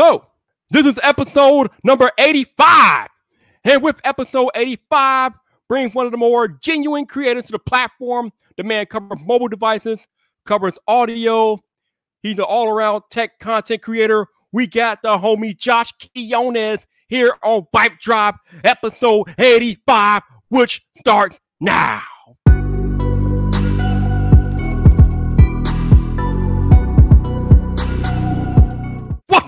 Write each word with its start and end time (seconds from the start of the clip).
So, 0.00 0.24
this 0.70 0.86
is 0.86 0.98
episode 1.02 1.68
number 1.84 2.10
85. 2.16 3.08
And 3.64 3.82
with 3.82 3.96
episode 4.02 4.48
85, 4.54 5.32
brings 5.68 5.94
one 5.94 6.06
of 6.06 6.12
the 6.12 6.16
more 6.16 6.48
genuine 6.48 7.04
creators 7.04 7.42
to 7.42 7.52
the 7.52 7.58
platform. 7.58 8.32
The 8.56 8.64
man 8.64 8.86
covers 8.86 9.18
mobile 9.20 9.48
devices, 9.48 9.98
covers 10.46 10.72
audio. 10.88 11.62
He's 12.22 12.38
an 12.38 12.44
all 12.44 12.66
around 12.66 13.02
tech 13.10 13.38
content 13.40 13.82
creator. 13.82 14.26
We 14.52 14.66
got 14.66 15.02
the 15.02 15.18
homie 15.18 15.54
Josh 15.54 15.92
Quinonez 16.16 16.78
here 17.08 17.34
on 17.42 17.66
Vibe 17.76 17.98
Drop, 17.98 18.36
episode 18.64 19.34
85, 19.38 20.22
which 20.48 20.80
starts 20.98 21.38
now. 21.60 22.00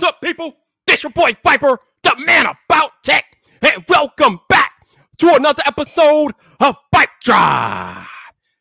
What's 0.03 0.15
up, 0.15 0.21
people? 0.21 0.57
This 0.85 1.05
your 1.05 1.13
boy 1.13 1.37
Viper, 1.45 1.79
the 2.03 2.17
man 2.27 2.47
about 2.47 2.91
tech, 3.05 3.25
and 3.63 3.85
welcome 3.89 4.41
back 4.49 4.73
to 5.19 5.33
another 5.37 5.63
episode 5.65 6.33
of 6.59 6.75
Pipe 6.91 7.09
Drive. 7.23 8.09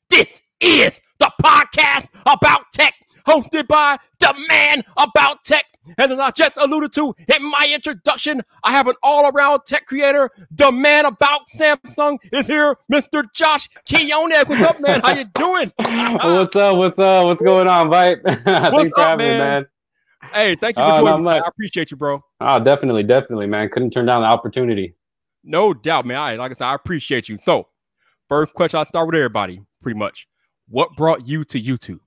This 0.07 0.27
is 0.59 0.91
the 1.17 1.31
podcast 1.43 2.09
about 2.27 2.71
tech, 2.73 2.93
hosted 3.25 3.67
by 3.67 3.98
the 4.20 4.35
man 4.49 4.84
about 4.95 5.43
tech. 5.43 5.65
And 5.98 6.12
as 6.12 6.20
I 6.20 6.29
just 6.29 6.53
alluded 6.57 6.93
to 6.93 7.15
in 7.35 7.43
my 7.43 7.71
introduction, 7.73 8.43
I 8.63 8.73
have 8.73 8.85
an 8.85 8.93
all-around 9.01 9.62
tech 9.65 9.87
creator. 9.87 10.29
The 10.51 10.71
man 10.71 11.05
about 11.05 11.41
Samsung 11.57 12.20
is 12.31 12.45
here, 12.45 12.77
Mr. 12.91 13.23
Josh 13.34 13.67
Quinonez. 13.89 14.48
What's 14.48 14.62
up, 14.62 14.79
man? 14.79 15.01
How 15.03 15.15
you 15.15 15.26
doing? 15.34 15.73
what's 16.21 16.55
up? 16.55 16.77
What's 16.77 16.99
up? 16.99 17.26
What's 17.26 17.41
going 17.41 17.67
on, 17.67 17.89
Vipe? 17.89 18.21
Thanks 18.26 18.45
for 18.93 19.01
up, 19.01 19.07
having 19.07 19.17
man? 19.17 19.31
me, 19.31 19.37
man. 19.39 19.65
Hey, 20.34 20.55
thank 20.55 20.77
you 20.77 20.84
for 20.84 20.91
Oh, 20.91 21.02
joining 21.02 21.23
me. 21.26 21.31
I 21.31 21.48
appreciate 21.48 21.91
you, 21.91 21.98
bro. 21.98 22.21
Oh, 22.40 22.59
definitely, 22.63 23.03
definitely, 23.03 23.48
man. 23.48 23.70
Couldn't 23.70 23.91
turn 23.91 24.05
down 24.05 24.21
the 24.21 24.27
opportunity. 24.27 24.95
No 25.44 25.73
doubt, 25.73 26.05
man. 26.05 26.18
I 26.18 26.35
like 26.35 26.51
I 26.51 26.54
said, 26.55 26.65
I 26.65 26.76
appreciate 26.76 27.27
you. 27.29 27.40
So, 27.46 27.68
first 28.29 28.54
question 28.54 28.79
I 28.79 28.85
start 28.85 29.07
with 29.07 29.15
everybody, 29.15 29.62
pretty 29.82 29.98
much. 29.98 30.27
What 30.68 30.96
brought 30.96 31.27
you 31.27 31.43
to 31.46 31.62
YouTube? 31.62 31.99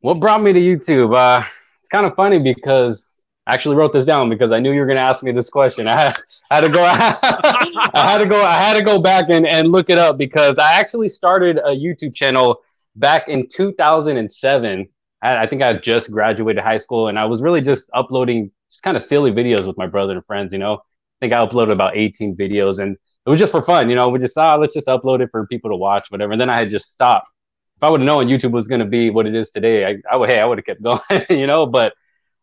What 0.00 0.20
brought 0.20 0.42
me 0.42 0.52
to 0.52 0.60
YouTube? 0.60 1.16
Uh, 1.16 1.44
it's 1.80 1.88
kind 1.88 2.06
of 2.06 2.14
funny 2.14 2.38
because 2.38 3.22
I 3.46 3.54
actually 3.54 3.76
wrote 3.76 3.92
this 3.92 4.04
down 4.04 4.28
because 4.28 4.52
I 4.52 4.60
knew 4.60 4.72
you 4.72 4.80
were 4.80 4.86
going 4.86 4.96
to 4.96 5.02
ask 5.02 5.22
me 5.22 5.32
this 5.32 5.48
question. 5.50 5.88
I 5.88 6.00
had, 6.00 6.18
I 6.50 6.54
had 6.56 6.60
to 6.62 6.68
go. 6.68 6.84
I 6.84 7.90
had 7.94 8.18
to 8.18 8.26
go. 8.26 8.42
I 8.42 8.54
had 8.54 8.74
to 8.76 8.84
go 8.84 8.98
back 9.00 9.26
and, 9.28 9.46
and 9.46 9.72
look 9.72 9.90
it 9.90 9.98
up 9.98 10.18
because 10.18 10.58
I 10.58 10.74
actually 10.74 11.08
started 11.08 11.58
a 11.58 11.70
YouTube 11.70 12.14
channel 12.14 12.60
back 12.94 13.28
in 13.28 13.48
2007. 13.48 14.88
I, 15.22 15.46
think 15.46 15.62
I 15.62 15.74
just 15.74 16.10
graduated 16.10 16.62
high 16.62 16.78
school 16.78 17.08
and 17.08 17.18
I 17.18 17.24
was 17.24 17.42
really 17.42 17.60
just 17.60 17.90
uploading 17.94 18.50
just 18.70 18.82
kind 18.82 18.96
of 18.96 19.02
silly 19.02 19.32
videos 19.32 19.66
with 19.66 19.78
my 19.78 19.86
brother 19.86 20.12
and 20.12 20.24
friends. 20.26 20.52
You 20.52 20.58
know, 20.58 20.74
I 20.74 21.16
think 21.20 21.32
I 21.32 21.44
uploaded 21.44 21.72
about 21.72 21.96
18 21.96 22.36
videos 22.36 22.78
and 22.78 22.96
it 23.26 23.30
was 23.30 23.38
just 23.38 23.52
for 23.52 23.62
fun. 23.62 23.88
You 23.88 23.96
know, 23.96 24.08
we 24.08 24.18
just 24.18 24.38
ah, 24.38 24.56
let's 24.56 24.74
just 24.74 24.86
upload 24.86 25.20
it 25.20 25.30
for 25.30 25.46
people 25.46 25.70
to 25.70 25.76
watch, 25.76 26.10
whatever. 26.10 26.32
And 26.32 26.40
then 26.40 26.50
I 26.50 26.58
had 26.58 26.70
just 26.70 26.92
stopped. 26.92 27.28
If 27.76 27.84
I 27.84 27.90
would 27.90 28.00
have 28.00 28.06
known 28.06 28.26
YouTube 28.26 28.52
was 28.52 28.68
going 28.68 28.78
to 28.78 28.86
be 28.86 29.10
what 29.10 29.26
it 29.26 29.34
is 29.34 29.50
today, 29.50 29.84
I, 29.84 29.96
I 30.10 30.16
would, 30.16 30.30
hey, 30.30 30.40
I 30.40 30.46
would 30.46 30.58
have 30.58 30.64
kept 30.64 30.82
going, 31.10 31.26
you 31.28 31.46
know. 31.46 31.66
But 31.66 31.92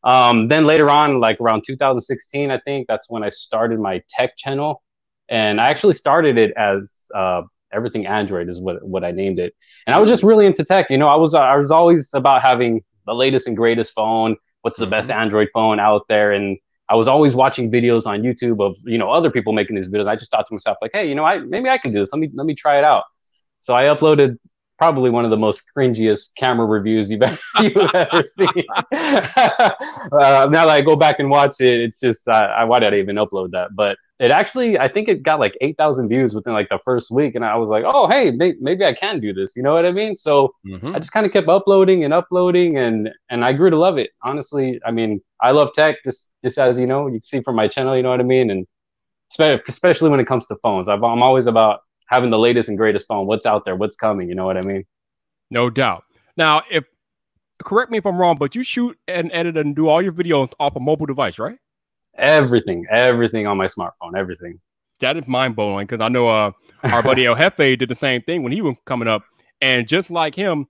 um, 0.03 0.47
then 0.47 0.65
later 0.65 0.89
on, 0.89 1.19
like 1.19 1.39
around 1.39 1.63
2016, 1.65 2.51
I 2.51 2.59
think 2.59 2.87
that's 2.87 3.09
when 3.09 3.23
I 3.23 3.29
started 3.29 3.79
my 3.79 4.03
tech 4.09 4.37
channel, 4.37 4.83
and 5.29 5.59
I 5.59 5.69
actually 5.69 5.93
started 5.93 6.37
it 6.37 6.51
as 6.57 7.09
uh, 7.15 7.43
everything 7.73 8.05
Android 8.05 8.49
is 8.49 8.59
what 8.59 8.83
what 8.83 9.03
I 9.03 9.11
named 9.11 9.39
it. 9.39 9.55
And 9.87 9.95
I 9.95 9.99
was 9.99 10.09
just 10.09 10.23
really 10.23 10.45
into 10.45 10.63
tech. 10.63 10.89
You 10.89 10.97
know, 10.97 11.07
I 11.07 11.17
was 11.17 11.33
I 11.33 11.55
was 11.55 11.71
always 11.71 12.13
about 12.13 12.41
having 12.41 12.83
the 13.05 13.13
latest 13.13 13.47
and 13.47 13.57
greatest 13.57 13.93
phone. 13.93 14.37
What's 14.61 14.79
the 14.79 14.87
best 14.87 15.09
mm-hmm. 15.09 15.19
Android 15.19 15.49
phone 15.53 15.79
out 15.79 16.07
there? 16.07 16.31
And 16.31 16.57
I 16.89 16.95
was 16.95 17.07
always 17.07 17.35
watching 17.35 17.71
videos 17.71 18.05
on 18.05 18.21
YouTube 18.21 18.63
of 18.63 18.75
you 18.85 18.97
know 18.97 19.09
other 19.09 19.31
people 19.31 19.53
making 19.53 19.75
these 19.75 19.87
videos. 19.87 20.07
I 20.07 20.15
just 20.15 20.31
thought 20.31 20.47
to 20.47 20.53
myself 20.53 20.77
like, 20.81 20.91
hey, 20.93 21.07
you 21.07 21.15
know, 21.15 21.25
I 21.25 21.39
maybe 21.39 21.69
I 21.69 21.77
can 21.77 21.93
do 21.93 21.99
this. 21.99 22.09
Let 22.11 22.19
me 22.19 22.29
let 22.33 22.45
me 22.45 22.55
try 22.55 22.77
it 22.77 22.83
out. 22.83 23.03
So 23.59 23.73
I 23.73 23.83
uploaded 23.83 24.37
probably 24.83 25.09
one 25.09 25.23
of 25.23 25.31
the 25.31 25.37
most 25.37 25.63
cringiest 25.75 26.35
camera 26.35 26.65
reviews 26.65 27.09
you've 27.09 27.21
ever, 27.29 27.39
you've 27.61 27.95
ever 27.95 28.23
seen. 28.37 28.63
uh, 28.93 30.47
now 30.51 30.65
that 30.65 30.69
I 30.69 30.81
go 30.81 30.95
back 30.97 31.19
and 31.19 31.29
watch 31.29 31.61
it, 31.61 31.79
it's 31.85 31.99
just 32.01 32.27
uh, 32.27 32.31
I, 32.59 32.65
why 32.65 32.79
did 32.79 32.93
I 32.93 32.97
even 32.97 33.15
upload 33.15 33.51
that? 33.51 33.69
But 33.75 33.97
it 34.19 34.29
actually, 34.29 34.77
I 34.77 34.89
think 34.89 35.07
it 35.07 35.23
got 35.23 35.39
like 35.39 35.55
eight 35.61 35.77
thousand 35.77 36.09
views 36.09 36.35
within 36.35 36.51
like 36.53 36.67
the 36.69 36.79
first 36.83 37.11
week, 37.11 37.35
and 37.35 37.45
I 37.45 37.55
was 37.55 37.69
like, 37.69 37.85
oh 37.87 38.07
hey, 38.07 38.31
may- 38.31 38.55
maybe 38.59 38.83
I 38.83 38.93
can 38.93 39.21
do 39.21 39.33
this. 39.33 39.55
You 39.55 39.63
know 39.63 39.73
what 39.73 39.85
I 39.85 39.91
mean? 39.91 40.15
So 40.17 40.53
Mhm. 40.67 40.93
I 40.95 40.99
just 40.99 41.13
kind 41.13 41.25
of 41.25 41.31
kept 41.31 41.47
uploading 41.47 42.03
and 42.03 42.13
uploading, 42.13 42.77
and 42.77 43.09
and 43.29 43.45
I 43.45 43.53
grew 43.53 43.69
to 43.69 43.77
love 43.77 43.97
it. 43.97 44.09
Honestly, 44.23 44.81
I 44.85 44.91
mean, 44.91 45.21
I 45.41 45.51
love 45.51 45.71
tech, 45.73 45.95
just 46.03 46.31
just 46.43 46.57
as 46.57 46.77
you 46.77 46.87
know, 46.87 47.07
you 47.07 47.13
can 47.13 47.23
see 47.23 47.41
from 47.41 47.55
my 47.55 47.67
channel, 47.69 47.95
you 47.95 48.03
know 48.03 48.09
what 48.09 48.19
I 48.19 48.23
mean, 48.23 48.49
and 48.51 48.67
especially 49.67 50.09
when 50.09 50.19
it 50.19 50.27
comes 50.27 50.45
to 50.47 50.55
phones, 50.61 50.87
I've, 50.87 51.03
I'm 51.03 51.23
always 51.23 51.47
about 51.47 51.79
having 52.13 52.29
the 52.29 52.37
latest 52.37 52.69
and 52.69 52.77
greatest 52.77 53.07
phone. 53.07 53.25
What's 53.25 53.47
out 53.47 53.65
there? 53.65 53.75
What's 53.75 53.95
coming? 53.95 54.29
You 54.29 54.35
know 54.35 54.45
what 54.45 54.55
I 54.55 54.61
mean? 54.61 54.85
No 55.49 55.69
doubt. 55.71 56.03
Now, 56.37 56.61
if 56.69 56.83
correct 57.63 57.91
me 57.91 57.97
if 57.97 58.05
I'm 58.05 58.17
wrong, 58.17 58.37
but 58.37 58.55
you 58.55 58.63
shoot 58.63 58.97
and 59.07 59.31
edit 59.33 59.57
and 59.57 59.75
do 59.75 59.87
all 59.87 60.01
your 60.01 60.11
videos 60.11 60.51
off 60.59 60.75
a 60.75 60.79
mobile 60.79 61.07
device, 61.07 61.39
right? 61.39 61.57
Everything, 62.15 62.85
everything 62.91 63.47
on 63.47 63.57
my 63.57 63.65
smartphone, 63.65 64.15
everything. 64.15 64.59
That 64.99 65.17
is 65.17 65.27
mind 65.27 65.55
blowing 65.55 65.87
because 65.87 66.03
I 66.03 66.09
know 66.09 66.29
uh, 66.29 66.51
our 66.83 67.01
buddy 67.01 67.25
El 67.25 67.35
Jefe 67.35 67.79
did 67.79 67.89
the 67.89 67.97
same 67.99 68.21
thing 68.21 68.43
when 68.43 68.51
he 68.51 68.61
was 68.61 68.75
coming 68.85 69.07
up, 69.07 69.23
and 69.59 69.87
just 69.87 70.11
like 70.11 70.35
him, 70.35 70.67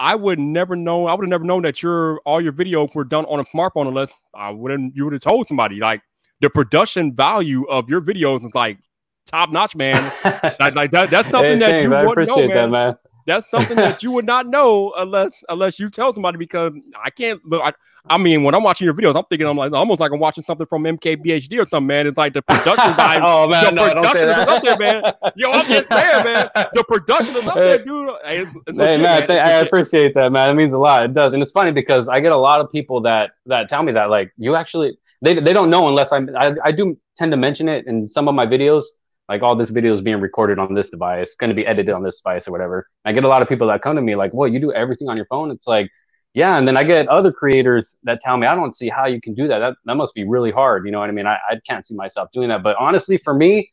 I 0.00 0.14
would 0.14 0.38
never 0.38 0.76
know. 0.76 1.06
I 1.06 1.14
would 1.14 1.24
have 1.24 1.30
never 1.30 1.44
known 1.44 1.62
that 1.62 1.82
your 1.82 2.20
all 2.20 2.40
your 2.40 2.52
videos 2.52 2.94
were 2.94 3.04
done 3.04 3.26
on 3.26 3.38
a 3.38 3.44
smartphone 3.44 3.86
unless 3.86 4.10
I 4.34 4.48
wouldn't. 4.50 4.96
You 4.96 5.04
would 5.04 5.12
have 5.12 5.22
told 5.22 5.46
somebody 5.46 5.78
like 5.78 6.00
the 6.40 6.48
production 6.48 7.14
value 7.14 7.64
of 7.64 7.90
your 7.90 8.00
videos 8.00 8.46
is 8.46 8.54
like 8.54 8.78
top 9.26 9.50
notch, 9.50 9.74
man. 9.76 10.12
like, 10.60 10.74
like 10.74 10.90
that. 10.92 11.10
That's 11.10 11.30
something 11.30 11.58
Hey, 11.58 11.58
that 11.60 11.70
thanks, 11.70 11.84
you 11.84 11.94
I 11.94 12.04
wouldn't 12.04 12.28
know, 12.28 12.36
man. 12.46 12.48
that, 12.48 12.70
man. 12.70 12.96
That's 13.26 13.50
something 13.50 13.76
that 13.76 14.04
you 14.04 14.12
would 14.12 14.24
not 14.24 14.46
know 14.46 14.92
unless 14.96 15.32
unless 15.48 15.80
you 15.80 15.90
tell 15.90 16.14
somebody 16.14 16.38
because 16.38 16.72
I 17.04 17.10
can't 17.10 17.44
look. 17.44 17.60
I, 17.60 17.72
I 18.08 18.18
mean, 18.18 18.44
when 18.44 18.54
I'm 18.54 18.62
watching 18.62 18.84
your 18.84 18.94
videos, 18.94 19.16
I'm 19.16 19.24
thinking 19.24 19.48
I'm 19.48 19.56
like 19.56 19.72
almost 19.72 19.98
like 19.98 20.12
I'm 20.12 20.20
watching 20.20 20.44
something 20.44 20.64
from 20.68 20.84
MKBHD 20.84 21.54
or 21.60 21.68
something, 21.68 21.88
man. 21.88 22.06
It's 22.06 22.16
like 22.16 22.34
the 22.34 22.42
production 22.42 22.94
value. 22.96 23.22
oh 23.24 23.48
man, 23.48 23.64
the 23.64 23.70
no, 23.72 23.94
don't 23.94 24.04
say 24.12 24.24
production 24.24 24.28
is 24.28 24.36
that. 24.36 24.48
up 24.48 24.62
there, 24.62 24.78
man. 24.78 25.02
Yo, 25.34 25.50
I'm 25.50 25.66
just 25.66 25.88
saying, 25.88 26.24
man. 26.24 26.48
The 26.72 26.84
production 26.86 27.34
is 27.36 27.48
up 27.48 27.54
there, 27.56 27.84
dude. 27.84 28.10
Hey, 28.24 28.42
it's, 28.42 28.50
it's 28.68 28.78
Hey 28.78 28.96
legit, 28.98 29.00
man, 29.02 29.18
man. 29.18 29.28
th- 29.28 29.40
I 29.40 29.50
appreciate 29.54 30.14
that, 30.14 30.30
man. 30.30 30.48
It 30.48 30.54
means 30.54 30.72
a 30.72 30.78
lot. 30.78 31.02
It 31.04 31.12
does, 31.12 31.32
and 31.32 31.42
it's 31.42 31.50
funny 31.50 31.72
because 31.72 32.08
I 32.08 32.20
get 32.20 32.30
a 32.30 32.36
lot 32.36 32.60
of 32.60 32.70
people 32.70 33.00
that 33.00 33.32
that 33.46 33.68
tell 33.68 33.82
me 33.82 33.90
that 33.90 34.08
like 34.08 34.30
you 34.38 34.54
actually 34.54 34.96
they 35.20 35.34
they 35.40 35.52
don't 35.52 35.68
know 35.68 35.88
unless 35.88 36.12
I'm 36.12 36.30
I, 36.38 36.54
I 36.64 36.70
do 36.70 36.96
tend 37.16 37.32
to 37.32 37.36
mention 37.36 37.68
it 37.68 37.88
in 37.88 38.08
some 38.08 38.28
of 38.28 38.36
my 38.36 38.46
videos. 38.46 38.84
Like 39.28 39.42
all 39.42 39.56
this 39.56 39.70
video 39.70 39.92
is 39.92 40.00
being 40.00 40.20
recorded 40.20 40.58
on 40.58 40.74
this 40.74 40.90
device, 40.90 41.34
going 41.34 41.50
to 41.50 41.54
be 41.54 41.66
edited 41.66 41.94
on 41.94 42.02
this 42.02 42.20
device 42.20 42.46
or 42.46 42.52
whatever. 42.52 42.86
I 43.04 43.12
get 43.12 43.24
a 43.24 43.28
lot 43.28 43.42
of 43.42 43.48
people 43.48 43.66
that 43.68 43.82
come 43.82 43.96
to 43.96 44.02
me 44.02 44.14
like, 44.14 44.32
"Well, 44.32 44.48
you 44.48 44.60
do 44.60 44.72
everything 44.72 45.08
on 45.08 45.16
your 45.16 45.26
phone?" 45.26 45.50
It's 45.50 45.66
like, 45.66 45.90
yeah. 46.34 46.56
And 46.58 46.68
then 46.68 46.76
I 46.76 46.84
get 46.84 47.08
other 47.08 47.32
creators 47.32 47.96
that 48.04 48.20
tell 48.20 48.36
me, 48.36 48.46
"I 48.46 48.54
don't 48.54 48.76
see 48.76 48.88
how 48.88 49.06
you 49.06 49.20
can 49.20 49.34
do 49.34 49.48
that. 49.48 49.58
That 49.58 49.74
that 49.86 49.96
must 49.96 50.14
be 50.14 50.24
really 50.24 50.52
hard." 50.52 50.86
You 50.86 50.92
know 50.92 51.00
what 51.00 51.08
I 51.08 51.12
mean? 51.12 51.26
I, 51.26 51.38
I 51.50 51.60
can't 51.68 51.84
see 51.84 51.96
myself 51.96 52.28
doing 52.32 52.48
that. 52.48 52.62
But 52.62 52.76
honestly, 52.78 53.18
for 53.18 53.34
me, 53.34 53.70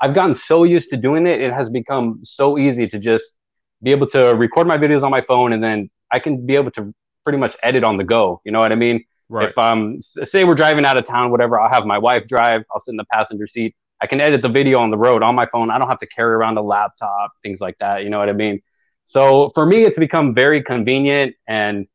I've 0.00 0.14
gotten 0.14 0.34
so 0.34 0.64
used 0.64 0.88
to 0.90 0.96
doing 0.96 1.26
it, 1.26 1.40
it 1.40 1.52
has 1.52 1.68
become 1.68 2.20
so 2.22 2.58
easy 2.58 2.86
to 2.88 2.98
just 2.98 3.36
be 3.82 3.90
able 3.90 4.06
to 4.08 4.34
record 4.34 4.66
my 4.66 4.76
videos 4.76 5.02
on 5.02 5.10
my 5.10 5.20
phone 5.20 5.52
and 5.52 5.62
then 5.62 5.90
I 6.10 6.18
can 6.18 6.44
be 6.46 6.54
able 6.54 6.70
to 6.72 6.94
pretty 7.24 7.38
much 7.38 7.56
edit 7.62 7.84
on 7.84 7.96
the 7.96 8.04
go. 8.04 8.40
You 8.44 8.52
know 8.52 8.60
what 8.60 8.72
I 8.72 8.76
mean? 8.76 9.04
Right. 9.28 9.48
If 9.50 9.58
um 9.58 10.00
say 10.00 10.44
we're 10.44 10.54
driving 10.54 10.84
out 10.84 10.98
of 10.98 11.04
town, 11.06 11.30
whatever, 11.30 11.60
I'll 11.60 11.70
have 11.70 11.84
my 11.84 11.98
wife 11.98 12.26
drive, 12.26 12.62
I'll 12.72 12.80
sit 12.80 12.92
in 12.92 12.96
the 12.96 13.04
passenger 13.12 13.46
seat. 13.46 13.76
I 14.00 14.06
can 14.06 14.20
edit 14.20 14.40
the 14.40 14.48
video 14.48 14.78
on 14.78 14.90
the 14.90 14.98
road 14.98 15.22
on 15.22 15.34
my 15.34 15.46
phone. 15.46 15.70
I 15.70 15.78
don't 15.78 15.88
have 15.88 15.98
to 15.98 16.06
carry 16.06 16.32
around 16.34 16.56
a 16.56 16.62
laptop, 16.62 17.32
things 17.42 17.60
like 17.60 17.76
that. 17.80 18.02
You 18.02 18.10
know 18.10 18.18
what 18.18 18.28
I 18.28 18.32
mean? 18.32 18.60
So 19.04 19.50
for 19.54 19.66
me, 19.66 19.84
it's 19.84 19.98
become 19.98 20.34
very 20.34 20.62
convenient 20.62 21.36
and 21.46 21.86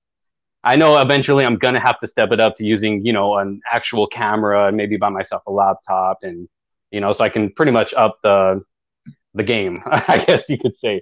I 0.63 0.75
know 0.75 0.99
eventually 0.99 1.45
I'm 1.45 1.57
gonna 1.57 1.79
have 1.79 1.99
to 1.99 2.07
step 2.07 2.31
it 2.31 2.39
up 2.39 2.55
to 2.55 2.65
using, 2.65 3.05
you 3.05 3.13
know, 3.13 3.37
an 3.37 3.61
actual 3.71 4.07
camera 4.07 4.67
and 4.67 4.77
maybe 4.77 4.97
buy 4.97 5.09
myself 5.09 5.43
a 5.47 5.51
laptop 5.51 6.19
and 6.23 6.47
you 6.91 7.01
know, 7.01 7.11
so 7.13 7.23
I 7.23 7.29
can 7.29 7.51
pretty 7.51 7.71
much 7.71 7.93
up 7.93 8.19
the 8.23 8.63
the 9.33 9.43
game, 9.43 9.81
I 9.85 10.23
guess 10.25 10.49
you 10.49 10.57
could 10.57 10.75
say. 10.75 11.01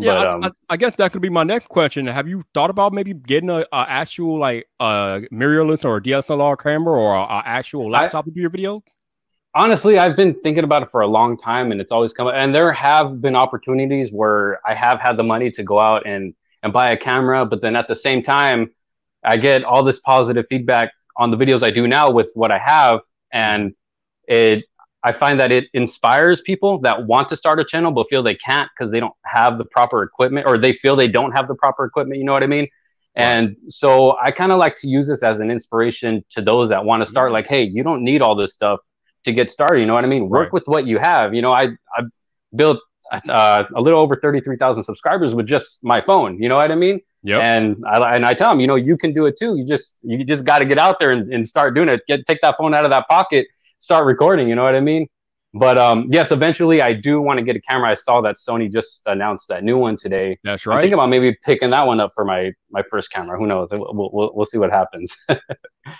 Yeah, 0.00 0.14
but 0.14 0.26
I, 0.26 0.32
um, 0.32 0.44
I, 0.44 0.50
I 0.70 0.76
guess 0.76 0.94
that 0.96 1.12
could 1.12 1.22
be 1.22 1.28
my 1.28 1.42
next 1.42 1.68
question. 1.68 2.06
Have 2.06 2.28
you 2.28 2.44
thought 2.54 2.70
about 2.70 2.92
maybe 2.92 3.14
getting 3.14 3.50
a, 3.50 3.60
a 3.72 3.84
actual 3.88 4.38
like 4.38 4.66
a 4.78 5.22
mirrorless 5.32 5.84
or 5.84 6.00
DSLR 6.00 6.56
camera 6.56 6.98
or 6.98 7.16
a, 7.16 7.22
a 7.22 7.42
actual 7.44 7.94
I- 7.94 8.02
laptop 8.02 8.26
to 8.26 8.30
do 8.30 8.40
your 8.40 8.50
video? 8.50 8.82
Honestly, 9.54 9.98
I've 9.98 10.16
been 10.16 10.34
thinking 10.40 10.64
about 10.64 10.82
it 10.82 10.90
for 10.90 11.00
a 11.00 11.06
long 11.06 11.36
time, 11.36 11.72
and 11.72 11.80
it's 11.80 11.92
always 11.92 12.12
come. 12.12 12.26
Up 12.26 12.34
and 12.34 12.54
there 12.54 12.72
have 12.72 13.20
been 13.20 13.36
opportunities 13.36 14.10
where 14.12 14.60
I 14.66 14.74
have 14.74 15.00
had 15.00 15.16
the 15.16 15.24
money 15.24 15.50
to 15.52 15.62
go 15.62 15.78
out 15.78 16.06
and 16.06 16.34
and 16.62 16.72
buy 16.72 16.90
a 16.90 16.96
camera, 16.96 17.46
but 17.46 17.60
then 17.60 17.76
at 17.76 17.88
the 17.88 17.94
same 17.94 18.22
time, 18.22 18.70
I 19.24 19.36
get 19.36 19.64
all 19.64 19.84
this 19.84 20.00
positive 20.00 20.46
feedback 20.48 20.92
on 21.16 21.30
the 21.30 21.36
videos 21.36 21.62
I 21.62 21.70
do 21.70 21.86
now 21.86 22.10
with 22.10 22.30
what 22.34 22.50
I 22.50 22.58
have, 22.58 23.00
and 23.32 23.74
it. 24.26 24.64
I 25.04 25.12
find 25.12 25.38
that 25.38 25.52
it 25.52 25.66
inspires 25.74 26.40
people 26.40 26.80
that 26.80 27.06
want 27.06 27.28
to 27.28 27.36
start 27.36 27.60
a 27.60 27.64
channel 27.64 27.92
but 27.92 28.08
feel 28.10 28.20
they 28.20 28.34
can't 28.34 28.68
because 28.76 28.90
they 28.90 28.98
don't 28.98 29.14
have 29.24 29.56
the 29.56 29.64
proper 29.64 30.02
equipment 30.02 30.44
or 30.44 30.58
they 30.58 30.72
feel 30.72 30.96
they 30.96 31.06
don't 31.06 31.30
have 31.30 31.46
the 31.46 31.54
proper 31.54 31.84
equipment. 31.84 32.18
You 32.18 32.24
know 32.24 32.32
what 32.32 32.42
I 32.42 32.48
mean? 32.48 32.66
And 33.14 33.56
so 33.68 34.18
I 34.18 34.32
kind 34.32 34.50
of 34.50 34.58
like 34.58 34.74
to 34.78 34.88
use 34.88 35.06
this 35.06 35.22
as 35.22 35.38
an 35.38 35.52
inspiration 35.52 36.24
to 36.30 36.42
those 36.42 36.68
that 36.70 36.84
want 36.84 37.04
to 37.04 37.06
start. 37.06 37.28
Mm-hmm. 37.28 37.34
Like, 37.34 37.46
hey, 37.46 37.62
you 37.62 37.84
don't 37.84 38.02
need 38.02 38.22
all 38.22 38.34
this 38.34 38.54
stuff 38.54 38.80
to 39.28 39.32
get 39.40 39.50
started. 39.50 39.80
You 39.80 39.86
know 39.86 39.94
what 39.94 40.04
I 40.04 40.08
mean? 40.14 40.28
Work 40.28 40.46
Right. 40.46 40.52
with 40.56 40.66
what 40.66 40.86
you 40.90 40.98
have. 40.98 41.34
You 41.36 41.42
know, 41.42 41.52
I 41.52 41.64
I 41.96 42.00
built 42.54 42.78
uh, 43.28 43.64
a 43.74 43.80
little 43.80 44.00
over 44.00 44.16
thirty 44.16 44.40
three 44.40 44.56
thousand 44.56 44.84
subscribers 44.84 45.34
with 45.34 45.46
just 45.46 45.82
my 45.82 46.00
phone. 46.00 46.42
You 46.42 46.48
know 46.50 46.56
what 46.56 46.70
I 46.70 46.74
mean? 46.86 47.00
Yep. 47.24 47.42
And 47.44 47.66
I 47.86 48.14
and 48.16 48.24
I 48.24 48.32
tell 48.34 48.50
them, 48.50 48.60
you 48.60 48.66
know, 48.66 48.76
you 48.76 48.96
can 48.96 49.12
do 49.12 49.26
it 49.26 49.34
too. 49.38 49.56
You 49.58 49.64
just 49.66 49.98
you 50.02 50.24
just 50.24 50.44
got 50.44 50.58
to 50.60 50.64
get 50.72 50.78
out 50.78 50.96
there 51.00 51.10
and, 51.10 51.32
and 51.34 51.46
start 51.54 51.74
doing 51.74 51.88
it. 51.88 52.00
Get 52.08 52.26
take 52.26 52.40
that 52.42 52.56
phone 52.58 52.74
out 52.74 52.84
of 52.84 52.90
that 52.90 53.08
pocket, 53.08 53.46
start 53.80 54.06
recording. 54.06 54.48
You 54.48 54.54
know 54.54 54.64
what 54.64 54.74
I 54.76 54.80
mean? 54.80 55.08
But 55.58 55.78
um, 55.78 56.06
yes, 56.10 56.30
eventually 56.30 56.80
I 56.82 56.92
do 56.92 57.20
want 57.20 57.38
to 57.38 57.44
get 57.44 57.56
a 57.56 57.60
camera. 57.60 57.90
I 57.90 57.94
saw 57.94 58.20
that 58.20 58.36
Sony 58.36 58.70
just 58.70 59.02
announced 59.06 59.48
that 59.48 59.64
new 59.64 59.76
one 59.76 59.96
today. 59.96 60.38
That's 60.44 60.66
I'm 60.66 60.70
right. 60.70 60.80
thinking 60.80 60.94
about 60.94 61.08
maybe 61.08 61.36
picking 61.44 61.70
that 61.70 61.86
one 61.86 62.00
up 62.00 62.12
for 62.14 62.24
my 62.24 62.52
my 62.70 62.82
first 62.90 63.10
camera. 63.12 63.38
Who 63.38 63.46
knows? 63.46 63.68
We'll 63.72 64.10
we'll, 64.12 64.30
we'll 64.34 64.46
see 64.46 64.58
what 64.58 64.70
happens. 64.70 65.16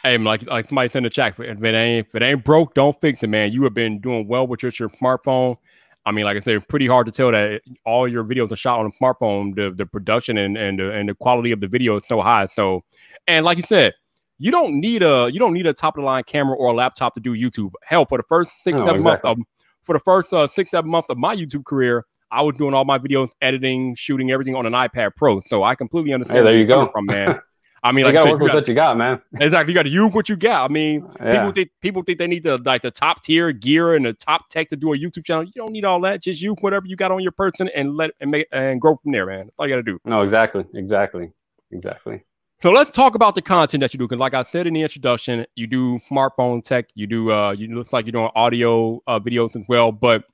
Hey, 0.02 0.18
like 0.18 0.42
like 0.46 0.68
somebody 0.68 0.90
said 0.90 0.98
in 0.98 1.04
the 1.04 1.10
chat, 1.10 1.34
if 1.38 1.62
it 1.64 1.74
ain't 1.74 2.06
if 2.06 2.14
it 2.14 2.22
ain't 2.22 2.44
broke, 2.44 2.74
don't 2.74 3.00
fix 3.00 3.22
it, 3.22 3.28
man. 3.28 3.52
You 3.52 3.64
have 3.64 3.72
been 3.72 4.00
doing 4.00 4.28
well 4.28 4.46
with 4.46 4.60
just 4.60 4.78
your 4.78 4.90
smartphone. 4.90 5.56
I 6.04 6.12
mean, 6.12 6.24
like 6.24 6.36
I 6.36 6.40
said, 6.40 6.66
pretty 6.68 6.86
hard 6.86 7.06
to 7.06 7.12
tell 7.12 7.32
that 7.32 7.62
all 7.84 8.08
your 8.08 8.24
videos 8.24 8.52
are 8.52 8.56
shot 8.56 8.80
on 8.80 8.86
a 8.86 9.02
smartphone. 9.02 9.54
The 9.54 9.72
the 9.74 9.86
production 9.86 10.38
and 10.38 10.56
and 10.56 10.78
the, 10.78 10.92
and 10.92 11.08
the 11.08 11.14
quality 11.14 11.52
of 11.52 11.60
the 11.60 11.68
video 11.68 11.96
is 11.96 12.02
so 12.08 12.20
high. 12.20 12.48
So, 12.54 12.84
and 13.26 13.44
like 13.44 13.56
you 13.56 13.64
said, 13.64 13.94
you 14.38 14.50
don't 14.50 14.80
need 14.80 15.02
a 15.02 15.28
you 15.32 15.38
don't 15.38 15.52
need 15.52 15.66
a 15.66 15.72
top 15.72 15.96
of 15.96 16.02
the 16.02 16.06
line 16.06 16.24
camera 16.24 16.56
or 16.56 16.68
a 16.72 16.74
laptop 16.74 17.14
to 17.14 17.20
do 17.20 17.34
YouTube. 17.34 17.72
Hell, 17.82 18.06
for 18.06 18.18
the 18.18 18.24
first 18.28 18.50
six 18.64 18.74
No, 18.76 18.84
seven 18.86 18.96
exactly. 19.00 19.28
months 19.28 19.40
of 19.42 19.46
for 19.84 19.92
the 19.94 20.00
first 20.00 20.32
uh, 20.32 20.48
six 20.54 20.70
seven 20.70 20.90
months 20.90 21.08
of 21.10 21.18
my 21.18 21.34
YouTube 21.34 21.64
career, 21.64 22.04
I 22.30 22.42
was 22.42 22.54
doing 22.56 22.74
all 22.74 22.84
my 22.84 22.98
videos, 22.98 23.30
editing, 23.40 23.94
shooting 23.96 24.30
everything 24.30 24.54
on 24.54 24.66
an 24.66 24.72
iPad 24.74 25.12
Pro. 25.16 25.40
So 25.48 25.62
I 25.64 25.74
completely 25.74 26.12
understand. 26.12 26.38
Hey, 26.38 26.44
there 26.44 26.58
you 26.58 26.66
go. 26.66 26.88
from 26.92 27.06
man. 27.06 27.40
I 27.80 27.92
mean, 27.92 28.00
you 28.00 28.06
like 28.06 28.14
gotta 28.14 28.30
work 28.32 28.40
with 28.40 28.52
what 28.54 28.66
you 28.66 28.74
got, 28.74 28.96
man. 28.98 29.22
Exactly. 29.40 29.72
You 29.72 29.74
got 29.76 29.84
to 29.84 29.88
use 29.88 30.12
what 30.12 30.28
you 30.28 30.34
got. 30.34 30.68
I 30.68 30.72
mean, 30.72 31.06
Yeah. 31.20 31.36
people 31.38 31.52
think 31.52 31.70
people 31.80 32.02
think 32.02 32.18
they 32.18 32.26
need 32.26 32.42
the 32.42 32.58
like 32.58 32.82
the 32.82 32.90
top 32.90 33.22
tier 33.22 33.52
gear 33.52 33.94
and 33.94 34.04
the 34.04 34.14
top 34.14 34.48
tech 34.50 34.68
to 34.70 34.76
do 34.76 34.92
a 34.94 34.98
YouTube 34.98 35.24
channel. 35.24 35.44
You 35.44 35.52
don't 35.54 35.70
need 35.70 35.84
all 35.84 36.00
that. 36.00 36.20
Just 36.20 36.42
use 36.42 36.56
whatever 36.60 36.86
you 36.86 36.96
got 36.96 37.12
on 37.12 37.22
your 37.22 37.30
person 37.32 37.68
and 37.76 37.96
let 37.96 38.10
and 38.20 38.32
make 38.32 38.48
and 38.50 38.80
grow 38.80 38.96
from 38.96 39.12
there, 39.12 39.26
man. 39.26 39.46
That's 39.46 39.54
all 39.60 39.66
you 39.68 39.72
got 39.72 39.76
to 39.76 39.82
do. 39.84 40.00
No, 40.04 40.22
exactly, 40.22 40.64
exactly, 40.74 41.30
exactly. 41.70 42.24
So 42.60 42.72
let's 42.72 42.90
talk 42.90 43.14
about 43.14 43.36
the 43.36 43.42
content 43.42 43.82
that 43.82 43.94
you 43.94 43.98
do. 43.98 44.08
Because 44.08 44.18
like 44.18 44.34
I 44.34 44.44
said 44.50 44.66
in 44.66 44.74
the 44.74 44.82
introduction, 44.82 45.46
you 45.54 45.68
do 45.68 46.00
smartphone 46.10 46.64
tech. 46.64 46.86
You 46.94 47.06
do 47.06 47.30
uh, 47.30 47.52
you 47.52 47.68
look 47.74 47.92
like 47.92 48.04
you're 48.04 48.12
doing 48.12 48.30
audio 48.34 49.00
uh, 49.06 49.20
videos 49.20 49.54
as 49.54 49.62
well. 49.68 49.92
But 49.92 50.24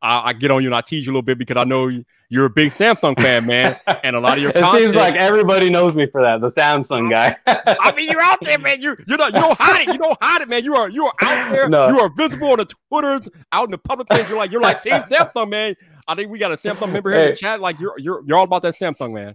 I, 0.00 0.28
I 0.28 0.32
get 0.34 0.52
on 0.52 0.62
you 0.62 0.68
and 0.68 0.74
I 0.74 0.82
tease 0.82 1.04
you 1.04 1.10
a 1.10 1.14
little 1.14 1.22
bit 1.22 1.36
because 1.36 1.56
I 1.56 1.64
know 1.64 1.90
you're 2.28 2.44
a 2.44 2.50
big 2.50 2.72
Samsung 2.74 3.20
fan, 3.20 3.46
man, 3.46 3.76
and 4.04 4.14
a 4.14 4.20
lot 4.20 4.36
of 4.36 4.42
your 4.42 4.52
content. 4.52 4.66
it 4.66 4.70
content. 4.70 4.84
seems 4.84 4.96
like 4.96 5.14
everybody 5.14 5.68
knows 5.68 5.96
me 5.96 6.06
for 6.06 6.22
that. 6.22 6.40
The 6.40 6.46
Samsung 6.46 7.10
guy. 7.10 7.36
I 7.46 7.92
mean, 7.96 8.08
you're 8.08 8.22
out 8.22 8.38
there, 8.42 8.58
man. 8.58 8.80
You 8.80 8.96
you 9.08 9.16
know 9.16 9.26
you 9.26 9.32
don't 9.32 9.58
hide 9.58 9.88
it. 9.88 9.92
You 9.92 9.98
don't 9.98 10.18
hide 10.22 10.42
it, 10.42 10.48
man. 10.48 10.62
You 10.64 10.76
are 10.76 10.88
you 10.88 11.06
are 11.06 11.14
out 11.22 11.50
there. 11.50 11.68
No. 11.68 11.88
You 11.88 11.98
are 11.98 12.10
visible 12.16 12.52
on 12.52 12.58
the 12.58 12.66
Twitters, 12.88 13.28
out 13.50 13.64
in 13.64 13.70
the 13.72 13.78
public 13.78 14.08
place. 14.08 14.28
You're 14.28 14.38
like 14.38 14.52
you're 14.52 14.60
like 14.60 14.80
Team 14.80 14.92
Samsung, 15.10 15.50
man. 15.50 15.74
I 16.06 16.14
think 16.14 16.30
we 16.30 16.38
got 16.38 16.52
a 16.52 16.56
Samsung 16.56 16.92
member 16.92 17.10
here 17.10 17.20
in 17.20 17.30
the 17.30 17.36
chat. 17.36 17.60
Like 17.60 17.80
you're 17.80 17.98
you're 17.98 18.22
you're 18.26 18.38
all 18.38 18.44
about 18.44 18.62
that 18.62 18.78
Samsung, 18.78 19.12
man. 19.12 19.34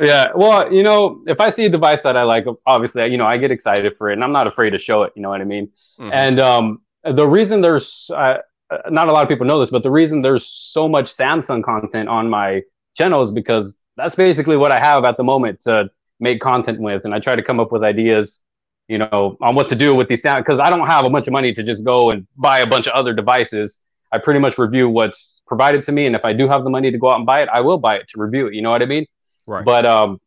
Yeah, 0.00 0.28
well, 0.34 0.72
you 0.72 0.82
know, 0.82 1.22
if 1.26 1.40
I 1.40 1.50
see 1.50 1.66
a 1.66 1.68
device 1.68 2.02
that 2.02 2.16
I 2.16 2.22
like, 2.22 2.46
obviously, 2.66 3.06
you 3.08 3.16
know, 3.16 3.26
I 3.26 3.36
get 3.36 3.50
excited 3.50 3.96
for 3.96 4.10
it, 4.10 4.14
and 4.14 4.24
I'm 4.24 4.32
not 4.32 4.46
afraid 4.46 4.70
to 4.70 4.78
show 4.78 5.02
it. 5.02 5.12
You 5.16 5.22
know 5.22 5.28
what 5.28 5.40
I 5.40 5.44
mean? 5.44 5.70
Mhm. 5.98 6.10
And 6.12 6.40
um, 6.40 6.82
the 7.04 7.26
reason 7.26 7.60
there's 7.60 8.10
uh, 8.14 8.38
uh, 8.70 8.78
not 8.90 9.08
a 9.08 9.12
lot 9.12 9.22
of 9.22 9.28
people 9.28 9.46
know 9.46 9.58
this, 9.58 9.70
but 9.70 9.82
the 9.82 9.90
reason 9.90 10.22
there's 10.22 10.46
so 10.46 10.88
much 10.88 11.12
Samsung 11.14 11.62
content 11.64 12.08
on 12.08 12.28
my 12.28 12.62
channel 12.96 13.22
is 13.22 13.30
because 13.30 13.76
that's 13.96 14.14
basically 14.14 14.56
what 14.56 14.70
I 14.72 14.78
have 14.78 15.04
at 15.04 15.16
the 15.16 15.24
moment 15.24 15.60
to 15.62 15.90
make 16.20 16.40
content 16.40 16.80
with, 16.80 17.04
and 17.04 17.14
I 17.14 17.18
try 17.18 17.34
to 17.34 17.42
come 17.42 17.60
up 17.60 17.72
with 17.72 17.82
ideas, 17.82 18.44
you 18.88 18.98
know, 18.98 19.36
on 19.40 19.54
what 19.54 19.68
to 19.70 19.74
do 19.74 19.94
with 19.94 20.08
these 20.08 20.22
sound 20.22 20.44
because 20.44 20.60
I 20.60 20.70
don't 20.70 20.86
have 20.86 21.04
a 21.04 21.10
bunch 21.10 21.26
of 21.26 21.32
money 21.32 21.52
to 21.54 21.62
just 21.62 21.84
go 21.84 22.10
and 22.10 22.26
buy 22.36 22.60
a 22.60 22.66
bunch 22.66 22.86
of 22.86 22.92
other 22.92 23.14
devices. 23.14 23.80
I 24.12 24.18
pretty 24.18 24.40
much 24.40 24.58
review 24.58 24.88
what's 24.88 25.42
provided 25.46 25.84
to 25.84 25.92
me, 25.92 26.06
and 26.06 26.14
if 26.16 26.24
I 26.24 26.32
do 26.32 26.48
have 26.48 26.64
the 26.64 26.70
money 26.70 26.90
to 26.90 26.98
go 26.98 27.10
out 27.10 27.16
and 27.16 27.26
buy 27.26 27.42
it, 27.42 27.48
I 27.52 27.60
will 27.60 27.78
buy 27.78 27.96
it 27.96 28.08
to 28.10 28.20
review 28.20 28.46
it. 28.46 28.54
You 28.54 28.62
know 28.62 28.70
what 28.70 28.82
I 28.82 28.86
mean? 28.86 29.06
Right. 29.48 29.64
But 29.64 29.86
um, 29.86 30.20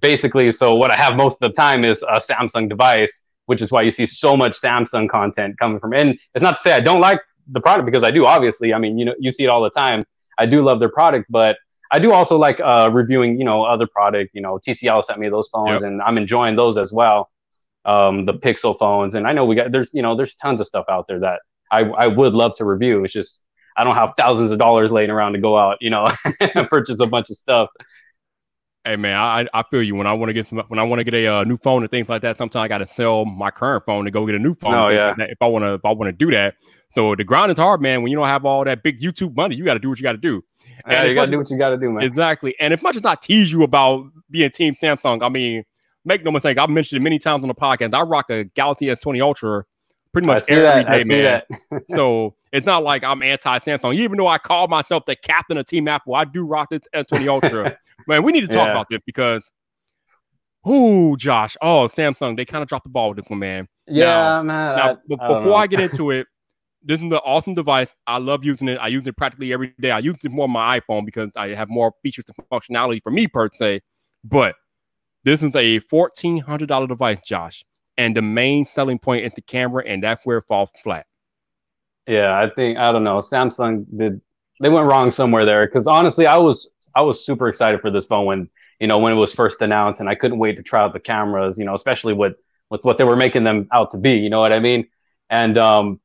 basically, 0.00 0.50
so 0.50 0.74
what 0.74 0.90
I 0.90 0.96
have 0.96 1.16
most 1.16 1.34
of 1.34 1.50
the 1.50 1.54
time 1.54 1.84
is 1.84 2.02
a 2.02 2.18
Samsung 2.20 2.68
device, 2.68 3.24
which 3.46 3.60
is 3.62 3.70
why 3.70 3.82
you 3.82 3.90
see 3.90 4.06
so 4.06 4.36
much 4.36 4.58
Samsung 4.60 5.08
content 5.08 5.58
coming 5.58 5.78
from. 5.78 5.92
And 5.92 6.18
it's 6.34 6.42
not 6.42 6.56
to 6.56 6.62
say 6.62 6.72
I 6.72 6.80
don't 6.80 7.00
like 7.00 7.20
the 7.46 7.60
product 7.60 7.84
because 7.86 8.02
I 8.02 8.10
do. 8.10 8.24
Obviously, 8.26 8.72
I 8.72 8.78
mean, 8.78 8.98
you 8.98 9.04
know, 9.04 9.14
you 9.18 9.30
see 9.30 9.44
it 9.44 9.48
all 9.48 9.62
the 9.62 9.70
time. 9.70 10.04
I 10.38 10.46
do 10.46 10.62
love 10.62 10.80
their 10.80 10.88
product, 10.88 11.26
but 11.30 11.56
I 11.90 11.98
do 11.98 12.12
also 12.12 12.36
like 12.38 12.58
uh, 12.60 12.90
reviewing, 12.92 13.38
you 13.38 13.44
know, 13.44 13.64
other 13.64 13.86
product. 13.86 14.30
You 14.34 14.40
know, 14.40 14.58
TCL 14.58 15.04
sent 15.04 15.18
me 15.18 15.28
those 15.28 15.48
phones, 15.48 15.82
Yep. 15.82 15.82
and 15.82 16.02
I'm 16.02 16.16
enjoying 16.18 16.56
those 16.56 16.78
as 16.78 16.92
well. 16.92 17.30
Um, 17.84 18.24
the 18.26 18.34
Pixel 18.34 18.78
phones, 18.78 19.14
and 19.14 19.26
I 19.26 19.32
know 19.32 19.44
we 19.44 19.54
got 19.56 19.72
there's 19.72 19.92
you 19.94 20.02
know 20.02 20.16
there's 20.16 20.34
tons 20.36 20.60
of 20.60 20.66
stuff 20.66 20.86
out 20.88 21.06
there 21.06 21.20
that 21.20 21.40
I 21.70 21.80
I 21.84 22.06
would 22.06 22.34
love 22.34 22.54
to 22.56 22.64
review. 22.64 23.04
It's 23.04 23.12
just 23.12 23.44
I 23.78 23.84
don't 23.84 23.94
have 23.94 24.12
thousands 24.18 24.50
of 24.50 24.58
dollars 24.58 24.90
laying 24.90 25.08
around 25.10 25.32
to 25.34 25.38
go 25.38 25.56
out, 25.56 25.78
you 25.80 25.88
know, 25.88 26.04
and 26.54 26.68
purchase 26.68 27.00
a 27.00 27.06
bunch 27.06 27.30
of 27.30 27.36
stuff. 27.38 27.70
Hey 28.88 28.96
man, 28.96 29.16
I 29.16 29.46
I 29.52 29.62
feel 29.70 29.82
you. 29.82 29.94
When 29.94 30.06
I 30.06 30.12
want 30.14 30.30
to 30.30 30.32
get 30.32 30.48
some, 30.48 30.58
when 30.68 30.78
I 30.78 30.82
want 30.82 31.00
to 31.00 31.04
get 31.04 31.12
a 31.14 31.26
uh, 31.26 31.44
new 31.44 31.58
phone 31.58 31.82
and 31.82 31.90
things 31.90 32.08
like 32.08 32.22
that, 32.22 32.38
sometimes 32.38 32.64
I 32.64 32.68
got 32.68 32.78
to 32.78 32.88
sell 32.96 33.24
my 33.26 33.50
current 33.50 33.84
phone 33.84 34.06
to 34.06 34.10
go 34.10 34.24
get 34.24 34.34
a 34.34 34.38
new 34.38 34.54
phone. 34.54 34.74
Oh, 34.74 34.88
if- 34.88 34.94
yeah. 34.94 35.14
If 35.18 35.38
I 35.42 35.46
want 35.46 35.64
to, 35.64 35.74
if 35.74 35.84
I 35.84 35.92
want 35.92 36.08
to 36.08 36.12
do 36.12 36.30
that, 36.30 36.54
so 36.94 37.14
the 37.14 37.22
grind 37.24 37.52
is 37.52 37.58
hard, 37.58 37.82
man. 37.82 38.02
When 38.02 38.10
you 38.10 38.16
don't 38.16 38.28
have 38.28 38.46
all 38.46 38.64
that 38.64 38.82
big 38.82 38.98
YouTube 39.00 39.36
money, 39.36 39.56
you 39.56 39.64
got 39.64 39.74
to 39.74 39.80
do 39.80 39.90
what 39.90 39.98
you 39.98 40.02
got 40.02 40.12
to 40.12 40.18
do. 40.18 40.42
Yeah, 40.86 41.04
you 41.04 41.14
gotta 41.14 41.30
do 41.30 41.38
what 41.38 41.50
you 41.50 41.58
gotta 41.58 41.76
do, 41.76 41.90
man. 41.90 42.02
Exactly. 42.02 42.54
And 42.60 42.72
as 42.72 42.80
much 42.82 42.96
as 42.96 43.04
I 43.04 43.14
tease 43.16 43.50
you 43.52 43.62
about 43.62 44.06
being 44.30 44.50
Team 44.50 44.74
Samsung, 44.80 45.22
I 45.22 45.28
mean, 45.28 45.64
make 46.04 46.24
no 46.24 46.30
mistake, 46.30 46.56
I've 46.56 46.70
mentioned 46.70 47.00
it 47.00 47.02
many 47.02 47.18
times 47.18 47.42
on 47.42 47.48
the 47.48 47.54
podcast. 47.54 47.94
I 47.94 48.02
rock 48.02 48.30
a 48.30 48.44
Galaxy 48.44 48.86
S20 48.86 49.22
Ultra 49.22 49.64
pretty 50.12 50.26
much 50.26 50.44
every 50.48 50.84
that. 50.84 51.04
Day, 51.04 51.42
man. 51.70 51.82
so 51.94 52.34
it's 52.52 52.66
not 52.66 52.82
like 52.82 53.04
I'm 53.04 53.22
anti 53.22 53.58
Samsung. 53.60 53.94
Even 53.94 54.16
though 54.18 54.26
I 54.28 54.38
call 54.38 54.68
myself 54.68 55.04
the 55.06 55.16
captain 55.16 55.56
of 55.58 55.66
Team 55.66 55.88
Apple, 55.88 56.14
I 56.14 56.24
do 56.24 56.44
rock 56.44 56.68
this 56.70 56.80
S20 56.94 57.28
Ultra. 57.28 57.76
man, 58.08 58.22
we 58.22 58.32
need 58.32 58.42
to 58.42 58.46
talk 58.48 58.66
Yeah. 58.66 58.72
about 58.72 58.86
this 58.90 59.00
because, 59.06 59.42
whoo, 60.64 61.16
Josh, 61.16 61.56
oh, 61.62 61.88
Samsung, 61.96 62.36
they 62.36 62.44
kind 62.44 62.62
of 62.62 62.68
dropped 62.68 62.84
the 62.84 62.90
ball 62.90 63.10
with 63.10 63.18
this 63.18 63.28
one, 63.30 63.38
man. 63.40 63.68
Yeah, 63.86 64.42
man. 64.42 64.76
Now, 64.76 64.90
I- 64.90 64.94
be- 65.08 65.16
I 65.20 65.28
before 65.28 65.44
know. 65.44 65.54
I 65.54 65.66
get 65.66 65.80
into 65.80 66.10
it, 66.10 66.26
this 66.82 66.98
is 66.98 67.04
an 67.04 67.12
awesome 67.14 67.54
device. 67.54 67.88
I 68.06 68.18
love 68.18 68.44
using 68.44 68.68
it. 68.68 68.76
I 68.76 68.88
use 68.88 69.06
it 69.06 69.16
practically 69.16 69.52
every 69.52 69.74
day. 69.80 69.90
I 69.90 69.98
use 69.98 70.16
it 70.22 70.30
more 70.30 70.44
on 70.44 70.50
my 70.50 70.78
iPhone 70.80 71.04
because 71.04 71.30
I 71.36 71.48
have 71.48 71.68
more 71.68 71.92
features 72.02 72.24
and 72.28 72.48
functionality 72.50 73.02
for 73.02 73.10
me 73.10 73.26
per 73.26 73.48
se. 73.58 73.80
But 74.24 74.54
this 75.24 75.42
is 75.42 75.54
a 75.54 75.80
fourteen 75.80 76.38
hundred 76.38 76.68
dollar 76.68 76.86
device, 76.86 77.18
Josh, 77.26 77.64
and 77.96 78.16
the 78.16 78.22
main 78.22 78.66
selling 78.74 78.98
point 78.98 79.24
is 79.24 79.32
the 79.34 79.42
camera, 79.42 79.82
and 79.86 80.02
that's 80.02 80.24
where 80.24 80.38
it 80.38 80.44
falls 80.48 80.70
flat. 80.82 81.06
Yeah, 82.08 82.36
I 82.36 82.48
think 82.48 82.78
I 82.78 82.90
don't 82.90 83.04
know. 83.04 83.18
Samsung 83.18 83.84
did 83.96 84.20
they 84.60 84.70
went 84.70 84.86
wrong 84.86 85.10
somewhere 85.10 85.44
there 85.44 85.66
because 85.66 85.86
honestly, 85.86 86.26
I 86.26 86.38
was 86.38 86.70
I 86.96 87.02
was 87.02 87.24
super 87.24 87.48
excited 87.48 87.80
for 87.80 87.90
this 87.90 88.06
phone 88.06 88.24
when 88.24 88.48
you 88.80 88.86
know 88.86 88.98
when 88.98 89.12
it 89.12 89.16
was 89.16 89.32
first 89.32 89.60
announced, 89.60 90.00
and 90.00 90.08
I 90.08 90.14
couldn't 90.14 90.38
wait 90.38 90.56
to 90.56 90.62
try 90.62 90.82
out 90.82 90.94
the 90.94 91.00
cameras. 91.00 91.58
You 91.58 91.66
know, 91.66 91.74
especially 91.74 92.14
with 92.14 92.34
with 92.70 92.82
what 92.84 92.96
they 92.96 93.04
were 93.04 93.16
making 93.16 93.44
them 93.44 93.68
out 93.72 93.90
to 93.90 93.98
be. 93.98 94.12
You 94.12 94.30
know 94.30 94.40
what 94.40 94.52
I 94.52 94.58
mean? 94.58 94.88
And 95.28 95.58
um, 95.58 96.00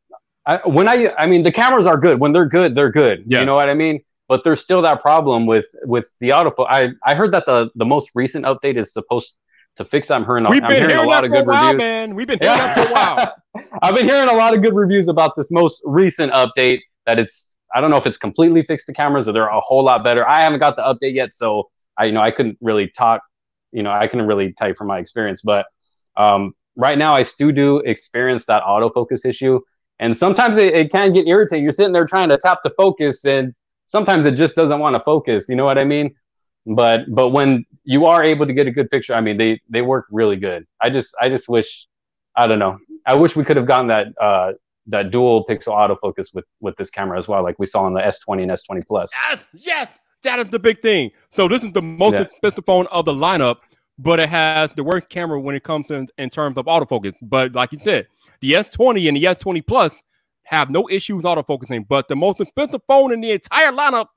I, 0.45 0.57
when 0.65 0.89
I 0.89 1.13
I 1.17 1.25
mean 1.25 1.43
the 1.43 1.53
cameras 1.53 1.88
are 1.88 1.98
good 1.98 2.19
when 2.19 2.33
they're 2.33 2.50
good, 2.50 2.75
they're 2.75 2.91
good. 2.91 3.24
Yeah. 3.25 3.39
You 3.39 3.45
know 3.45 3.55
what 3.55 3.69
I 3.69 3.74
mean? 3.74 4.03
But 4.27 4.43
there's 4.43 4.60
still 4.60 4.81
that 4.81 5.01
problem 5.01 5.45
with 5.45 5.67
with 5.83 6.10
the 6.19 6.29
autofocus. 6.29 6.67
I 6.69 6.89
I 7.05 7.15
heard 7.15 7.31
that 7.31 7.45
the 7.45 7.69
the 7.75 7.86
most 7.86 8.12
recent 8.13 8.45
update 8.45 8.77
is 8.77 8.91
supposed 8.91 9.38
to 9.77 9.86
fix. 9.86 10.12
I'm 10.12 10.25
hearing, 10.25 10.46
We've 10.50 10.62
I'm 10.63 10.70
been 10.70 10.77
hearing 10.77 10.89
hearing 10.89 11.06
a 11.06 11.10
lot 11.10 11.24
of 11.25 11.32
good 11.32 11.48
while, 11.48 11.65
reviews. 11.74 11.80
man. 11.80 12.15
We've 12.15 12.27
been 12.27 12.39
hearing 12.42 12.58
that 12.58 12.77
for 12.77 12.89
a 12.89 12.92
while. 12.92 13.34
I've 13.82 13.96
been 13.96 14.08
hearing 14.08 14.30
a 14.30 14.34
lot 14.34 14.53
of 14.53 14.62
good 14.62 14.74
reviews 14.75 15.08
about 15.08 15.36
this 15.36 15.51
most 15.51 15.82
recent 15.86 16.32
update. 16.34 16.80
That 17.06 17.20
it's 17.20 17.56
I 17.75 17.82
don't 17.82 17.89
know 17.92 17.98
if 17.98 18.06
it's 18.06 18.18
completely 18.18 18.63
fixed 18.63 18.88
the 18.88 18.94
cameras 18.94 19.27
or 19.27 19.34
they're 19.34 19.48
a 19.48 19.60
whole 19.60 19.84
lot 19.84 20.03
better. 20.03 20.27
I 20.27 20.42
haven't 20.42 20.60
got 20.60 20.75
the 20.75 20.84
update 20.84 21.13
yet, 21.15 21.34
so 21.34 21.70
I 21.98 22.06
you 22.06 22.12
know 22.12 22.22
I 22.22 22.32
couldn't 22.32 22.58
really 22.62 22.88
talk. 22.89 23.22
You 23.72 23.84
know 23.84 23.92
I 23.92 24.08
couldn't 24.08 24.27
really 24.27 24.53
tell 24.53 24.70
you 24.70 24.75
from 24.75 24.88
my 24.88 25.00
experience, 25.00 25.42
but 25.44 25.65
um, 26.18 26.53
right 26.75 26.98
now 26.98 27.15
I 27.15 27.24
still 27.24 27.51
do 27.51 27.77
experience 27.80 28.46
that 28.46 28.63
autofocus 28.63 29.25
issue, 29.25 29.60
and 30.00 30.15
sometimes 30.15 30.58
it, 30.58 30.74
it 30.74 30.92
can 30.92 31.13
get 31.13 31.27
irritating. 31.27 31.63
You're 31.63 31.72
sitting 31.74 31.94
there 31.94 32.06
trying 32.06 32.30
to 32.30 32.38
tap 32.38 32.60
the 32.63 32.72
focus, 32.72 33.25
and 33.25 33.53
sometimes 33.88 34.25
it 34.25 34.32
just 34.36 34.56
doesn't 34.56 34.80
want 34.80 34.96
to 34.96 35.00
focus. 35.00 35.46
You 35.50 35.56
know 35.56 35.65
what 35.65 35.77
I 35.77 35.84
mean? 35.84 36.15
But 36.65 37.01
but 37.10 37.30
when 37.30 37.65
you 37.86 38.06
are 38.06 38.24
able 38.24 38.46
to 38.46 38.54
get 38.54 38.68
a 38.68 38.72
good 38.72 38.90
picture, 38.90 39.13
I 39.13 39.22
mean 39.22 39.38
they 39.38 39.62
they 39.70 39.82
work 39.82 40.06
really 40.12 40.38
good. 40.38 40.66
I 40.82 40.90
just 40.90 41.13
I 41.20 41.30
just 41.30 41.50
wish 41.50 41.88
I 42.36 42.48
don't 42.48 42.60
know. 42.60 42.78
I 43.06 43.13
wish 43.16 43.36
we 43.36 43.44
could 43.44 43.58
have 43.58 43.68
gotten 43.68 43.88
that 43.88 44.08
uh, 44.20 44.54
that 44.88 45.12
dual 45.12 45.46
pixel 45.46 45.74
autofocus 45.74 46.34
with 46.34 46.46
with 46.62 46.75
this 46.78 46.90
camera 46.90 47.18
as 47.20 47.28
well, 47.28 47.44
like 47.44 47.58
we 47.60 47.66
saw 47.66 47.84
on 47.84 47.94
the 47.94 48.02
S20 48.02 48.44
and 48.44 48.52
S20 48.52 48.88
Plus. 48.88 49.12
Yes, 49.30 49.40
yes, 49.54 49.88
that 50.24 50.40
is 50.40 50.48
the 50.50 50.60
big 50.60 50.82
thing. 50.82 51.12
So 51.32 51.48
this 51.48 51.63
is 51.63 51.72
the 51.74 51.82
most 51.82 52.13
Yeah. 52.13 52.22
expensive 52.22 52.66
phone 52.66 52.88
of 52.88 53.06
the 53.06 53.13
lineup, 53.13 53.58
but 54.00 54.20
it 54.20 54.30
has 54.30 54.72
the 54.75 54.84
worst 54.84 55.10
camera 55.10 55.40
when 55.40 55.56
it 55.56 55.63
comes 55.63 55.90
in, 55.92 56.08
in 56.18 56.30
terms 56.30 56.58
of 56.58 56.66
autofocus. 56.66 57.13
But 57.22 57.54
like 57.54 57.72
you 57.74 57.80
said, 57.84 58.08
the 58.42 58.54
S20 58.54 59.08
and 59.10 59.18
the 59.18 59.24
S20 59.25 59.66
Plus 59.68 59.92
have 60.46 60.70
no 60.70 60.88
issue 60.90 61.18
with 61.18 61.25
autofocusing. 61.25 61.88
But 61.88 62.08
the 62.08 62.16
most 62.16 62.40
expensive 62.42 62.82
phone 62.88 63.12
in 63.13 63.22
the 63.22 63.32
entire 63.32 63.72
lineup 63.72 64.08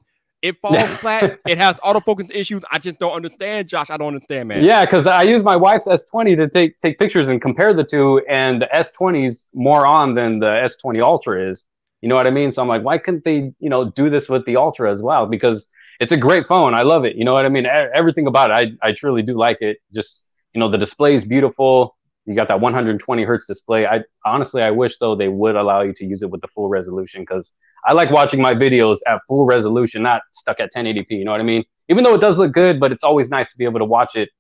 It 0.43 0.61
falls 0.61 0.89
flat. 1.01 1.41
It 1.47 1.59
has 1.59 1.77
autofocus 1.77 2.31
issues. 2.35 2.63
I 2.71 2.79
just 2.79 2.99
don't 2.99 3.13
understand, 3.13 3.69
Josh. 3.69 3.91
I 3.91 3.97
don't 3.97 4.09
understand, 4.09 4.49
man. 4.49 4.63
Yeah, 4.63 4.85
because 4.85 5.07
I 5.07 5.23
use 5.23 5.43
my 5.43 5.57
wife's 5.57 5.87
S20 5.87 6.37
to 6.37 6.49
take 6.49 6.79
take 6.79 6.99
pictures 6.99 7.29
and 7.29 7.41
compare 7.41 7.73
the 7.75 7.85
two, 7.85 8.19
and 8.29 8.63
the 8.63 8.69
S20's 8.73 9.49
more 9.55 9.87
on 9.87 10.15
than 10.15 10.39
the 10.39 10.47
S20 10.47 11.03
Ultra 11.03 11.49
is. 11.49 11.67
You 12.03 12.09
know 12.09 12.15
what 12.15 12.27
I 12.27 12.31
mean? 12.31 12.53
So 12.53 12.63
I'm 12.63 12.69
like, 12.69 12.83
why 12.83 12.99
couldn't 12.99 13.25
they, 13.25 13.53
you 13.59 13.71
know, 13.71 13.91
do 13.91 14.11
this 14.11 14.29
with 14.29 14.45
the 14.45 14.57
Ultra 14.57 14.93
as 14.93 15.03
well? 15.03 15.27
Because 15.27 15.67
it's 15.99 16.13
a 16.13 16.17
great 16.17 16.47
phone. 16.47 16.75
I 16.75 16.83
love 16.83 17.05
it. 17.05 17.17
You 17.17 17.25
know 17.25 17.33
what 17.33 17.47
I 17.47 17.49
mean? 17.49 17.67
Everything 17.67 18.27
about 18.27 18.51
it, 18.51 18.79
I 18.83 18.89
I 18.89 18.93
truly 18.93 19.23
do 19.23 19.35
like 19.37 19.59
it. 19.63 19.79
Just 19.95 20.27
you 20.53 20.61
know, 20.61 20.71
the 20.71 20.79
display 20.79 21.15
is 21.15 21.25
beautiful. 21.25 21.96
You 22.27 22.35
got 22.35 22.49
that 22.49 22.61
120 22.61 23.23
hertz 23.23 23.47
display. 23.47 23.87
I 23.87 24.03
honestly, 24.25 24.61
I 24.61 24.73
wish 24.73 24.99
though 24.99 25.15
they 25.15 25.29
would 25.29 25.55
allow 25.55 25.83
you 25.83 25.93
to 25.95 26.05
use 26.05 26.23
it 26.23 26.31
with 26.31 26.41
the 26.41 26.49
full 26.49 26.69
resolution 26.69 27.23
because 27.23 27.53
I 27.85 27.93
like 27.93 28.11
watching 28.11 28.43
my 28.43 28.53
videos 28.53 28.99
at 29.07 29.21
full 29.29 29.47
resolution, 29.47 30.03
not 30.03 30.23
stuck 30.33 30.59
at 30.59 30.75
1080p. 30.75 31.11
You 31.11 31.25
know 31.25 31.31
what 31.31 31.41
I 31.41 31.45
mean? 31.45 31.65
Even 31.89 32.03
though 32.03 32.15
it 32.15 32.21
does 32.21 32.37
look 32.37 32.53
good, 32.53 32.81
but 32.81 32.91
it's 32.91 33.05
always 33.05 33.31
nice 33.31 33.53
to 33.53 33.59
be 33.59 33.65
able 33.65 33.79
to 33.79 33.85
watch 33.85 34.17
it. 34.17 34.31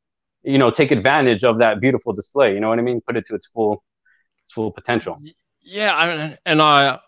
You 0.42 0.58
know, 0.58 0.70
take 0.70 0.90
advantage 0.90 1.44
of 1.44 1.58
that 1.58 1.80
beautiful 1.80 2.12
display. 2.12 2.54
You 2.54 2.60
know 2.60 2.68
what 2.68 2.80
I 2.80 2.82
mean? 2.82 3.00
Put 3.00 3.16
it 3.16 3.24
to 3.26 3.36
its 3.36 3.46
full, 3.46 3.84
its 4.44 4.52
full 4.52 4.72
potential. 4.72 5.20
Yeah, 5.62 6.34
and 6.44 6.60
I, 6.60 6.98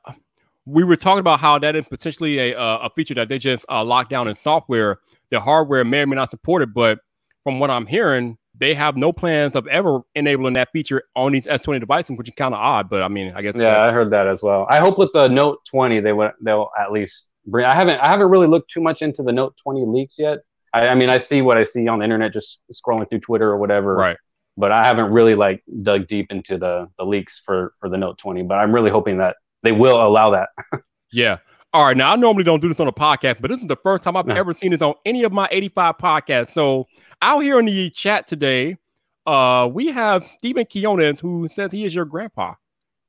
we 0.64 0.84
were 0.84 0.96
talking 0.96 1.20
about 1.20 1.40
how 1.40 1.58
that 1.58 1.74
is 1.74 1.86
potentially 1.88 2.38
a 2.38 2.58
a 2.58 2.90
feature 2.94 3.14
that 3.14 3.28
they 3.28 3.38
just 3.38 3.64
uh, 3.68 3.82
locked 3.82 4.10
down 4.10 4.28
in 4.28 4.36
software. 4.44 4.98
The 5.30 5.40
hardware 5.40 5.84
may 5.84 6.00
or 6.00 6.06
may 6.06 6.16
not 6.16 6.30
support 6.30 6.62
it, 6.62 6.72
but 6.72 7.00
from 7.44 7.58
what 7.58 7.70
I'm 7.70 7.86
hearing, 7.86 8.38
they 8.58 8.74
have 8.74 8.96
no 8.96 9.12
plans 9.12 9.54
of 9.54 9.66
ever 9.68 10.00
enabling 10.14 10.54
that 10.54 10.70
feature 10.72 11.04
on 11.14 11.32
these 11.32 11.44
S20 11.44 11.80
devices, 11.80 12.16
which 12.16 12.28
is 12.28 12.34
kind 12.36 12.54
of 12.54 12.60
odd. 12.60 12.90
But 12.90 13.02
I 13.02 13.08
mean, 13.08 13.32
I 13.34 13.42
guess 13.42 13.54
yeah, 13.56 13.80
I 13.80 13.92
heard 13.92 14.10
that 14.10 14.26
as 14.26 14.42
well. 14.42 14.66
I 14.68 14.78
hope 14.78 14.98
with 14.98 15.12
the 15.12 15.28
Note 15.28 15.64
20 15.70 16.00
they 16.00 16.12
will 16.12 16.32
they'll 16.40 16.70
at 16.78 16.92
least 16.92 17.30
bring. 17.46 17.64
I 17.64 17.74
haven't 17.74 18.00
I 18.00 18.08
haven't 18.08 18.28
really 18.30 18.48
looked 18.48 18.70
too 18.70 18.80
much 18.80 19.02
into 19.02 19.22
the 19.22 19.32
Note 19.32 19.56
20 19.62 19.84
leaks 19.86 20.18
yet. 20.18 20.38
I, 20.74 20.88
I 20.88 20.94
mean, 20.94 21.08
I 21.08 21.18
see 21.18 21.40
what 21.40 21.56
I 21.56 21.64
see 21.64 21.88
on 21.88 22.00
the 22.00 22.04
internet, 22.04 22.32
just 22.32 22.60
scrolling 22.72 23.08
through 23.08 23.20
Twitter 23.20 23.48
or 23.48 23.56
whatever. 23.56 23.94
Right. 23.94 24.16
But 24.56 24.72
I 24.72 24.84
haven't 24.86 25.12
really 25.12 25.34
like 25.34 25.62
dug 25.82 26.06
deep 26.08 26.26
into 26.30 26.58
the 26.58 26.90
the 26.98 27.04
leaks 27.04 27.40
for 27.44 27.74
for 27.78 27.88
the 27.88 27.96
Note 27.96 28.18
20. 28.18 28.42
But 28.42 28.56
I'm 28.56 28.74
really 28.74 28.90
hoping 28.90 29.18
that 29.18 29.36
they 29.62 29.72
will 29.72 30.04
allow 30.04 30.30
that. 30.30 30.48
yeah. 31.12 31.38
All 31.74 31.84
right. 31.84 31.96
Now 31.96 32.12
I 32.12 32.16
normally 32.16 32.44
don't 32.44 32.60
do 32.60 32.68
this 32.68 32.80
on 32.80 32.88
a 32.88 32.92
podcast, 32.92 33.40
but 33.40 33.50
this 33.50 33.60
is 33.60 33.66
the 33.66 33.76
first 33.76 34.02
time 34.02 34.16
I've 34.16 34.26
no. 34.26 34.34
ever 34.34 34.54
seen 34.54 34.70
this 34.70 34.80
on 34.80 34.94
any 35.04 35.24
of 35.24 35.32
my 35.32 35.48
85 35.50 35.98
podcasts. 35.98 36.54
So 36.54 36.86
out 37.20 37.40
here 37.40 37.58
in 37.58 37.66
the 37.66 37.90
chat 37.90 38.26
today, 38.26 38.78
uh, 39.26 39.68
we 39.70 39.88
have 39.88 40.26
Stephen 40.26 40.64
Quinonez 40.64 41.20
who 41.20 41.48
says 41.54 41.70
he 41.70 41.84
is 41.84 41.94
your 41.94 42.06
grandpa. 42.06 42.54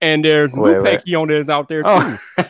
And 0.01 0.23
there's 0.23 0.51
wait, 0.53 0.75
Lupe 0.75 0.83
wait. 0.83 1.05
Quinonez 1.05 1.49
out 1.49 1.67
there 1.67 1.83
oh. 1.85 1.99
too. 2.01 2.17
Oh. 2.37 2.43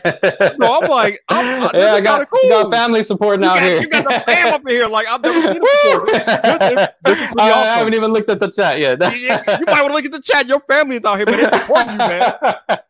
so 0.59 0.81
I'm 0.83 0.89
like, 0.89 1.21
I'm, 1.29 1.63
uh, 1.63 1.71
yeah, 1.73 1.93
I 1.93 2.01
got, 2.01 2.27
cool. 2.29 2.49
got 2.49 2.71
family 2.71 3.03
support 3.03 3.39
now 3.39 3.57
here. 3.57 3.81
You 3.81 3.87
got 3.87 4.05
the 4.05 4.23
fam 4.25 4.53
up 4.53 4.61
in 4.61 4.67
here. 4.67 4.87
Like 4.87 5.07
I've 5.07 5.21
never 5.21 5.53
seen 5.53 5.61
before. 5.83 6.05
This, 6.07 6.17
this, 6.23 6.87
this 7.03 7.17
I, 7.17 7.21
awesome. 7.21 7.39
I, 7.39 7.77
haven't 7.77 7.93
even 7.93 8.13
looked 8.13 8.29
at 8.29 8.39
the 8.39 8.51
chat 8.51 8.79
yet. 8.79 8.99
you, 9.13 9.19
you, 9.19 9.29
might 9.65 9.81
want 9.81 9.89
to 9.89 9.93
look 9.93 10.05
at 10.05 10.11
the 10.11 10.21
chat. 10.21 10.47
Your 10.47 10.59
family 10.61 10.97
is 10.97 11.05
out 11.05 11.17
here, 11.17 11.25
but 11.25 11.39
it's 11.39 11.57
supporting 11.57 11.93
you, 11.93 11.97
man. 11.97 12.33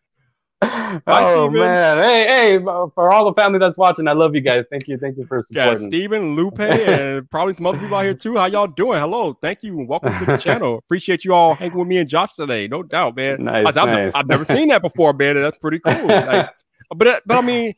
oh 0.61 1.49
man, 1.49 1.97
hey, 1.97 2.27
hey, 2.27 2.57
for 2.59 3.11
all 3.11 3.25
the 3.25 3.33
family 3.33 3.59
that's 3.59 3.77
watching, 3.77 4.07
I 4.07 4.11
love 4.11 4.35
you 4.35 4.41
guys. 4.41 4.65
Thank 4.69 4.87
you, 4.87 4.97
thank 4.97 5.17
you 5.17 5.25
for 5.25 5.41
supporting. 5.41 5.83
Yeah, 5.83 5.89
Stephen, 5.89 6.35
Lupe, 6.35 6.59
and 6.59 7.29
probably 7.29 7.55
some 7.55 7.65
other 7.65 7.79
people 7.79 7.95
out 7.95 8.03
here 8.03 8.13
too. 8.13 8.35
How 8.35 8.45
y'all 8.45 8.67
doing? 8.67 8.99
Hello, 8.99 9.37
thank 9.41 9.63
you, 9.63 9.79
and 9.79 9.87
welcome 9.87 10.17
to 10.19 10.25
the 10.25 10.37
channel. 10.37 10.77
Appreciate 10.77 11.23
you 11.23 11.33
all 11.33 11.55
hanging 11.55 11.77
with 11.77 11.87
me 11.87 11.97
and 11.97 12.09
Josh 12.09 12.33
today, 12.33 12.67
no 12.67 12.83
doubt, 12.83 13.15
man. 13.15 13.45
Nice, 13.45 13.77
I, 13.77 13.85
nice. 13.85 14.13
I've, 14.13 14.27
never 14.27 14.43
seen 14.45 14.67
that 14.69 14.81
before, 14.81 15.13
man. 15.13 15.35
That's 15.35 15.57
pretty 15.57 15.79
cool. 15.79 15.93
Like, 16.09 16.49
but 16.95 17.07
uh, 17.07 17.19
but 17.25 17.37
I 17.37 17.41
mean, 17.41 17.73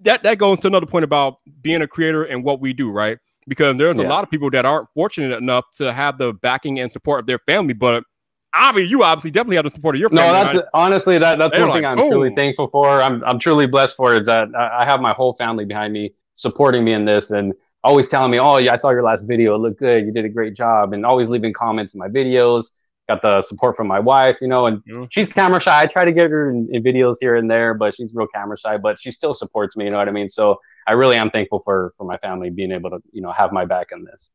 that 0.00 0.22
that 0.22 0.38
goes 0.38 0.60
to 0.60 0.68
another 0.68 0.86
point 0.86 1.04
about 1.04 1.38
being 1.60 1.82
a 1.82 1.88
creator 1.88 2.22
and 2.22 2.44
what 2.44 2.60
we 2.60 2.72
do, 2.72 2.90
right? 2.90 3.18
Because 3.48 3.76
there's 3.76 3.96
yeah. 3.96 4.06
a 4.06 4.08
lot 4.08 4.24
of 4.24 4.30
people 4.30 4.50
that 4.50 4.64
aren't 4.64 4.88
fortunate 4.94 5.36
enough 5.36 5.64
to 5.76 5.92
have 5.92 6.18
the 6.18 6.32
backing 6.32 6.78
and 6.78 6.92
support 6.92 7.20
of 7.20 7.26
their 7.26 7.40
family, 7.40 7.74
but 7.74 8.04
I 8.56 8.72
mean, 8.72 8.88
you 8.88 9.02
obviously 9.02 9.30
definitely 9.30 9.56
have 9.56 9.64
the 9.64 9.70
support 9.70 9.96
of 9.96 10.00
your 10.00 10.10
family. 10.10 10.24
No, 10.24 10.32
that's 10.32 10.54
right? 10.54 10.64
honestly 10.74 11.18
that 11.18 11.38
that's 11.38 11.54
They're 11.54 11.66
one 11.66 11.70
like, 11.70 11.78
thing 11.78 11.84
I'm 11.84 11.96
Boom. 11.96 12.10
truly 12.10 12.34
thankful 12.34 12.68
for. 12.68 13.02
I'm 13.02 13.22
I'm 13.24 13.38
truly 13.38 13.66
blessed 13.66 13.96
for 13.96 14.14
is 14.14 14.26
that 14.26 14.48
I 14.54 14.84
have 14.84 15.00
my 15.00 15.12
whole 15.12 15.34
family 15.34 15.64
behind 15.64 15.92
me 15.92 16.14
supporting 16.34 16.84
me 16.84 16.92
in 16.92 17.04
this 17.04 17.30
and 17.30 17.52
always 17.84 18.08
telling 18.08 18.30
me, 18.30 18.38
"Oh, 18.38 18.58
yeah, 18.58 18.72
I 18.72 18.76
saw 18.76 18.90
your 18.90 19.02
last 19.02 19.22
video. 19.22 19.54
It 19.54 19.58
looked 19.58 19.78
good. 19.78 20.06
You 20.06 20.12
did 20.12 20.24
a 20.24 20.28
great 20.28 20.54
job." 20.54 20.92
And 20.92 21.04
always 21.04 21.28
leaving 21.28 21.52
comments 21.52 21.94
in 21.94 21.98
my 21.98 22.08
videos. 22.08 22.70
Got 23.08 23.22
the 23.22 23.40
support 23.42 23.76
from 23.76 23.86
my 23.86 24.00
wife, 24.00 24.38
you 24.40 24.48
know, 24.48 24.66
and 24.66 24.78
mm-hmm. 24.78 25.04
she's 25.10 25.32
camera 25.32 25.60
shy. 25.60 25.82
I 25.82 25.86
try 25.86 26.04
to 26.04 26.10
get 26.10 26.28
her 26.28 26.50
in, 26.50 26.68
in, 26.72 26.82
videos 26.82 27.16
here 27.20 27.36
and 27.36 27.48
there, 27.48 27.72
but 27.72 27.94
she's 27.94 28.12
real 28.16 28.26
camera 28.26 28.58
shy. 28.58 28.78
But 28.78 28.98
she 28.98 29.12
still 29.12 29.32
supports 29.32 29.76
me. 29.76 29.84
You 29.84 29.90
know 29.90 29.98
what 29.98 30.08
I 30.08 30.12
mean? 30.12 30.28
So 30.28 30.60
I 30.88 30.92
really 30.92 31.16
am 31.16 31.30
thankful 31.30 31.60
for 31.60 31.94
for 31.96 32.04
my 32.04 32.16
family 32.16 32.50
being 32.50 32.72
able 32.72 32.90
to, 32.90 32.98
you 33.12 33.22
know, 33.22 33.30
have 33.30 33.52
my 33.52 33.64
back 33.64 33.88
in 33.92 34.04
this. 34.04 34.32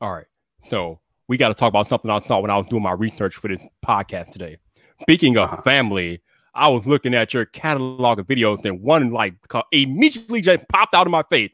All 0.00 0.12
right. 0.12 0.26
So 0.68 1.00
we 1.32 1.38
got 1.38 1.48
to 1.48 1.54
talk 1.54 1.70
about 1.70 1.88
something 1.88 2.10
I 2.10 2.20
thought 2.20 2.42
when 2.42 2.50
I 2.50 2.58
was 2.58 2.66
doing 2.66 2.82
my 2.82 2.92
research 2.92 3.36
for 3.36 3.48
this 3.48 3.62
podcast 3.82 4.32
today. 4.32 4.58
Speaking 5.00 5.38
of 5.38 5.64
family, 5.64 6.20
I 6.54 6.68
was 6.68 6.84
looking 6.84 7.14
at 7.14 7.32
your 7.32 7.46
catalog 7.46 8.18
of 8.18 8.26
videos, 8.26 8.62
and 8.66 8.82
one 8.82 9.12
like 9.12 9.36
immediately 9.72 10.42
just 10.42 10.68
popped 10.68 10.94
out 10.94 11.06
of 11.06 11.10
my 11.10 11.22
face. 11.30 11.50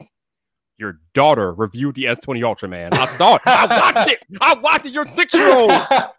Your 0.77 0.99
daughter 1.13 1.53
reviewed 1.53 1.95
the 1.95 2.05
S20 2.05 2.43
Ultra, 2.43 2.67
man. 2.67 2.91
I 2.91 3.05
thought 3.05 3.41
I 3.45 3.93
watched 3.93 4.11
it. 4.11 4.23
I 4.41 4.53
watched 4.55 4.85
it. 4.85 4.91
Your 4.91 5.07
six 5.15 5.33
year 5.33 5.49
old. 5.49 5.71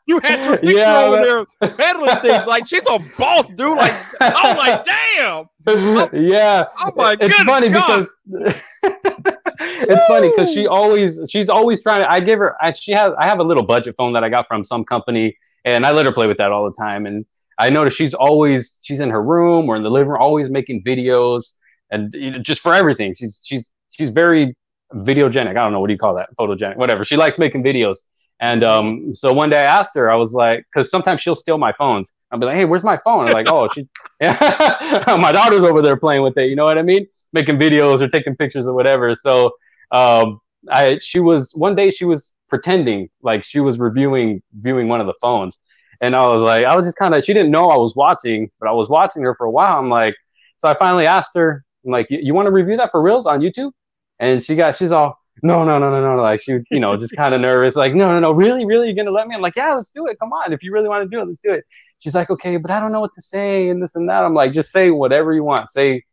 You 0.06 0.20
had 0.20 0.42
your 0.42 0.54
six 0.54 0.72
year 0.72 0.86
old 0.86 1.46
there 1.60 1.70
handling 1.76 2.16
things 2.22 2.46
like 2.46 2.66
she's 2.66 2.80
a 2.88 2.98
boss, 3.18 3.46
dude. 3.56 3.76
Like 3.76 3.94
I'm 4.22 4.56
like, 4.56 4.84
damn. 4.84 5.50
I'm, 5.66 6.24
yeah. 6.24 6.64
Oh 6.80 6.92
my 6.96 7.14
It's 7.20 7.42
funny 7.42 7.68
God. 7.68 8.06
because 8.26 9.34
it's 9.60 10.06
funny 10.06 10.30
because 10.30 10.52
she 10.52 10.66
always 10.66 11.20
she's 11.28 11.48
always 11.48 11.82
trying 11.82 12.02
to. 12.02 12.10
I 12.10 12.20
give 12.20 12.38
her. 12.38 12.56
I, 12.62 12.72
she 12.72 12.92
has. 12.92 13.12
I 13.18 13.26
have 13.26 13.38
a 13.40 13.44
little 13.44 13.62
budget 13.62 13.94
phone 13.96 14.12
that 14.14 14.24
I 14.24 14.28
got 14.28 14.48
from 14.48 14.64
some 14.64 14.84
company, 14.84 15.36
and 15.64 15.84
I 15.84 15.92
let 15.92 16.06
her 16.06 16.12
play 16.12 16.26
with 16.26 16.38
that 16.38 16.52
all 16.52 16.64
the 16.64 16.76
time. 16.76 17.06
And 17.06 17.26
I 17.58 17.70
notice 17.70 17.94
she's 17.94 18.14
always 18.14 18.78
she's 18.82 19.00
in 19.00 19.10
her 19.10 19.22
room 19.22 19.68
or 19.68 19.76
in 19.76 19.82
the 19.82 19.90
living 19.90 20.08
room, 20.08 20.20
always 20.20 20.50
making 20.50 20.82
videos, 20.84 21.54
and 21.90 22.12
you 22.14 22.30
know, 22.30 22.40
just 22.40 22.60
for 22.60 22.74
everything. 22.74 23.14
She's 23.14 23.42
she's 23.44 23.72
she's 23.90 24.10
very 24.10 24.56
videogenic. 24.94 25.50
I 25.50 25.54
don't 25.54 25.72
know 25.72 25.80
what 25.80 25.88
do 25.88 25.92
you 25.92 25.98
call 25.98 26.14
that, 26.16 26.30
photogenic, 26.38 26.76
whatever. 26.76 27.04
She 27.04 27.16
likes 27.16 27.38
making 27.38 27.62
videos. 27.62 27.98
And 28.40 28.64
um, 28.64 29.14
so 29.14 29.32
one 29.32 29.50
day 29.50 29.58
I 29.58 29.64
asked 29.64 29.94
her, 29.96 30.10
I 30.10 30.16
was 30.16 30.32
like, 30.32 30.64
because 30.72 30.90
sometimes 30.90 31.20
she'll 31.20 31.34
steal 31.34 31.58
my 31.58 31.72
phones. 31.72 32.12
I'll 32.30 32.38
be 32.38 32.46
like, 32.46 32.56
hey, 32.56 32.64
where's 32.64 32.84
my 32.84 32.96
phone? 32.96 33.26
I'm 33.26 33.34
like, 33.34 33.48
oh, 33.50 33.68
she, 33.68 33.86
my 34.20 35.30
daughter's 35.32 35.62
over 35.62 35.82
there 35.82 35.96
playing 35.96 36.22
with 36.22 36.38
it. 36.38 36.46
You 36.46 36.56
know 36.56 36.64
what 36.64 36.78
I 36.78 36.82
mean? 36.82 37.06
Making 37.34 37.58
videos 37.58 38.00
or 38.00 38.08
taking 38.08 38.36
pictures 38.36 38.66
or 38.66 38.72
whatever. 38.72 39.14
So 39.14 39.52
um, 39.90 40.40
I 40.70 40.98
she 40.98 41.20
was 41.20 41.52
one 41.54 41.74
day 41.74 41.90
she 41.90 42.04
was 42.04 42.32
pretending 42.48 43.08
like 43.22 43.44
she 43.44 43.60
was 43.60 43.78
reviewing 43.78 44.42
viewing 44.54 44.88
one 44.88 45.00
of 45.00 45.06
the 45.06 45.14
phones, 45.20 45.58
and 46.00 46.14
I 46.14 46.26
was 46.28 46.42
like 46.42 46.64
I 46.64 46.76
was 46.76 46.86
just 46.86 46.96
kind 46.98 47.14
of 47.14 47.24
she 47.24 47.32
didn't 47.34 47.50
know 47.50 47.70
I 47.70 47.76
was 47.76 47.96
watching, 47.96 48.50
but 48.60 48.68
I 48.68 48.72
was 48.72 48.88
watching 48.88 49.22
her 49.22 49.34
for 49.34 49.46
a 49.46 49.50
while. 49.50 49.78
I'm 49.78 49.88
like, 49.88 50.14
so 50.56 50.68
I 50.68 50.74
finally 50.74 51.06
asked 51.06 51.32
her, 51.34 51.64
I'm 51.84 51.92
like, 51.92 52.06
you 52.10 52.34
want 52.34 52.46
to 52.46 52.52
review 52.52 52.76
that 52.76 52.90
for 52.90 53.02
reals 53.02 53.26
on 53.26 53.40
YouTube? 53.40 53.72
And 54.18 54.42
she 54.42 54.54
got 54.54 54.76
she's 54.76 54.92
all 54.92 55.18
no 55.42 55.64
no 55.64 55.78
no 55.78 55.90
no 55.90 56.16
no 56.16 56.20
like 56.20 56.40
she 56.40 56.54
was 56.54 56.64
you 56.70 56.80
know 56.80 56.96
just 56.96 57.14
kind 57.16 57.34
of 57.34 57.40
nervous 57.50 57.76
like 57.76 57.94
no 57.94 58.10
no 58.10 58.20
no. 58.20 58.32
Really 58.32 58.64
really 58.66 58.88
you're 58.88 58.96
gonna 58.96 59.10
let 59.10 59.26
me? 59.26 59.34
I'm 59.34 59.40
like 59.40 59.56
yeah 59.56 59.74
let's 59.74 59.90
do 59.90 60.06
it. 60.06 60.18
Come 60.18 60.32
on. 60.32 60.52
If 60.52 60.62
you 60.62 60.72
really 60.72 60.88
want 60.88 61.08
to 61.08 61.14
do 61.14 61.20
it 61.20 61.26
let's 61.26 61.40
do 61.40 61.52
it. 61.52 61.64
She's 61.98 62.14
like 62.14 62.30
okay 62.30 62.56
but 62.56 62.70
i 62.70 62.80
don't 62.80 62.92
know 62.92 63.00
what 63.00 63.14
to 63.14 63.22
say 63.22 63.68
and 63.68 63.82
this 63.82 63.94
and 63.94 64.08
that. 64.08 64.24
I'm 64.24 64.34
like 64.34 64.52
just 64.52 64.70
say 64.70 64.90
whatever 64.90 65.32
you 65.32 65.44
want. 65.44 65.70
Say 65.70 66.04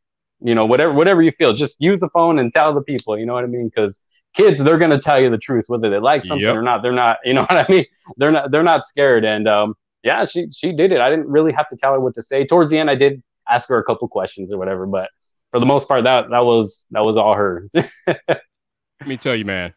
you 0.41 0.55
know 0.55 0.65
whatever 0.65 0.93
whatever 0.93 1.21
you 1.21 1.31
feel. 1.31 1.53
Just 1.53 1.79
use 1.79 1.99
the 1.99 2.09
phone 2.09 2.39
and 2.39 2.53
tell 2.53 2.73
the 2.73 2.81
people. 2.81 3.17
You 3.17 3.25
know 3.25 3.33
what 3.33 3.43
i 3.43 3.47
mean? 3.47 3.69
Because 3.69 4.01
kids 4.33 4.63
they're 4.63 4.77
going 4.77 4.91
to 4.91 4.99
tell 4.99 5.19
you 5.19 5.29
the 5.29 5.37
truth 5.37 5.65
whether 5.67 5.89
they 5.89 5.97
like 5.99 6.23
something 6.23 6.45
yep. 6.45 6.55
or 6.55 6.61
not. 6.61 6.81
They're 6.81 6.91
not 6.91 7.17
you 7.25 7.33
know 7.33 7.41
what 7.49 7.69
i 7.69 7.71
mean? 7.71 7.85
They're 8.17 8.31
not 8.31 8.51
they're 8.51 8.63
not 8.63 8.85
scared. 8.85 9.25
And 9.25 9.47
um 9.47 9.75
yeah 10.03 10.25
she 10.25 10.49
she 10.51 10.71
did 10.71 10.91
it. 10.91 10.99
I 10.99 11.09
didn't 11.09 11.27
really 11.27 11.51
have 11.53 11.67
to 11.69 11.75
tell 11.75 11.93
her 11.93 11.99
what 11.99 12.15
to 12.15 12.21
say. 12.21 12.45
Towards 12.45 12.71
the 12.71 12.77
end 12.77 12.89
i 12.89 12.95
did 12.95 13.21
ask 13.49 13.69
her 13.69 13.77
a 13.77 13.83
couple 13.83 14.07
questions 14.07 14.51
or 14.51 14.57
whatever 14.57 14.85
but 14.85 15.09
for 15.51 15.59
the 15.59 15.65
most 15.65 15.87
part 15.87 16.03
that 16.03 16.29
that 16.29 16.45
was 16.45 16.85
that 16.91 17.03
was 17.03 17.17
all 17.17 17.33
her 17.33 17.67
let 18.99 19.07
me 19.07 19.17
tell 19.17 19.35
you 19.35 19.45
man 19.45 19.73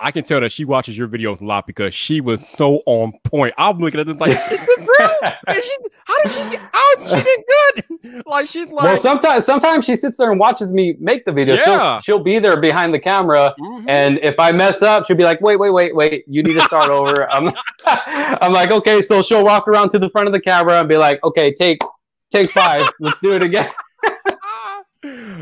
I 0.00 0.12
can 0.12 0.24
tell 0.24 0.40
that 0.40 0.52
she 0.52 0.64
watches 0.64 0.96
your 0.96 1.08
videos 1.08 1.40
a 1.40 1.44
lot 1.44 1.66
because 1.66 1.92
she 1.92 2.20
was 2.20 2.40
so 2.56 2.82
on 2.86 3.12
point. 3.24 3.52
I'm 3.58 3.78
looking 3.78 3.98
at 3.98 4.06
this 4.06 4.16
like, 4.16 4.30
is 5.50 5.64
she, 5.64 5.76
how 6.04 6.22
did 6.22 6.32
she? 6.32 6.50
Get, 6.50 6.60
how 6.72 6.96
did 6.96 7.08
she 7.08 7.24
get 7.24 7.44
good? 7.46 7.84
Like 8.26 8.46
she's 8.46 8.66
like. 8.68 8.84
Well, 8.84 8.96
sometimes 8.96 9.44
sometimes 9.44 9.84
she 9.84 9.96
sits 9.96 10.16
there 10.16 10.30
and 10.30 10.38
watches 10.38 10.72
me 10.72 10.96
make 10.98 11.24
the 11.24 11.32
video. 11.32 11.56
Yeah. 11.56 11.98
She'll, 11.98 12.00
she'll 12.00 12.24
be 12.24 12.38
there 12.38 12.58
behind 12.58 12.94
the 12.94 12.98
camera, 12.98 13.54
mm-hmm. 13.58 13.88
and 13.88 14.18
if 14.22 14.38
I 14.38 14.52
mess 14.52 14.82
up, 14.82 15.04
she'll 15.04 15.16
be 15.16 15.24
like, 15.24 15.40
"Wait, 15.40 15.56
wait, 15.56 15.70
wait, 15.70 15.94
wait! 15.94 16.24
You 16.26 16.42
need 16.42 16.54
to 16.54 16.62
start 16.62 16.90
over." 16.90 17.30
I'm, 17.32 17.52
I'm 17.86 18.52
like, 18.52 18.70
"Okay." 18.70 19.02
So 19.02 19.20
she'll 19.22 19.44
walk 19.44 19.68
around 19.68 19.90
to 19.90 19.98
the 19.98 20.08
front 20.10 20.26
of 20.26 20.32
the 20.32 20.40
camera 20.40 20.78
and 20.78 20.88
be 20.88 20.96
like, 20.96 21.22
"Okay, 21.24 21.52
take, 21.52 21.80
take 22.30 22.50
five. 22.50 22.88
Let's 23.00 23.20
do 23.20 23.32
it 23.32 23.42
again." 23.42 23.70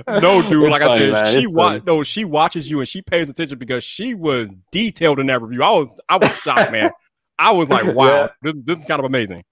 no, 0.08 0.42
dude. 0.42 0.62
It's 0.62 0.70
like 0.70 0.82
funny, 0.82 1.12
I 1.12 1.24
said, 1.24 1.40
she 1.40 1.46
wa- 1.46 1.80
no, 1.86 2.02
she 2.02 2.24
watches 2.24 2.70
you 2.70 2.80
and 2.80 2.88
she 2.88 3.02
pays 3.02 3.28
attention 3.28 3.58
because 3.58 3.84
she 3.84 4.14
was 4.14 4.48
detailed 4.72 5.18
in 5.20 5.26
that 5.26 5.42
review. 5.42 5.62
I 5.62 5.70
was, 5.70 5.88
I 6.08 6.16
was 6.16 6.30
shocked, 6.38 6.72
man. 6.72 6.90
I 7.38 7.52
was 7.52 7.68
like, 7.68 7.86
wow, 7.94 8.06
yeah. 8.06 8.28
this, 8.42 8.54
this 8.64 8.78
is 8.78 8.84
kind 8.84 9.00
of 9.00 9.06
amazing. 9.06 9.44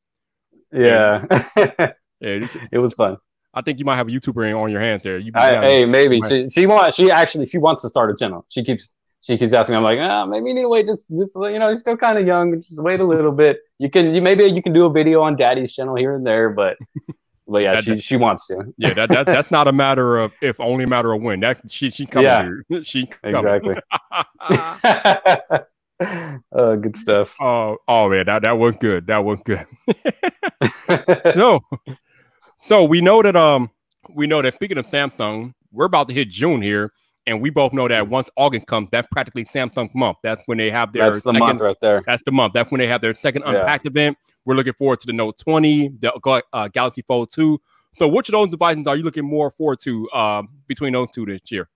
Yeah, 0.72 1.24
yeah, 1.56 1.90
it 2.72 2.78
was 2.78 2.92
fun. 2.94 3.16
I 3.52 3.62
think 3.62 3.78
you 3.78 3.84
might 3.84 3.96
have 3.96 4.08
a 4.08 4.10
YouTuber 4.10 4.60
on 4.60 4.70
your 4.70 4.80
hands 4.80 5.02
there. 5.04 5.18
You, 5.18 5.30
I, 5.34 5.52
yeah, 5.52 5.60
hey, 5.62 5.84
maybe 5.84 6.20
she 6.28 6.48
she 6.48 6.66
wants 6.66 6.96
she 6.96 7.10
actually 7.10 7.46
she 7.46 7.58
wants 7.58 7.82
to 7.82 7.88
start 7.88 8.10
a 8.10 8.16
channel. 8.16 8.44
She 8.48 8.64
keeps 8.64 8.92
she 9.20 9.38
keeps 9.38 9.52
asking. 9.52 9.76
I'm 9.76 9.82
like, 9.82 9.98
ah, 10.00 10.26
maybe 10.26 10.48
you 10.48 10.54
need 10.54 10.62
to 10.62 10.68
wait. 10.68 10.86
Just 10.86 11.08
just 11.16 11.34
you 11.36 11.58
know, 11.58 11.68
you're 11.68 11.78
still 11.78 11.96
kind 11.96 12.18
of 12.18 12.26
young. 12.26 12.60
Just 12.60 12.82
wait 12.82 13.00
a 13.00 13.04
little 13.04 13.32
bit. 13.32 13.60
You 13.78 13.90
can 13.90 14.14
you 14.14 14.20
maybe 14.20 14.44
you 14.44 14.62
can 14.62 14.72
do 14.72 14.86
a 14.86 14.90
video 14.90 15.22
on 15.22 15.36
Daddy's 15.36 15.72
channel 15.72 15.94
here 15.94 16.14
and 16.14 16.26
there, 16.26 16.50
but 16.50 16.76
but 17.46 17.58
yeah, 17.62 17.74
That- 17.74 17.84
she 17.84 17.98
she 18.00 18.16
wants 18.16 18.46
to. 18.48 18.72
yeah, 18.78 18.94
that, 18.94 19.08
that 19.10 19.26
that's 19.26 19.50
not 19.50 19.68
a 19.68 19.72
matter 19.72 20.18
of 20.18 20.32
if, 20.40 20.58
only 20.60 20.84
a 20.84 20.86
matter 20.86 21.12
of 21.12 21.20
when. 21.22 21.40
That 21.40 21.70
she 21.70 21.90
she 21.90 22.06
coming. 22.06 22.24
Yeah. 22.26 22.48
dude. 22.70 22.86
she 22.86 23.06
coming. 23.06 23.36
Exactly. 23.36 23.76
oh, 26.52 26.76
good 26.76 26.96
stuff. 26.96 27.34
oh, 27.40 27.76
oh 27.86 28.08
man, 28.08 28.26
that 28.26 28.42
that 28.42 28.58
was 28.58 28.74
good. 28.80 29.06
That 29.06 29.24
was 29.24 29.38
good. 29.44 29.66
so, 31.34 31.60
so 32.68 32.84
we 32.84 33.00
know 33.00 33.22
that 33.22 33.36
um 33.36 33.70
we 34.10 34.26
know 34.26 34.42
that 34.42 34.54
speaking 34.54 34.78
of 34.78 34.86
Samsung, 34.86 35.52
we're 35.72 35.86
about 35.86 36.08
to 36.08 36.14
hit 36.14 36.28
June 36.30 36.62
here, 36.62 36.92
and 37.26 37.40
we 37.40 37.50
both 37.50 37.72
know 37.72 37.88
that 37.88 38.08
once 38.08 38.28
August 38.36 38.66
comes, 38.66 38.88
that's 38.90 39.08
practically 39.12 39.44
Samsung 39.44 39.94
month. 39.94 40.18
That's 40.22 40.42
when 40.46 40.58
they 40.58 40.70
have 40.70 40.92
their 40.92 41.04
That's 41.10 41.22
the 41.22 41.32
second, 41.32 41.40
month 41.46 41.60
right 41.60 41.76
there. 41.80 42.02
That's 42.06 42.22
the 42.24 42.32
month. 42.32 42.52
That's 42.54 42.70
when 42.70 42.78
they 42.80 42.86
have 42.88 43.00
their 43.00 43.14
second 43.14 43.42
Yeah. 43.46 43.60
Unpacked 43.60 43.86
event. 43.86 44.16
We're 44.44 44.54
looking 44.54 44.74
forward 44.74 45.00
to 45.00 45.06
the 45.06 45.12
Note 45.12 45.38
20, 45.38 45.94
the 46.00 46.42
uh, 46.52 46.68
Galaxy 46.68 47.02
Fold 47.02 47.30
2. 47.32 47.60
So, 47.96 48.08
which 48.08 48.28
of 48.28 48.32
those 48.32 48.48
devices 48.48 48.86
are 48.86 48.96
you 48.96 49.02
looking 49.02 49.24
more 49.24 49.52
forward 49.52 49.80
to 49.80 50.08
uh, 50.10 50.42
between 50.66 50.92
those 50.92 51.08
two 51.12 51.24
this 51.26 51.40
year? 51.50 51.68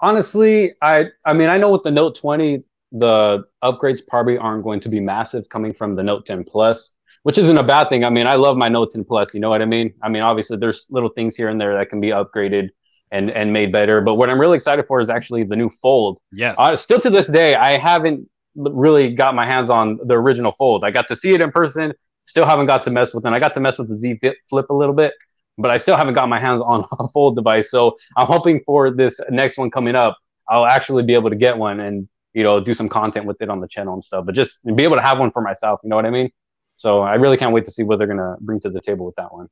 Honestly, 0.00 0.72
I 0.80 1.06
I 1.24 1.32
mean 1.32 1.48
I 1.48 1.58
know 1.58 1.70
with 1.70 1.82
the 1.82 1.90
Note 1.90 2.14
20, 2.14 2.62
the 2.92 3.44
upgrades 3.62 4.00
probably 4.06 4.38
aren't 4.38 4.64
going 4.64 4.80
to 4.80 4.88
be 4.88 5.00
massive 5.00 5.48
coming 5.48 5.72
from 5.74 5.96
the 5.96 6.02
Note 6.02 6.26
10 6.26 6.44
Plus, 6.44 6.94
which 7.24 7.38
isn't 7.38 7.58
a 7.58 7.62
bad 7.62 7.88
thing. 7.88 8.04
I 8.04 8.10
mean, 8.10 8.26
I 8.26 8.36
love 8.36 8.56
my 8.56 8.68
Note 8.68 8.92
10 8.92 9.04
Plus. 9.04 9.34
You 9.34 9.40
know 9.40 9.50
what 9.50 9.62
I 9.62 9.66
mean? 9.66 9.92
I 10.02 10.08
mean, 10.08 10.22
obviously 10.22 10.56
there's 10.56 10.86
little 10.90 11.10
things 11.10 11.36
here 11.36 11.48
and 11.48 11.60
there 11.60 11.76
that 11.76 11.90
can 11.90 12.00
be 12.00 12.08
upgraded 12.08 12.70
and 13.10 13.30
and 13.30 13.52
made 13.52 13.70
better. 13.72 14.00
But 14.00 14.14
what 14.14 14.30
I'm 14.30 14.40
really 14.40 14.56
excited 14.56 14.86
for 14.86 15.00
is 15.00 15.08
actually 15.10 15.44
the 15.44 15.56
new 15.56 15.68
Fold. 15.68 16.20
Yeah. 16.32 16.54
Uh, 16.58 16.76
still 16.76 17.00
to 17.00 17.10
this 17.10 17.26
day, 17.26 17.54
I 17.54 17.78
haven't 17.78 18.20
l- 18.20 18.26
really 18.54 19.14
got 19.14 19.34
my 19.34 19.46
hands 19.46 19.70
on 19.70 19.98
the 20.04 20.14
original 20.14 20.52
Fold. 20.52 20.84
I 20.84 20.90
got 20.90 21.08
to 21.08 21.16
see 21.16 21.30
it 21.30 21.40
in 21.40 21.50
person. 21.50 21.92
Still 22.24 22.46
haven't 22.46 22.66
got 22.66 22.84
to 22.84 22.90
mess 22.90 23.14
with 23.14 23.26
it. 23.26 23.32
I 23.32 23.38
got 23.38 23.54
to 23.54 23.60
mess 23.60 23.78
with 23.78 23.88
the 23.88 23.96
Z 23.96 24.20
Flip- 24.48 24.70
a 24.70 24.74
little 24.74 24.94
bit, 24.94 25.14
but 25.58 25.70
I 25.70 25.78
still 25.78 25.96
haven't 25.96 26.14
got 26.14 26.28
my 26.28 26.38
hands 26.38 26.60
on 26.60 26.84
a 26.98 27.08
Fold 27.08 27.36
device. 27.36 27.70
So 27.70 27.96
I'm 28.16 28.26
hoping 28.26 28.60
for 28.64 28.94
this 28.94 29.20
next 29.30 29.58
one 29.58 29.70
coming 29.70 29.94
up, 29.94 30.18
I'll 30.48 30.66
actually 30.66 31.02
be 31.02 31.14
able 31.14 31.30
to 31.30 31.36
get 31.36 31.56
one 31.56 31.80
and 31.80 32.08
you 32.34 32.42
know 32.42 32.60
do 32.60 32.74
some 32.74 32.88
content 32.88 33.26
with 33.26 33.40
it 33.40 33.48
on 33.48 33.60
the 33.60 33.68
channel 33.68 33.94
and 33.94 34.04
stuff. 34.04 34.26
But 34.26 34.34
just 34.34 34.64
be 34.64 34.82
able 34.82 34.96
to 34.96 35.02
have 35.02 35.18
one 35.18 35.30
for 35.30 35.42
myself. 35.42 35.80
You 35.82 35.90
know 35.90 35.96
what 35.96 36.06
I 36.06 36.10
mean? 36.10 36.30
So 36.76 37.02
I 37.02 37.14
really 37.14 37.36
can't 37.36 37.52
wait 37.52 37.64
to 37.66 37.70
see 37.70 37.82
what 37.82 37.98
they're 37.98 38.08
gonna 38.08 38.36
bring 38.40 38.60
to 38.60 38.70
the 38.70 38.80
table 38.80 39.06
with 39.06 39.16
that 39.16 39.32
one. 39.32 39.48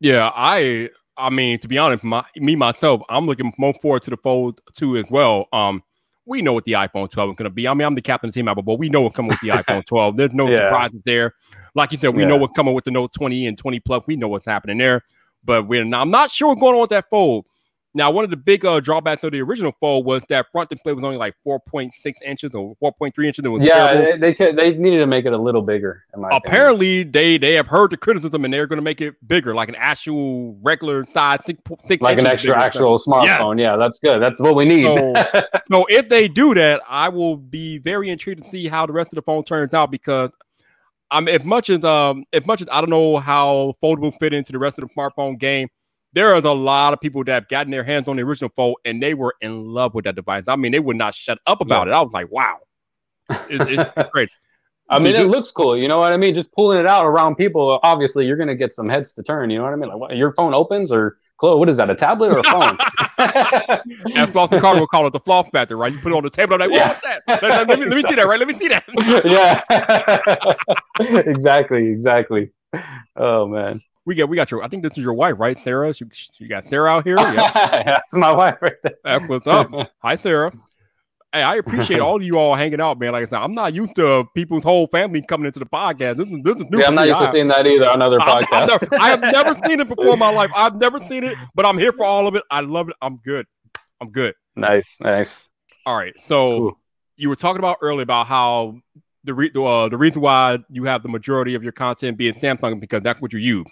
Yeah, 0.00 0.30
I 0.34 0.90
I 1.16 1.30
mean, 1.30 1.58
to 1.60 1.68
be 1.68 1.78
honest, 1.78 2.04
my 2.04 2.24
me 2.36 2.56
myself, 2.56 3.02
I'm 3.08 3.26
looking 3.26 3.52
more 3.58 3.74
forward 3.74 4.02
to 4.04 4.10
the 4.10 4.16
Fold 4.16 4.60
2 4.74 4.96
as 4.96 5.04
well. 5.10 5.46
Um, 5.52 5.82
we 6.26 6.42
know 6.42 6.52
what 6.52 6.64
the 6.64 6.72
iPhone 6.72 7.10
12 7.10 7.30
is 7.30 7.36
going 7.36 7.44
to 7.44 7.50
be. 7.50 7.66
I 7.66 7.74
mean, 7.74 7.86
I'm 7.86 7.94
the 7.94 8.02
captain 8.02 8.28
of 8.28 8.34
the 8.34 8.38
team, 8.40 8.48
Apple, 8.48 8.62
but 8.62 8.78
we 8.78 8.88
know 8.88 9.02
what's 9.02 9.16
coming 9.16 9.30
with 9.30 9.40
the 9.40 9.48
iPhone 9.62 9.84
12. 9.86 10.16
There's 10.16 10.32
no 10.32 10.48
Yeah. 10.48 10.58
surprises 10.68 11.00
there. 11.04 11.34
Like 11.74 11.92
you 11.92 11.98
said, 11.98 12.14
we 12.14 12.22
Yeah. 12.22 12.28
know 12.28 12.36
what's 12.36 12.54
coming 12.54 12.74
with 12.74 12.84
the 12.84 12.90
Note 12.90 13.12
20 13.12 13.46
and 13.46 13.56
20 13.58 13.80
Plus. 13.80 14.02
We 14.06 14.16
know 14.16 14.28
what's 14.28 14.46
happening 14.46 14.78
there, 14.78 15.02
but 15.44 15.66
we're 15.66 15.84
not, 15.84 16.02
I'm 16.02 16.10
not 16.10 16.30
sure 16.30 16.48
what's 16.48 16.60
going 16.60 16.74
on 16.74 16.80
with 16.82 16.90
that 16.90 17.06
Fold. 17.10 17.46
Now, 17.94 18.10
one 18.10 18.24
of 18.24 18.30
the 18.30 18.38
big 18.38 18.64
uh, 18.64 18.80
drawbacks 18.80 19.22
of 19.22 19.32
the 19.32 19.42
original 19.42 19.72
Fold 19.78 20.06
was 20.06 20.22
that 20.30 20.46
front 20.50 20.70
display 20.70 20.94
was 20.94 21.04
only 21.04 21.18
like 21.18 21.34
4.6 21.46 21.90
inches 22.24 22.54
or 22.54 22.74
4.3 22.82 23.26
inches. 23.26 23.44
It 23.44 23.48
was 23.48 23.62
Yeah, 23.62 23.90
terrible. 23.90 24.18
they, 24.18 24.32
they 24.32 24.52
they 24.52 24.78
needed 24.78 24.98
to 24.98 25.06
make 25.06 25.26
it 25.26 25.32
a 25.34 25.38
little 25.38 25.60
bigger. 25.60 26.04
In 26.14 26.22
my 26.22 26.28
opinion. 26.28 26.42
Apparently, 26.46 27.02
they 27.02 27.36
they 27.36 27.52
have 27.54 27.66
heard 27.66 27.90
the 27.90 27.98
criticism 27.98 28.44
and 28.46 28.54
they're 28.54 28.66
going 28.66 28.78
to 28.78 28.82
make 28.82 29.02
it 29.02 29.14
bigger, 29.26 29.54
like 29.54 29.68
an 29.68 29.74
actual 29.74 30.56
regular 30.62 31.06
size, 31.12 31.40
thick, 31.44 31.58
thick 31.86 32.00
like 32.00 32.18
an 32.18 32.26
extra 32.26 32.58
actual 32.58 32.98
smartphone. 32.98 33.60
Yeah. 33.60 33.76
that's 33.76 33.98
good. 33.98 34.22
That's 34.22 34.40
what 34.40 34.54
we 34.54 34.64
need. 34.64 34.84
So, 34.84 35.14
so 35.70 35.86
if 35.90 36.08
they 36.08 36.28
do 36.28 36.54
that, 36.54 36.80
I 36.88 37.10
will 37.10 37.36
be 37.36 37.76
very 37.78 38.08
intrigued 38.08 38.42
to 38.42 38.50
see 38.50 38.68
how 38.68 38.86
the 38.86 38.94
rest 38.94 39.08
of 39.12 39.16
the 39.16 39.22
phone 39.22 39.44
turns 39.44 39.74
out 39.74 39.90
because 39.90 40.30
I'm 41.10 41.28
as 41.28 41.44
much 41.44 41.68
as 41.68 41.84
um 41.84 42.24
as 42.32 42.46
much 42.46 42.62
as 42.62 42.68
I 42.72 42.80
don't 42.80 42.88
know 42.90 43.18
how 43.18 43.74
foldable 43.82 44.18
fit 44.18 44.32
into 44.32 44.50
the 44.52 44.58
rest 44.58 44.78
of 44.78 44.88
the 44.88 44.94
smartphone 44.94 45.38
game. 45.38 45.68
There 46.14 46.28
are 46.34 46.36
a 46.36 46.52
lot 46.52 46.92
of 46.92 47.00
people 47.00 47.24
that 47.24 47.32
have 47.32 47.48
gotten 47.48 47.70
their 47.70 47.84
hands 47.84 48.06
on 48.08 48.16
the 48.16 48.22
original 48.22 48.50
fold 48.54 48.76
and 48.84 49.02
they 49.02 49.14
were 49.14 49.34
in 49.40 49.64
love 49.66 49.94
with 49.94 50.04
that 50.04 50.14
device. 50.14 50.44
I 50.46 50.56
mean, 50.56 50.72
they 50.72 50.80
would 50.80 50.96
not 50.96 51.14
shut 51.14 51.38
up 51.46 51.60
about 51.60 51.88
it. 51.88 51.92
I 51.94 52.00
was 52.02 52.12
like, 52.12 52.30
wow, 52.30 52.58
It- 53.30 53.60
it's, 53.60 53.90
it's 53.96 54.10
great. 54.10 54.28
I 54.90 54.98
mean, 54.98 55.16
it 55.16 55.28
looks 55.28 55.50
cool. 55.50 55.74
You 55.78 55.88
know 55.88 55.98
what 56.00 56.12
I 56.12 56.18
mean? 56.18 56.34
Just 56.34 56.52
pulling 56.52 56.78
it 56.78 56.84
out 56.86 57.06
around 57.06 57.36
people. 57.36 57.80
Obviously, 57.82 58.26
you're 58.26 58.36
gonna 58.36 58.54
get 58.56 58.74
some 58.74 58.90
heads 58.90 59.14
to 59.14 59.22
turn. 59.22 59.48
You 59.48 59.56
know 59.58 59.64
what 59.64 59.72
I 59.72 59.76
mean? 59.76 59.88
Like, 59.88 59.98
what, 59.98 60.16
your 60.16 60.34
phone 60.34 60.52
opens 60.52 60.92
or 60.92 61.16
close? 61.38 61.58
What 61.58 61.70
is 61.70 61.76
that? 61.76 61.88
A 61.88 61.94
tablet 61.94 62.30
or 62.30 62.40
a 62.40 62.42
phone? 62.44 62.76
And 64.14 64.30
Flossy 64.32 64.60
Carter 64.60 64.80
will 64.80 64.86
call 64.86 65.06
it 65.06 65.14
the 65.14 65.20
floss 65.20 65.48
factor, 65.48 65.76
right? 65.78 65.90
You 65.94 65.98
put 65.98 66.12
it 66.12 66.14
on 66.16 66.22
the 66.24 66.28
table, 66.30 66.54
I'm 66.54 66.60
like, 66.60 66.70
Yeah. 66.72 66.88
what's 66.88 67.00
that? 67.02 67.22
Let, 67.26 67.42
let- 67.42 67.68
let 67.68 67.78
me, 67.78 67.86
let 67.86 67.96
me 67.96 68.02
see 68.08 68.14
that, 68.16 68.26
right? 68.26 68.38
Let 68.38 68.48
me 68.48 68.58
see 68.58 68.68
that. 68.68 68.84
yeah. 71.00 71.20
exactly. 71.30 71.86
Exactly. 71.88 72.50
Oh 73.16 73.46
man, 73.46 73.80
We 74.04 74.14
got, 74.16 74.28
we 74.28 74.36
got 74.36 74.50
your. 74.50 74.62
I 74.64 74.68
think 74.68 74.82
this 74.82 74.92
is 74.92 74.98
your 74.98 75.14
wife, 75.14 75.36
right, 75.38 75.56
Sarah? 75.62 75.92
You, 75.98 76.08
you 76.38 76.48
got 76.48 76.68
Sarah 76.68 76.90
out 76.90 77.04
here. 77.04 77.18
Yeah, 77.18 77.82
that's 77.86 78.12
my 78.14 78.32
wife 78.32 78.60
right 78.60 78.72
there. 78.82 78.94
that's 79.04 79.28
what's 79.28 79.46
up. 79.46 79.70
Hi, 79.98 80.16
Sarah. 80.16 80.52
Hey, 81.32 81.42
I 81.42 81.54
appreciate 81.56 82.00
all 82.00 82.16
of 82.16 82.22
you 82.22 82.36
all 82.38 82.54
hanging 82.54 82.80
out, 82.80 82.98
man. 82.98 83.12
Like 83.12 83.26
I 83.28 83.30
said, 83.30 83.38
I'm 83.38 83.52
not 83.52 83.72
used 83.72 83.94
to 83.94 84.24
people's 84.34 84.64
whole 84.64 84.86
family 84.88 85.22
coming 85.22 85.46
into 85.46 85.60
the 85.60 85.66
podcast. 85.66 86.16
This 86.16 86.28
is 86.28 86.38
this 86.42 86.56
is 86.56 86.64
new. 86.70 86.80
Yeah, 86.80 86.88
I'm 86.88 86.94
not 86.94 87.02
me. 87.02 87.08
used 87.10 87.20
to 87.20 87.28
I- 87.28 87.32
seeing 87.32 87.48
that 87.48 87.66
either 87.66 87.88
on 87.88 88.02
other 88.02 88.18
podcasts. 88.18 88.68
never- 88.82 88.88
I 89.00 89.08
have 89.10 89.20
never 89.20 89.54
seen 89.68 89.80
it 89.80 89.88
before 89.88 90.12
in 90.12 90.18
my 90.18 90.30
life. 90.30 90.50
I've 90.54 90.76
never 90.76 90.98
seen 91.08 91.22
it, 91.24 91.38
but 91.54 91.64
I'm 91.64 91.78
here 91.78 91.92
for 91.92 92.04
all 92.04 92.26
of 92.26 92.34
it. 92.34 92.42
I 92.50 92.60
love 92.60 92.88
it. 92.88 92.96
I'm 93.00 93.16
good. 93.18 93.46
I'm 94.00 94.10
good. 94.10 94.34
nice, 94.56 94.98
nice. 95.00 95.32
All 95.86 95.96
right. 95.96 96.12
So 96.26 96.58
Cool. 96.58 96.78
you 97.16 97.28
were 97.28 97.36
talking 97.36 97.60
about 97.60 97.76
earlier 97.82 98.02
about 98.02 98.26
how 98.26 98.78
the 99.24 99.32
re- 99.32 99.52
uh, 99.54 99.88
the 99.88 99.96
reason 99.96 100.20
why 100.20 100.58
you 100.68 100.84
have 100.84 101.02
the 101.04 101.08
majority 101.08 101.54
of 101.54 101.62
your 101.62 101.72
content 101.72 102.18
being 102.18 102.34
Samsung 102.34 102.80
because 102.80 103.02
that's 103.02 103.22
what 103.22 103.32
you 103.32 103.38
use. 103.38 103.66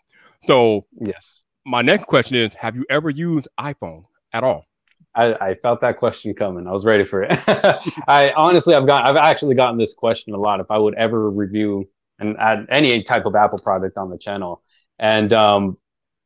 So 0.47 0.87
Yes. 1.01 1.43
my 1.65 1.83
next 1.83 2.05
question 2.05 2.37
is: 2.37 2.55
Have 2.55 2.77
you 2.77 2.85
ever 2.89 3.11
used 3.11 3.49
iPhone 3.59 4.05
at 4.33 4.43
all? 4.45 4.67
I, 5.15 5.35
I 5.35 5.55
felt 5.55 5.81
that 5.81 5.97
question 5.99 6.35
coming. 6.35 6.67
I 6.67 6.71
was 6.73 6.85
ready 6.85 7.05
for 7.05 7.23
it. 7.25 7.33
I 8.09 8.33
honestly, 8.37 8.75
I've 8.75 8.87
got, 8.87 9.07
I've 9.07 9.17
actually 9.17 9.57
gotten 9.57 9.77
this 9.77 9.93
question 9.93 10.35
a 10.35 10.39
lot. 10.39 10.61
If 10.61 10.71
I 10.71 10.79
would 10.79 10.95
ever 10.95 11.31
review 11.31 11.89
and 12.21 12.37
add 12.39 12.67
any 12.71 13.03
type 13.03 13.27
of 13.27 13.35
Apple 13.35 13.59
product 13.59 13.97
on 13.97 14.09
the 14.11 14.19
channel, 14.19 14.63
and 15.01 15.33
um, 15.33 15.79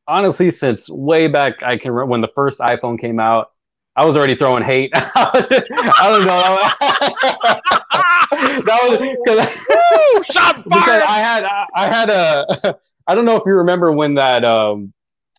honestly, 0.06 0.50
since 0.50 0.88
way 0.88 1.28
back, 1.28 1.62
I 1.62 1.78
can 1.78 1.92
remember 1.92 2.10
when 2.10 2.20
the 2.20 2.30
first 2.34 2.58
iPhone 2.58 3.00
came 3.00 3.18
out, 3.18 3.52
I 3.96 4.04
was 4.04 4.16
already 4.16 4.36
throwing 4.36 4.62
hate. 4.62 4.90
I 4.94 5.96
don't 6.02 6.26
know. 6.26 6.58
that 8.64 8.80
was 8.88 8.98
because 8.98 10.26
Shot 10.26 10.64
because. 10.64 11.02
I 11.06 11.18
had 11.18 11.44
I, 11.44 11.66
I 11.74 11.86
had 11.86 12.10
a 12.10 12.76
I 13.06 13.14
don't 13.14 13.24
know 13.24 13.36
if 13.36 13.42
you 13.46 13.54
remember 13.54 13.92
when 13.92 14.14
that 14.14 14.44
um 14.44 14.92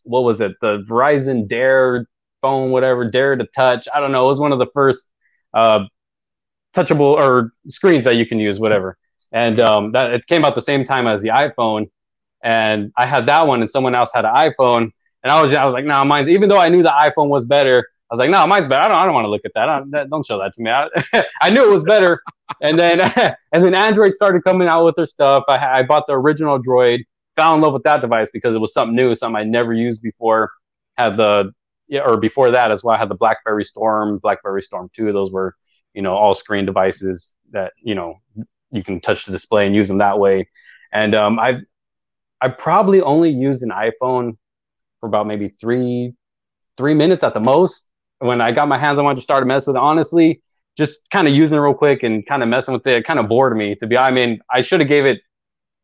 what 0.04 0.24
was 0.24 0.42
it? 0.42 0.54
The 0.62 0.84
Verizon 0.90 1.48
Dare 1.48 2.08
phone 2.42 2.72
whatever 2.72 3.10
Dare 3.10 3.36
to 3.36 3.46
touch. 3.56 3.88
I 3.94 4.00
don't 4.00 4.12
know. 4.12 4.26
It 4.26 4.30
was 4.30 4.40
one 4.40 4.52
of 4.52 4.60
the 4.60 4.68
first 4.68 5.12
uh 5.54 5.86
touchable 6.76 7.16
or 7.16 7.52
screens 7.70 8.04
that 8.04 8.16
you 8.16 8.26
can 8.26 8.40
use 8.40 8.60
whatever. 8.60 8.98
And 9.34 9.60
um 9.60 9.92
that 9.94 10.12
it 10.14 10.28
came 10.28 10.46
out 10.46 10.56
the 10.56 10.62
same 10.62 10.86
time 10.86 11.08
as 11.08 11.22
the 11.22 11.30
iPhone. 11.30 11.90
And 12.44 12.92
I 12.98 13.06
had 13.06 13.26
that 13.28 13.48
one 13.48 13.62
and 13.62 13.70
someone 13.70 13.96
else 13.96 14.12
had 14.14 14.26
an 14.26 14.36
iPhone. 14.36 14.92
And 15.24 15.32
I 15.32 15.42
was 15.42 15.54
I 15.54 15.66
was 15.66 15.74
like 15.74 15.86
no 15.86 15.98
nah, 15.98 16.04
mine's 16.04 16.30
even 16.30 16.50
though 16.50 16.60
I 16.60 16.70
knew 16.70 16.84
the 16.84 16.90
iPhone 16.90 17.30
was 17.30 17.46
better 17.46 17.88
I 18.10 18.14
was 18.14 18.20
like 18.20 18.30
no 18.30 18.46
mine's 18.46 18.68
better. 18.68 18.84
I 18.84 18.88
don't 18.88 18.98
I 18.98 19.06
don't 19.06 19.16
want 19.16 19.26
to 19.26 19.32
look 19.32 19.46
at 19.46 19.52
that. 19.56 19.68
I, 19.68 19.82
that 19.90 20.10
don't 20.12 20.26
show 20.26 20.38
that 20.38 20.54
to 20.54 20.62
me. 20.62 20.70
I, 20.70 20.88
I 21.42 21.50
knew 21.50 21.64
it 21.64 21.74
was 21.74 21.84
better. 21.84 22.22
And 22.62 22.78
then 22.78 23.02
and 23.52 23.64
then 23.64 23.74
Android 23.74 24.14
started 24.14 24.44
coming 24.44 24.68
out 24.68 24.86
with 24.86 24.96
their 24.96 25.08
stuff. 25.08 25.44
I, 25.48 25.80
I 25.80 25.84
bought 25.84 26.06
the 26.06 26.14
original 26.14 26.62
Droid, 26.62 27.04
fell 27.36 27.56
in 27.56 27.62
love 27.62 27.74
with 27.74 27.84
that 27.84 28.02
device 28.02 28.30
because 28.32 28.56
it 28.56 28.60
was 28.60 28.74
something 28.74 28.96
new, 28.96 29.16
something 29.16 29.36
I 29.36 29.44
never 29.44 29.74
used 29.74 30.02
before. 30.02 30.52
Had 30.98 31.18
the 31.18 31.52
yeah, 31.88 32.02
or 32.02 32.18
before 32.18 32.52
that 32.52 32.72
as 32.72 32.84
well. 32.84 32.96
I 32.96 33.00
had 33.00 33.10
the 33.10 33.16
BlackBerry 33.16 33.64
Storm, 33.66 34.20
BlackBerry 34.20 34.62
Storm 34.62 34.90
Two. 34.96 35.12
Those 35.12 35.32
were 35.32 35.56
you 35.94 36.02
know 36.02 36.14
all 36.14 36.34
screen 36.34 36.66
devices 36.66 37.36
that 37.52 37.74
you 37.78 37.96
know 37.96 38.22
you 38.72 38.84
can 38.84 39.00
touch 39.00 39.26
the 39.26 39.32
display 39.32 39.66
and 39.66 39.76
use 39.76 39.88
them 39.88 40.00
that 40.00 40.20
way. 40.20 40.48
And 40.94 41.16
um, 41.16 41.40
I've 41.40 41.62
I 42.42 42.50
probably 42.50 43.02
only 43.02 43.30
used 43.30 43.64
an 43.64 43.70
iPhone 43.70 44.38
for 45.00 45.08
about 45.08 45.28
maybe 45.28 45.50
three 45.50 46.14
three 46.78 46.94
minutes 46.94 47.24
at 47.24 47.34
the 47.34 47.40
most. 47.40 47.90
When 48.20 48.42
I 48.42 48.52
got 48.52 48.68
my 48.68 48.78
hands 48.78 48.98
on 48.98 49.06
one 49.06 49.16
to 49.16 49.22
start 49.22 49.42
to 49.42 49.46
mess 49.46 49.68
with 49.68 49.76
it, 49.76 49.80
honestly, 49.80 50.42
just 50.78 51.10
kind 51.10 51.28
of 51.28 51.34
using 51.34 51.58
it 51.58 51.62
real 51.62 51.74
quick 51.74 52.04
and 52.04 52.26
kind 52.26 52.44
of 52.44 52.50
messing 52.50 52.74
with 52.74 52.86
it, 52.88 52.98
it 52.98 53.06
kind 53.06 53.20
of 53.20 53.28
bored 53.28 53.56
me. 53.56 53.76
To 53.76 53.88
be, 53.88 53.98
I 53.98 54.12
mean, 54.12 54.40
I 54.52 54.62
should 54.62 54.80
have 54.80 54.90
gave 54.90 55.06
it 55.06 55.22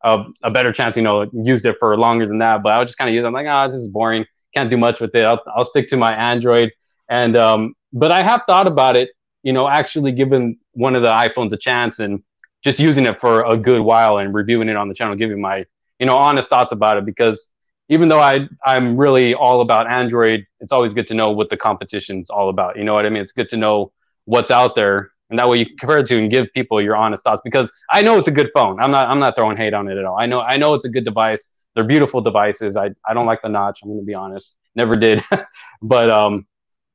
a, 0.04 0.24
a 0.42 0.50
better 0.50 0.72
chance, 0.72 0.96
you 0.96 1.02
know, 1.02 1.28
used 1.32 1.64
it 1.66 1.76
for 1.78 1.96
longer 1.96 2.26
than 2.26 2.38
that. 2.38 2.62
But 2.62 2.72
I 2.72 2.78
was 2.78 2.88
just 2.88 2.98
kind 2.98 3.08
of 3.08 3.14
using. 3.14 3.24
it. 3.24 3.28
I'm 3.28 3.34
like, 3.34 3.46
ah, 3.46 3.68
this 3.68 3.76
is 3.76 3.88
boring. 3.88 4.26
Can't 4.54 4.70
do 4.70 4.76
much 4.76 5.00
with 5.00 5.14
it. 5.14 5.24
I'll, 5.24 5.40
I'll 5.54 5.64
stick 5.64 5.88
to 5.88 5.96
my 5.96 6.14
Android. 6.14 6.72
And 7.08 7.36
um, 7.36 7.74
but 7.92 8.10
I 8.10 8.22
have 8.22 8.42
thought 8.46 8.66
about 8.66 8.96
it, 8.96 9.10
you 9.42 9.52
know, 9.52 9.68
actually 9.68 10.12
giving 10.12 10.58
one 10.72 10.96
of 10.96 11.02
the 11.02 11.12
iPhones 11.12 11.52
a 11.52 11.56
chance 11.56 11.98
and 11.98 12.22
just 12.62 12.78
using 12.78 13.06
it 13.06 13.20
for 13.20 13.44
a 13.44 13.56
good 13.56 13.80
while 13.80 14.18
and 14.18 14.32
reviewing 14.34 14.68
it 14.68 14.76
on 14.76 14.88
the 14.88 14.94
channel, 14.94 15.14
giving 15.14 15.40
my 15.40 15.66
you 15.98 16.06
know 16.06 16.16
honest 16.16 16.48
thoughts 16.48 16.72
about 16.72 16.96
it 16.96 17.06
because 17.06 17.50
even 17.88 18.08
though 18.08 18.20
I 18.20 18.48
I'm 18.64 18.96
really 18.96 19.34
all 19.34 19.60
about 19.60 19.90
Android, 19.90 20.46
it's 20.60 20.72
always 20.72 20.92
good 20.92 21.06
to 21.08 21.14
know 21.14 21.30
what 21.30 21.50
the 21.50 21.56
competition's 21.56 22.30
all 22.30 22.48
about. 22.48 22.76
You 22.76 22.84
know 22.84 22.94
what 22.94 23.06
I 23.06 23.10
mean? 23.10 23.22
It's 23.22 23.32
good 23.32 23.48
to 23.50 23.56
know 23.56 23.92
what's 24.24 24.50
out 24.50 24.74
there, 24.74 25.11
and 25.32 25.38
that 25.38 25.48
way 25.48 25.58
you 25.58 25.66
can 25.66 25.76
compare 25.78 25.98
it 25.98 26.06
to 26.06 26.18
and 26.18 26.30
give 26.30 26.46
people 26.54 26.80
your 26.80 26.94
honest 26.94 27.24
thoughts. 27.24 27.40
Because 27.42 27.72
I 27.90 28.02
know 28.02 28.18
it's 28.18 28.28
a 28.28 28.32
good 28.32 28.50
phone. 28.54 28.78
I'm 28.80 28.90
not 28.90 29.08
I'm 29.08 29.18
not 29.18 29.34
throwing 29.34 29.56
hate 29.56 29.74
on 29.74 29.88
it 29.88 29.96
at 29.96 30.04
all. 30.04 30.18
I 30.18 30.26
know 30.26 30.40
I 30.40 30.58
know 30.58 30.74
it's 30.74 30.84
a 30.84 30.90
good 30.90 31.04
device. 31.04 31.48
They're 31.74 31.84
beautiful 31.84 32.20
devices. 32.20 32.76
I 32.76 32.90
I 33.08 33.14
don't 33.14 33.26
like 33.26 33.40
the 33.42 33.48
notch. 33.48 33.80
I'm 33.82 33.88
gonna 33.88 34.02
be 34.02 34.14
honest. 34.14 34.56
Never 34.76 34.94
did, 34.94 35.24
but 35.82 36.10
um. 36.10 36.46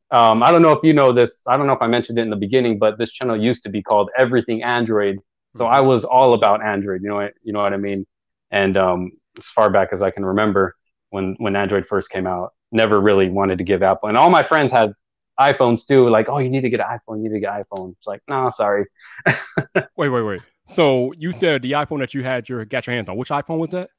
Um, 0.10 0.42
I 0.42 0.54
don't 0.54 0.62
know 0.62 0.72
if 0.72 0.82
you 0.84 0.94
know 0.94 1.12
this. 1.12 1.44
I 1.50 1.58
don't 1.58 1.68
know 1.68 1.74
if 1.74 1.82
I 1.82 1.88
mentioned 1.88 2.18
it 2.18 2.22
in 2.22 2.30
the 2.30 2.38
beginning, 2.38 2.80
but 2.80 2.98
this 2.98 3.12
channel 3.12 3.36
used 3.36 3.64
to 3.64 3.70
be 3.70 3.84
called 3.84 4.10
Everything 4.18 4.64
Android. 4.64 5.20
So 5.54 5.66
I 5.66 5.82
was 5.82 6.06
all 6.06 6.34
about 6.34 6.64
Android. 6.64 7.02
You 7.02 7.10
know 7.10 7.16
what 7.16 7.34
you 7.44 7.52
know 7.52 7.62
what 7.62 7.74
I 7.74 7.78
mean? 7.78 8.06
And 8.50 8.78
um, 8.78 9.12
as 9.38 9.48
far 9.48 9.70
back 9.70 9.90
as 9.92 10.02
I 10.02 10.10
can 10.10 10.24
remember, 10.24 10.78
when 11.10 11.36
when 11.40 11.56
Android 11.56 11.86
first 11.86 12.10
came 12.10 12.28
out. 12.28 12.54
Never 12.72 13.00
really 13.00 13.30
wanted 13.30 13.58
to 13.60 13.64
give 13.64 13.82
Apple, 13.84 14.10
and 14.10 14.18
all 14.18 14.30
my 14.30 14.44
friends 14.44 14.72
had 14.72 14.94
iPhones 15.40 15.86
too. 15.86 16.10
Like, 16.10 16.30
oh, 16.30 16.40
you 16.40 16.50
need 16.50 16.62
to 16.62 16.70
get 16.70 16.80
an 16.80 16.86
iPhone. 16.88 17.18
You 17.18 17.30
need 17.30 17.36
to 17.36 17.40
get 17.40 17.56
an 17.56 17.64
iPhone. 17.64 17.92
It's 17.92 18.08
like, 18.08 18.22
no, 18.28 18.50
sorry. 18.50 18.86
wait, 19.96 20.10
wait, 20.10 20.22
wait. 20.22 20.42
So 20.76 21.14
you 21.18 21.32
said 21.40 21.62
the 21.62 21.74
iPhone 21.74 22.00
that 22.00 22.14
you 22.14 22.24
had 22.24 22.50
your 22.50 22.66
got 22.66 22.88
your 22.88 22.96
hands 22.96 23.10
on. 23.10 23.18
Which 23.18 23.30
iPhone 23.30 23.58
was 23.58 23.70
that? 23.72 23.90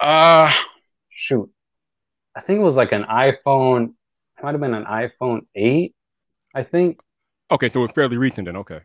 Uh 0.00 0.52
shoot. 1.10 1.50
I 2.34 2.40
think 2.40 2.58
it 2.58 2.62
was 2.62 2.76
like 2.76 2.92
an 2.92 3.04
iPhone. 3.04 3.94
It 4.38 4.42
might 4.42 4.52
have 4.52 4.60
been 4.60 4.74
an 4.74 4.84
iPhone 4.84 5.42
eight. 5.54 5.94
I 6.54 6.62
think. 6.62 7.00
Okay, 7.50 7.68
so 7.70 7.84
it's 7.84 7.94
fairly 7.94 8.16
recent 8.16 8.46
then. 8.46 8.56
Okay. 8.56 8.80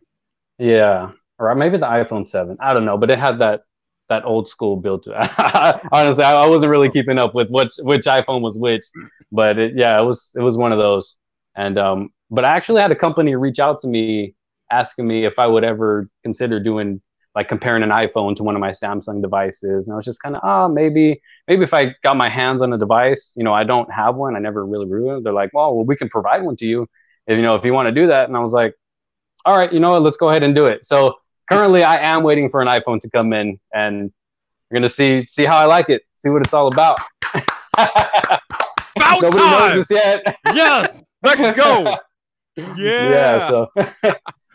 Yeah, 0.60 1.12
or 1.40 1.54
maybe 1.56 1.78
the 1.78 1.86
iPhone 1.86 2.28
seven. 2.28 2.58
I 2.60 2.74
don't 2.74 2.86
know, 2.86 2.98
but 2.98 3.10
it 3.10 3.20
had 3.20 3.40
that 3.40 3.62
that 4.10 4.26
old 4.26 4.48
school 4.48 4.78
build 4.78 5.04
to 5.04 5.12
it. 5.12 5.88
Honestly, 5.92 6.24
I, 6.24 6.34
I, 6.34 6.48
wasn't 6.48 6.72
really 6.72 6.90
keeping 6.90 7.18
up 7.18 7.36
with 7.36 7.50
which 7.50 7.74
which 7.80 8.06
iPhone 8.06 8.42
was 8.42 8.58
which, 8.58 8.84
but 9.32 9.60
it, 9.60 9.74
yeah, 9.76 10.00
it 10.00 10.06
was 10.06 10.32
it 10.36 10.42
was 10.42 10.58
one 10.58 10.72
of 10.72 10.78
those. 10.78 11.18
And 11.58 11.78
um, 11.78 12.10
but 12.32 12.46
I 12.46 12.56
actually 12.56 12.82
had 12.82 12.92
a 12.92 12.96
company 12.96 13.36
reach 13.36 13.60
out 13.60 13.80
to 13.82 13.88
me 13.88 14.36
asking 14.72 15.08
me 15.08 15.26
if 15.26 15.40
I 15.40 15.48
would 15.48 15.64
ever 15.64 16.10
consider 16.24 16.60
doing 16.60 17.02
like 17.36 17.48
comparing 17.48 17.84
an 17.84 17.90
iPhone 17.90 18.36
to 18.36 18.44
one 18.44 18.56
of 18.56 18.62
my 18.62 18.72
Samsung 18.72 19.22
devices. 19.22 19.88
And 19.88 19.94
I 19.94 19.96
was 19.96 20.06
just 20.06 20.22
kind 20.24 20.36
of, 20.36 20.42
oh, 20.44 20.68
maybe, 20.68 21.22
maybe 21.48 21.64
if 21.64 21.72
I 21.74 21.96
got 22.04 22.18
my 22.18 22.30
hands 22.30 22.64
on 22.64 22.74
a 22.74 22.80
device, 22.80 23.32
you 23.36 23.44
know, 23.44 23.54
I 23.54 23.64
don't 23.64 23.92
have 23.94 24.16
one. 24.16 24.36
I 24.36 24.40
never 24.40 24.66
really 24.66 24.88
ruined. 24.88 25.24
They're 25.24 25.34
like, 25.34 25.52
well, 25.54 25.76
well, 25.76 25.86
we 25.86 25.96
can 25.96 26.10
provide 26.10 26.42
one 26.42 26.56
to 26.56 26.66
you, 26.66 26.88
if 27.28 27.36
you 27.36 27.44
know, 27.44 27.54
if 27.54 27.64
you 27.64 27.74
want 27.74 27.88
to 27.88 27.92
do 27.92 28.08
that. 28.08 28.28
And 28.28 28.36
I 28.36 28.40
was 28.40 28.54
like, 28.54 28.74
all 29.46 29.56
right, 29.56 29.72
you 29.72 29.80
know 29.80 29.92
what, 29.92 30.02
let's 30.02 30.18
go 30.18 30.30
ahead 30.30 30.42
and 30.42 30.56
do 30.56 30.66
it. 30.66 30.84
So 30.84 31.16
currently 31.48 31.84
I 31.84 31.98
am 31.98 32.24
waiting 32.24 32.50
for 32.50 32.60
an 32.60 32.68
iPhone 32.68 33.00
to 33.02 33.10
come 33.10 33.32
in 33.34 33.60
and 33.72 34.12
we're 34.70 34.76
gonna 34.76 34.90
see 34.90 35.26
see 35.26 35.46
how 35.46 35.58
I 35.58 35.66
like 35.66 35.90
it, 35.90 36.02
see 36.16 36.30
what 36.30 36.42
it's 36.42 36.54
all 36.54 36.68
about. 36.68 36.98
about 37.78 39.22
Nobody 39.22 39.38
time. 39.38 39.76
knows 39.76 39.88
this 39.88 39.92
yet. 39.92 40.38
yeah, 40.54 40.88
let's 41.28 41.58
go. 41.58 41.98
Yeah. 42.76 42.76
Yeah. 42.76 43.50
So 43.50 43.70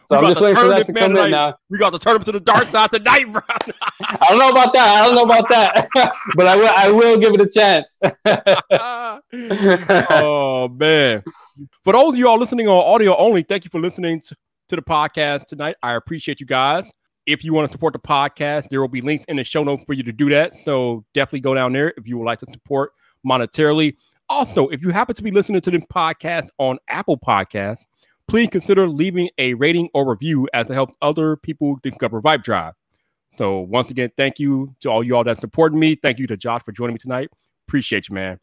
so 0.07 0.17
I'm 0.17 0.27
just 0.27 0.41
waiting 0.41 0.57
for 0.57 0.67
that 0.67 0.87
to 0.87 0.93
come 0.93 1.17
in 1.17 1.31
now. 1.31 1.55
We 1.71 1.79
got 1.79 1.91
to 1.91 2.01
turn 2.01 2.17
him 2.17 2.25
to 2.25 2.33
the 2.33 2.41
dark 2.41 2.67
side 2.67 2.91
tonight, 2.91 3.31
bro. 3.31 3.41
I 3.49 4.27
don't 4.29 4.41
know 4.41 4.49
about 4.49 4.73
that. 4.73 5.01
I 5.01 5.07
don't 5.07 5.15
know 5.15 5.23
about 5.23 5.49
that, 5.51 5.89
but 6.35 6.49
I 6.49 6.57
will. 6.57 6.73
I 6.75 6.91
will 6.91 7.17
give 7.19 7.33
it 7.33 7.41
a 7.41 7.49
chance. 7.49 8.01
oh 10.11 10.69
man! 10.69 11.23
For 11.85 11.93
those 11.93 12.09
of 12.09 12.17
you 12.17 12.27
all 12.27 12.39
listening 12.39 12.67
on 12.67 12.93
audio 12.93 13.17
only, 13.17 13.45
thank 13.45 13.63
you 13.63 13.71
for 13.71 13.79
listening 13.79 14.21
to 14.23 14.35
to 14.69 14.77
the 14.77 14.83
podcast 14.83 15.47
tonight. 15.47 15.77
I 15.83 15.93
appreciate 15.93 16.41
you 16.41 16.47
guys. 16.47 16.91
If 17.27 17.45
you 17.45 17.53
want 17.53 17.69
to 17.69 17.73
support 17.73 17.93
the 17.93 18.01
podcast, 18.01 18.69
there 18.71 18.81
will 18.81 18.89
be 18.89 19.01
links 19.01 19.25
in 19.29 19.37
the 19.37 19.45
show 19.45 19.63
notes 19.63 19.85
for 19.87 19.93
you 19.93 20.03
to 20.03 20.13
do 20.13 20.31
that. 20.31 20.55
So 20.65 21.05
definitely 21.15 21.41
go 21.41 21.55
down 21.55 21.73
there 21.73 21.95
if 21.97 22.09
you 22.09 22.19
would 22.19 22.25
like 22.25 22.41
to 22.41 22.47
support 22.53 22.93
monetarily. 23.25 23.97
Also, 24.33 24.69
if 24.69 24.81
you 24.81 24.89
happen 24.89 25.15
to 25.15 25.23
be 25.23 25.31
listening 25.31 25.61
to 25.61 25.71
this 25.71 25.83
podcast 25.93 26.49
on 26.57 26.79
Apple 26.89 27.19
Podcasts, 27.19 27.85
please 28.27 28.49
consider 28.49 28.89
leaving 28.89 29.29
a 29.37 29.53
rating 29.53 29.91
or 29.93 30.09
review 30.09 30.49
as 30.55 30.71
it 30.71 30.73
helps 30.73 30.95
other 31.03 31.37
people 31.37 31.79
discover 31.83 32.23
Vibe 32.23 32.43
Drive. 32.43 32.73
So 33.37 33.61
once 33.61 33.91
again, 33.91 34.11
thank 34.17 34.39
you 34.39 34.75
to 34.81 34.89
all 34.89 35.05
y'all 35.05 35.23
that 35.25 35.43
supported 35.43 35.77
me. 35.77 35.97
Thank 35.97 36.19
you 36.19 36.27
to 36.29 36.39
Josh 36.39 36.63
for 36.63 36.73
joining 36.73 36.95
me 36.95 36.99
tonight. 36.99 37.29
Appreciate 37.69 38.09
you, 38.09 38.15
man. 38.15 38.41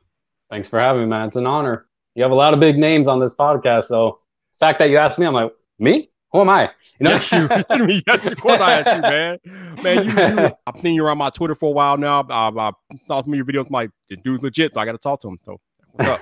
Thanks 0.51 0.69
for 0.69 0.79
having 0.79 1.01
me, 1.01 1.07
man. 1.07 1.29
It's 1.29 1.37
an 1.37 1.47
honor. 1.47 1.87
You 2.13 2.21
have 2.21 2.31
a 2.31 2.35
lot 2.35 2.53
of 2.53 2.59
big 2.59 2.77
names 2.77 3.07
on 3.07 3.19
this 3.19 3.33
podcast, 3.33 3.85
so 3.85 4.19
the 4.53 4.57
fact 4.59 4.77
that 4.77 4.91
you 4.91 4.97
asked 4.97 5.17
me, 5.17 5.25
I'm 5.25 5.33
like, 5.33 5.51
me? 5.79 6.11
Who 6.33 6.41
am 6.41 6.49
I? 6.49 6.69
You 6.99 7.05
know, 7.05 7.09
yes, 7.15 7.31
you. 7.31 7.49
yes, 8.07 8.25
of 8.27 8.37
course 8.39 8.59
I 8.59 8.83
had 8.83 8.95
you, 8.95 9.01
man. 9.01 9.39
Man, 9.81 10.03
you, 10.03 10.11
you, 10.11 10.51
I've 10.67 10.79
seen 10.81 10.93
you 10.93 11.03
around 11.03 11.17
my 11.17 11.31
Twitter 11.31 11.55
for 11.55 11.69
a 11.69 11.71
while 11.71 11.97
now. 11.97 12.23
I, 12.29 12.49
I 12.49 12.71
saw 13.07 13.23
some 13.23 13.33
of 13.33 13.37
your 13.37 13.45
videos. 13.45 13.71
My 13.71 13.89
the 14.07 14.17
dude's 14.17 14.43
legit, 14.43 14.75
so 14.75 14.79
I 14.79 14.85
got 14.85 14.91
to 14.91 14.99
talk 14.99 15.19
to 15.21 15.29
him. 15.29 15.39
So, 15.43 15.59
what's 15.93 16.09
up? 16.09 16.21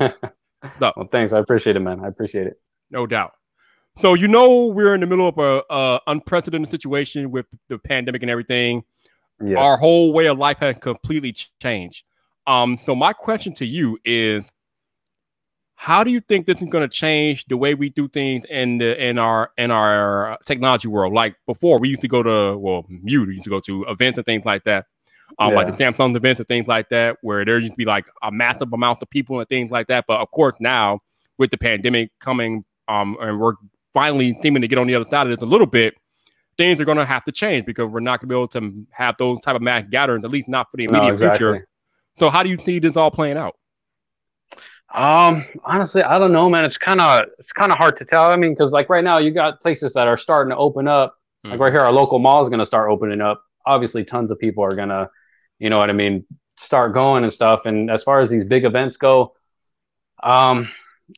what's 0.62 0.82
up? 0.82 0.98
Well, 0.98 1.10
thanks. 1.12 1.34
I 1.34 1.40
appreciate 1.40 1.76
it, 1.76 1.80
man. 1.80 2.04
I 2.04 2.08
appreciate 2.08 2.48
it. 2.48 2.60
No 2.92 3.06
doubt. 3.06 3.34
So 4.00 4.14
you 4.14 4.28
know 4.28 4.68
we're 4.68 4.94
in 4.94 5.02
the 5.02 5.08
middle 5.08 5.28
of 5.28 5.38
a, 5.38 5.64
a 5.70 6.00
unprecedented 6.08 6.70
situation 6.70 7.32
with 7.32 7.48
the 7.68 7.80
pandemic 7.80 8.22
and 8.22 8.30
everything. 8.30 8.84
Yes. 9.44 9.58
Our 9.58 9.78
whole 9.78 10.14
way 10.14 10.28
of 10.28 10.38
life 10.38 10.58
has 10.60 10.76
completely 10.80 11.36
changed. 11.62 12.04
Um, 12.46 12.80
so 12.86 12.96
my 12.96 13.14
question 13.14 13.54
to 13.56 13.66
you 13.66 13.98
is 14.06 14.46
how 15.76 16.04
do 16.04 16.12
you 16.12 16.22
think 16.22 16.48
this 16.48 16.60
is 16.60 16.68
going 16.70 16.88
to 16.88 16.94
change 16.94 17.46
the 17.46 17.56
way 17.56 17.76
we 17.76 17.90
do 17.90 18.08
things 18.08 18.46
in 18.50 18.80
the 18.80 19.04
in 19.04 19.20
our 19.20 19.52
in 19.58 19.70
our 19.70 20.38
technology 20.46 20.88
world? 20.88 21.14
Like 21.14 21.36
before, 21.46 21.80
we 21.80 21.90
used 21.90 22.02
to 22.02 22.08
go 22.08 22.24
to 22.24 22.58
well, 22.58 22.86
you 23.04 23.26
used 23.26 23.44
to 23.44 23.50
go 23.50 23.60
to 23.62 23.84
events 23.86 24.18
and 24.18 24.26
things 24.26 24.44
like 24.44 24.64
that, 24.64 24.88
um, 25.40 25.50
yeah. 25.50 25.56
like 25.56 25.68
the 25.68 25.84
Samsung 25.84 26.16
events 26.16 26.40
and 26.40 26.48
things 26.48 26.68
like 26.68 26.90
that, 26.90 27.18
where 27.22 27.46
there 27.46 27.60
used 27.60 27.74
to 27.74 27.78
be 27.78 27.86
like 27.86 28.08
a 28.24 28.32
massive 28.32 28.72
amount 28.74 29.02
of 29.02 29.10
people 29.10 29.40
and 29.40 29.48
things 29.50 29.72
like 29.72 29.88
that. 29.88 30.06
But 30.08 30.20
of 30.20 30.32
course, 30.32 30.56
now 30.60 31.02
with 31.38 31.52
the 31.52 31.58
pandemic 31.58 32.12
coming, 32.20 32.66
um, 32.88 33.18
and 33.20 33.40
we're 33.40 33.54
finally 33.94 34.38
seeming 34.42 34.62
to 34.62 34.68
get 34.68 34.78
on 34.78 34.88
the 34.88 34.96
other 34.96 35.10
side 35.10 35.28
of 35.28 35.38
this 35.38 35.44
a 35.44 35.50
little 35.50 35.68
bit, 35.68 35.96
things 36.58 36.80
are 36.82 36.86
going 36.86 36.98
to 36.98 37.06
have 37.06 37.24
to 37.26 37.32
change 37.32 37.66
because 37.66 37.88
we're 37.90 38.00
not 38.00 38.20
going 38.20 38.30
to 38.30 38.34
be 38.34 38.36
able 38.36 38.48
to 38.48 38.86
have 38.92 39.16
those 39.18 39.40
type 39.42 39.56
of 39.56 39.62
mass 39.62 39.86
gatherings, 39.90 40.26
at 40.26 40.32
least 40.32 40.48
not 40.48 40.70
for 40.72 40.78
the 40.78 40.86
immediate 40.86 41.08
no, 41.08 41.14
exactly. 41.14 41.38
future. 41.38 41.68
So, 42.20 42.30
how 42.30 42.44
do 42.44 42.50
you 42.50 42.58
see 42.58 42.80
this 42.80 42.96
all 42.96 43.12
playing 43.12 43.38
out? 43.38 43.56
Um, 44.94 45.46
honestly, 45.66 46.02
I 46.02 46.18
don't 46.18 46.32
know, 46.32 46.50
man. 46.50 46.66
It's 46.66 46.78
kind 46.78 47.02
of 47.02 47.26
it's 47.38 47.52
kind 47.52 47.72
of 47.72 47.78
hard 47.78 47.98
to 47.98 48.06
tell. 48.06 48.24
I 48.32 48.38
mean, 48.38 48.54
because 48.54 48.72
like 48.72 48.90
right 48.90 49.04
now, 49.04 49.18
you 49.18 49.32
got 49.32 49.62
places 49.62 49.94
that 49.94 50.08
are 50.08 50.18
starting 50.18 50.50
to 50.52 50.58
open 50.58 50.88
up. 50.88 51.16
Mm. 51.46 51.52
Like 51.52 51.60
right 51.60 51.74
here, 51.74 51.82
our 51.82 51.92
local 51.92 52.20
mall 52.20 52.42
is 52.42 52.50
going 52.50 52.60
to 52.60 52.66
start 52.66 52.90
opening 52.90 53.22
up. 53.22 53.44
Obviously, 53.68 54.04
tons 54.04 54.32
of 54.32 54.40
people 54.40 54.64
are 54.64 54.76
gonna, 54.76 55.10
you 55.60 55.70
know 55.70 55.78
what 55.78 55.90
I 55.90 55.94
mean, 55.94 56.26
start 56.58 56.94
going 56.94 57.24
and 57.24 57.34
stuff. 57.34 57.66
And 57.66 57.92
as 57.92 58.04
far 58.04 58.20
as 58.20 58.30
these 58.30 58.46
big 58.46 58.66
events 58.66 58.98
go, 58.98 59.36
um, 60.24 60.70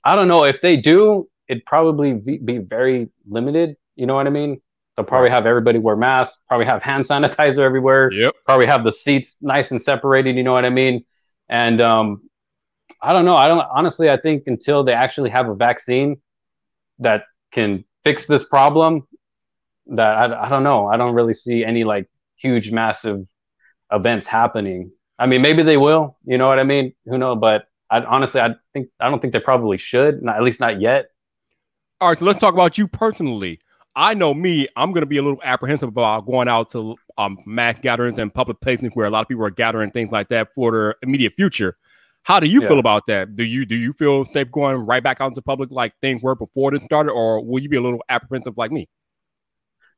I 0.04 0.16
don't 0.16 0.28
know 0.28 0.44
if 0.46 0.62
they 0.62 0.78
do. 0.78 1.30
It'd 1.48 1.66
probably 1.66 2.14
be 2.14 2.58
very 2.58 3.10
limited. 3.28 3.76
You 3.96 4.06
know 4.06 4.16
what 4.16 4.28
I 4.28 4.30
mean? 4.30 4.62
They'll 4.96 5.06
probably 5.06 5.30
have 5.30 5.46
everybody 5.46 5.80
wear 5.80 5.96
masks. 5.96 6.38
Probably 6.48 6.66
have 6.66 6.84
hand 6.84 7.06
sanitizer 7.06 7.60
everywhere. 7.60 8.12
Yep. 8.12 8.36
Probably 8.46 8.66
have 8.66 8.84
the 8.84 8.92
seats 8.92 9.38
nice 9.42 9.72
and 9.72 9.82
separated. 9.82 10.36
You 10.36 10.44
know 10.44 10.54
what 10.54 10.66
I 10.66 10.70
mean? 10.70 11.06
And 11.48 11.80
um, 11.82 12.30
I 13.02 13.14
don't 13.14 13.26
know. 13.26 13.36
I 13.36 13.48
don't 13.48 13.66
honestly. 13.74 14.10
I 14.10 14.18
think 14.18 14.44
until 14.48 14.84
they 14.84 14.94
actually 14.94 15.30
have 15.30 15.48
a 15.48 15.56
vaccine 15.56 16.22
that 17.00 17.24
can 17.52 17.86
fix 18.04 18.26
this 18.26 18.44
problem, 18.44 19.08
that 19.88 20.18
I, 20.18 20.46
I 20.46 20.50
don't 20.50 20.64
know. 20.64 20.88
I 20.88 20.98
don't 20.98 21.16
really 21.16 21.34
see 21.34 21.64
any 21.64 21.84
like 21.84 22.10
huge, 22.40 22.72
massive 22.72 23.26
events 23.92 24.28
happening. 24.28 24.92
I 25.18 25.28
mean, 25.28 25.42
maybe 25.42 25.64
they 25.64 25.78
will. 25.78 26.18
You 26.26 26.38
know 26.38 26.48
what 26.48 26.60
I 26.60 26.64
mean? 26.64 26.94
Who 27.06 27.18
knows? 27.18 27.38
But 27.40 27.66
I 27.90 28.02
honestly, 28.02 28.42
I 28.42 28.56
think 28.74 28.90
I 29.00 29.10
don't 29.10 29.22
think 29.22 29.34
they 29.34 29.40
probably 29.40 29.78
should. 29.78 30.22
Not, 30.22 30.38
at 30.38 30.44
least 30.44 30.60
not 30.60 30.80
yet. 30.80 31.08
All 32.02 32.10
right, 32.10 32.20
so 32.20 32.26
let's 32.26 32.40
talk 32.40 32.54
about 32.54 32.78
you 32.78 32.88
personally. 32.88 33.60
I 33.96 34.14
know 34.14 34.34
me. 34.34 34.68
I'm 34.78 34.94
going 34.94 35.02
to 35.02 35.08
be 35.08 35.18
a 35.18 35.22
little 35.22 35.42
apprehensive 35.44 35.90
about 35.90 36.26
going 36.26 36.48
out 36.48 36.72
to 36.72 36.96
um, 37.18 37.38
mass 37.46 37.78
gatherings 37.82 38.18
and 38.18 38.34
public 38.34 38.62
places 38.62 38.92
where 38.94 39.06
a 39.06 39.10
lot 39.10 39.24
of 39.24 39.28
people 39.28 39.44
are 39.44 39.50
gathering 39.50 39.92
things 39.92 40.12
like 40.12 40.30
that 40.30 40.50
for 40.56 40.72
their 40.72 40.96
immediate 41.02 41.34
future. 41.36 41.78
How 42.24 42.40
do 42.40 42.48
you 42.48 42.62
yeah. 42.62 42.68
feel 42.70 42.80
about 42.80 43.08
that? 43.08 43.36
Do 43.36 43.44
you 43.44 43.66
do 43.66 43.76
you 43.76 43.92
feel 43.94 44.26
safe 44.28 44.52
going 44.52 44.78
right 44.78 45.04
back 45.04 45.20
out 45.20 45.28
into 45.28 45.42
public 45.42 45.72
like 45.72 45.94
things 46.02 46.22
were 46.22 46.36
before 46.36 46.72
this 46.72 46.84
started, 46.84 47.12
or 47.12 47.44
will 47.44 47.62
you 47.62 47.70
be 47.70 47.78
a 47.78 47.82
little 47.82 48.04
apprehensive 48.08 48.58
like 48.58 48.72
me? 48.72 48.88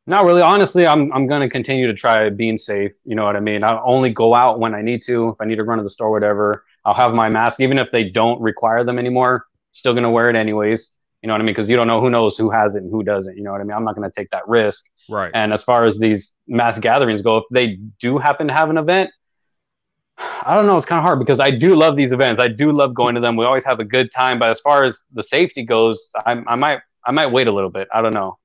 Not 0.08 0.26
really. 0.26 0.42
Honestly, 0.42 0.88
I'm 0.88 1.12
I'm 1.14 1.28
gonna 1.28 1.50
continue 1.50 1.88
to 1.88 1.94
try 1.94 2.30
being 2.30 2.58
safe. 2.58 2.92
You 3.06 3.16
know 3.16 3.24
what 3.24 3.36
I 3.36 3.40
mean? 3.40 3.64
I'll 3.64 3.82
only 3.86 4.10
go 4.10 4.34
out 4.34 4.60
when 4.60 4.74
I 4.74 4.82
need 4.82 5.04
to. 5.04 5.30
If 5.30 5.36
I 5.40 5.46
need 5.46 5.58
to 5.58 5.64
run 5.64 5.78
to 5.78 5.84
the 5.84 5.90
store, 5.90 6.12
whatever. 6.12 6.64
I'll 6.84 6.96
have 6.96 7.14
my 7.14 7.30
mask, 7.30 7.60
even 7.60 7.78
if 7.78 7.92
they 7.92 8.10
don't 8.10 8.42
require 8.42 8.84
them 8.84 8.98
anymore. 8.98 9.46
Still 9.74 9.94
gonna 9.94 10.12
wear 10.12 10.30
it 10.30 10.36
anyways. 10.36 10.98
You 11.22 11.28
know 11.28 11.36
what 11.36 11.42
I 11.42 11.44
mean? 11.44 11.54
Because 11.54 11.70
you 11.70 11.76
don't 11.76 11.88
know 11.88 12.02
who 12.02 12.10
knows 12.10 12.36
who 12.36 12.50
has 12.50 12.76
it 12.76 12.82
and 12.82 12.92
who 12.92 13.04
doesn't. 13.04 13.38
You 13.38 13.44
know 13.44 13.52
what 13.52 13.62
I 13.62 13.64
mean? 13.64 13.78
I'm 13.78 13.84
not 13.84 13.94
gonna 13.94 14.12
take 14.12 14.32
that 14.32 14.48
risk. 14.48 14.90
Right. 15.08 15.32
And 15.36 15.54
as 15.54 15.62
far 15.62 15.86
as 15.86 16.00
these 16.00 16.36
mass 16.48 16.80
gatherings 16.80 17.22
go, 17.22 17.38
if 17.38 17.44
they 17.52 17.78
do 18.00 18.18
happen 18.18 18.48
to 18.48 18.54
have 18.54 18.72
an 18.72 18.80
event, 18.80 19.12
I 20.18 20.56
don't 20.56 20.66
know. 20.66 20.78
It's 20.78 20.86
kind 20.86 20.98
of 20.98 21.04
hard 21.04 21.20
because 21.20 21.40
I 21.40 21.52
do 21.52 21.76
love 21.76 21.96
these 21.96 22.12
events. 22.12 22.40
I 22.40 22.48
do 22.48 22.72
love 22.72 22.94
going 22.94 23.16
to 23.16 23.22
them. 23.22 23.36
We 23.36 23.46
always 23.46 23.66
have 23.66 23.80
a 23.80 23.86
good 23.86 24.12
time. 24.12 24.40
But 24.40 24.50
as 24.50 24.60
far 24.60 24.84
as 24.84 25.00
the 25.14 25.24
safety 25.24 25.64
goes, 25.64 26.10
I, 26.26 26.42
I 26.48 26.56
might 26.56 26.80
I 27.06 27.12
might 27.12 27.32
wait 27.32 27.48
a 27.48 27.52
little 27.52 27.70
bit. 27.70 27.88
I 27.94 28.02
don't 28.02 28.14
know. 28.14 28.38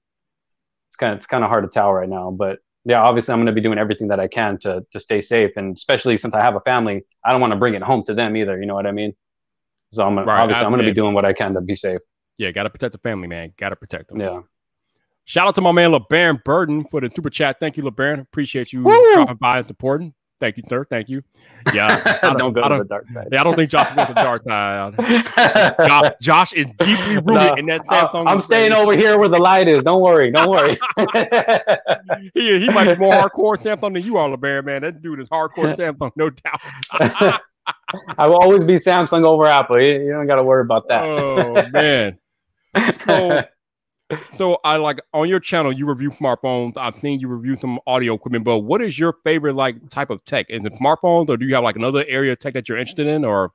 It's 0.97 1.01
kind 1.01 1.13
of 1.13 1.19
it's 1.19 1.27
kind 1.27 1.45
of 1.45 1.51
hard 1.51 1.65
to 1.65 1.71
tell 1.71 1.93
right 1.93 2.09
now. 2.09 2.31
But 2.31 2.61
yeah, 2.87 3.03
obviously 3.03 3.33
I'm 3.33 3.39
going 3.39 3.47
to 3.47 3.53
be 3.53 3.61
doing 3.61 3.79
everything 3.79 4.09
that 4.09 4.19
I 4.19 4.29
can 4.29 4.59
to 4.61 4.83
to 4.93 5.01
stay 5.01 5.21
safe, 5.21 5.51
and 5.57 5.77
especially 5.77 6.17
since 6.17 6.35
I 6.35 6.43
have 6.43 6.57
a 6.57 6.61
family, 6.61 7.05
I 7.23 7.33
don't 7.33 7.43
want 7.43 7.53
to 7.53 7.59
bring 7.59 7.75
it 7.75 7.83
home 7.83 8.03
to 8.05 8.15
them 8.15 8.35
either. 8.35 8.59
You 8.59 8.65
know 8.65 8.75
what 8.75 8.87
I 8.87 8.93
mean? 8.93 9.15
So 9.93 10.07
I'm 10.07 10.19
right, 10.19 10.41
obviously 10.41 10.65
I'm 10.65 10.73
going 10.73 10.83
to 10.85 10.91
be 10.91 10.95
doing 10.95 11.13
what 11.13 11.27
I 11.27 11.35
can 11.35 11.53
to 11.53 11.61
be 11.61 11.77
safe. 11.77 12.01
Yeah, 12.39 12.51
got 12.51 12.63
to 12.63 12.71
protect 12.71 12.93
the 12.93 12.99
family, 12.99 13.29
man. 13.29 13.53
Got 13.59 13.71
to 13.71 13.77
protect 13.77 14.09
them. 14.09 14.21
Yeah. 14.21 14.41
Shout 15.27 15.49
out 15.49 15.55
to 15.57 15.61
my 15.61 15.73
man 15.73 15.91
LeBaron 15.91 16.43
Burden 16.45 16.87
for 16.91 17.01
the 17.01 17.11
super 17.15 17.31
chat. 17.31 17.59
Thank 17.61 17.77
you, 17.77 17.83
LeBaron. 17.83 18.21
Appreciate 18.21 18.73
you 18.73 18.83
Woo! 18.83 19.15
dropping 19.15 19.37
by 19.37 19.59
and 19.59 19.67
supporting. 19.67 20.15
Thank 20.39 20.59
you, 20.59 20.63
sir. 20.69 20.85
Thank 20.85 21.09
you. 21.09 21.23
Yeah, 21.73 22.19
I 22.23 22.29
don't, 22.29 22.39
don't 22.39 22.53
go 22.53 22.63
I 22.63 22.69
don't, 22.69 22.79
to 22.79 22.85
the 22.85 22.89
dark 22.89 23.09
side. 23.09 23.29
Yeah, 23.33 23.41
I 23.41 23.45
don't 23.45 23.57
think 23.57 23.71
Josh 23.71 23.89
will 23.89 23.97
go 23.97 24.05
to 24.07 24.15
the 24.15 24.23
dark 24.23 24.43
side. 24.49 25.89
Josh, 25.89 26.13
Josh, 26.21 26.53
is 26.53 26.67
deeply 26.79 27.15
rooted 27.17 27.25
no, 27.27 27.55
in 27.55 27.67
that 27.67 27.87
Samsung. 27.87 28.25
I'm 28.27 28.41
staying 28.41 28.73
over 28.73 28.95
here 28.95 29.19
where 29.19 29.29
the 29.29 29.39
light 29.39 29.67
is. 29.67 29.83
Don't 29.83 30.03
worry. 30.03 30.31
Don't 30.31 30.51
worry. 30.51 30.79
he, 32.35 32.61
he 32.61 32.69
might 32.69 32.93
be 32.93 32.97
more 32.97 33.13
hardcore 33.13 33.57
Samsung 33.57 33.95
than 33.95 34.03
you 34.03 34.19
are, 34.19 34.29
LeBaron, 34.29 34.65
man. 34.65 34.83
That 34.83 35.03
dude 35.03 35.21
is 35.21 35.29
hardcore 35.29 35.75
Samsung, 35.77 36.13
no 36.17 36.31
doubt. 36.31 37.41
I 38.19 38.29
will 38.29 38.37
always 38.37 38.65
be 38.65 38.75
Samsung 38.75 39.25
over 39.25 39.47
Apple. 39.47 39.81
You, 39.81 40.05
you 40.05 40.13
don't 40.13 40.27
got 40.27 40.37
to 40.37 40.45
worry 40.45 40.63
about 40.63 40.87
that. 40.89 41.03
Oh 41.03 41.67
man. 41.71 42.19
So, 43.07 43.43
so 44.37 44.59
I 44.65 44.77
like 44.77 45.01
on 45.13 45.29
your 45.29 45.41
channel 45.41 45.73
you 45.73 45.87
review 45.87 46.11
smartphones. 46.11 46.77
I've 46.77 46.97
seen 46.97 47.21
you 47.21 47.29
review 47.29 47.57
some 47.61 47.81
audio 47.87 48.15
equipment, 48.15 48.45
but 48.45 48.59
what 48.59 48.81
is 48.81 48.99
your 48.99 49.17
favorite 49.25 49.55
like 49.55 49.89
type 49.91 50.11
of 50.11 50.25
tech? 50.25 50.47
Is 50.49 50.65
it 50.65 50.73
smartphones, 50.75 51.29
or 51.29 51.37
do 51.37 51.47
you 51.47 51.55
have 51.55 51.65
like 51.65 51.77
another 51.77 52.05
area 52.07 52.33
of 52.33 52.39
tech 52.39 52.55
that 52.55 52.69
you're 52.69 52.79
interested 52.79 53.07
in, 53.07 53.25
or 53.25 53.53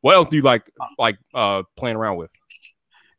what 0.00 0.14
else 0.14 0.28
do 0.30 0.36
you 0.36 0.42
like 0.42 0.70
like 0.98 1.18
uh 1.34 1.62
playing 1.76 1.96
around 1.96 2.16
with? 2.16 2.30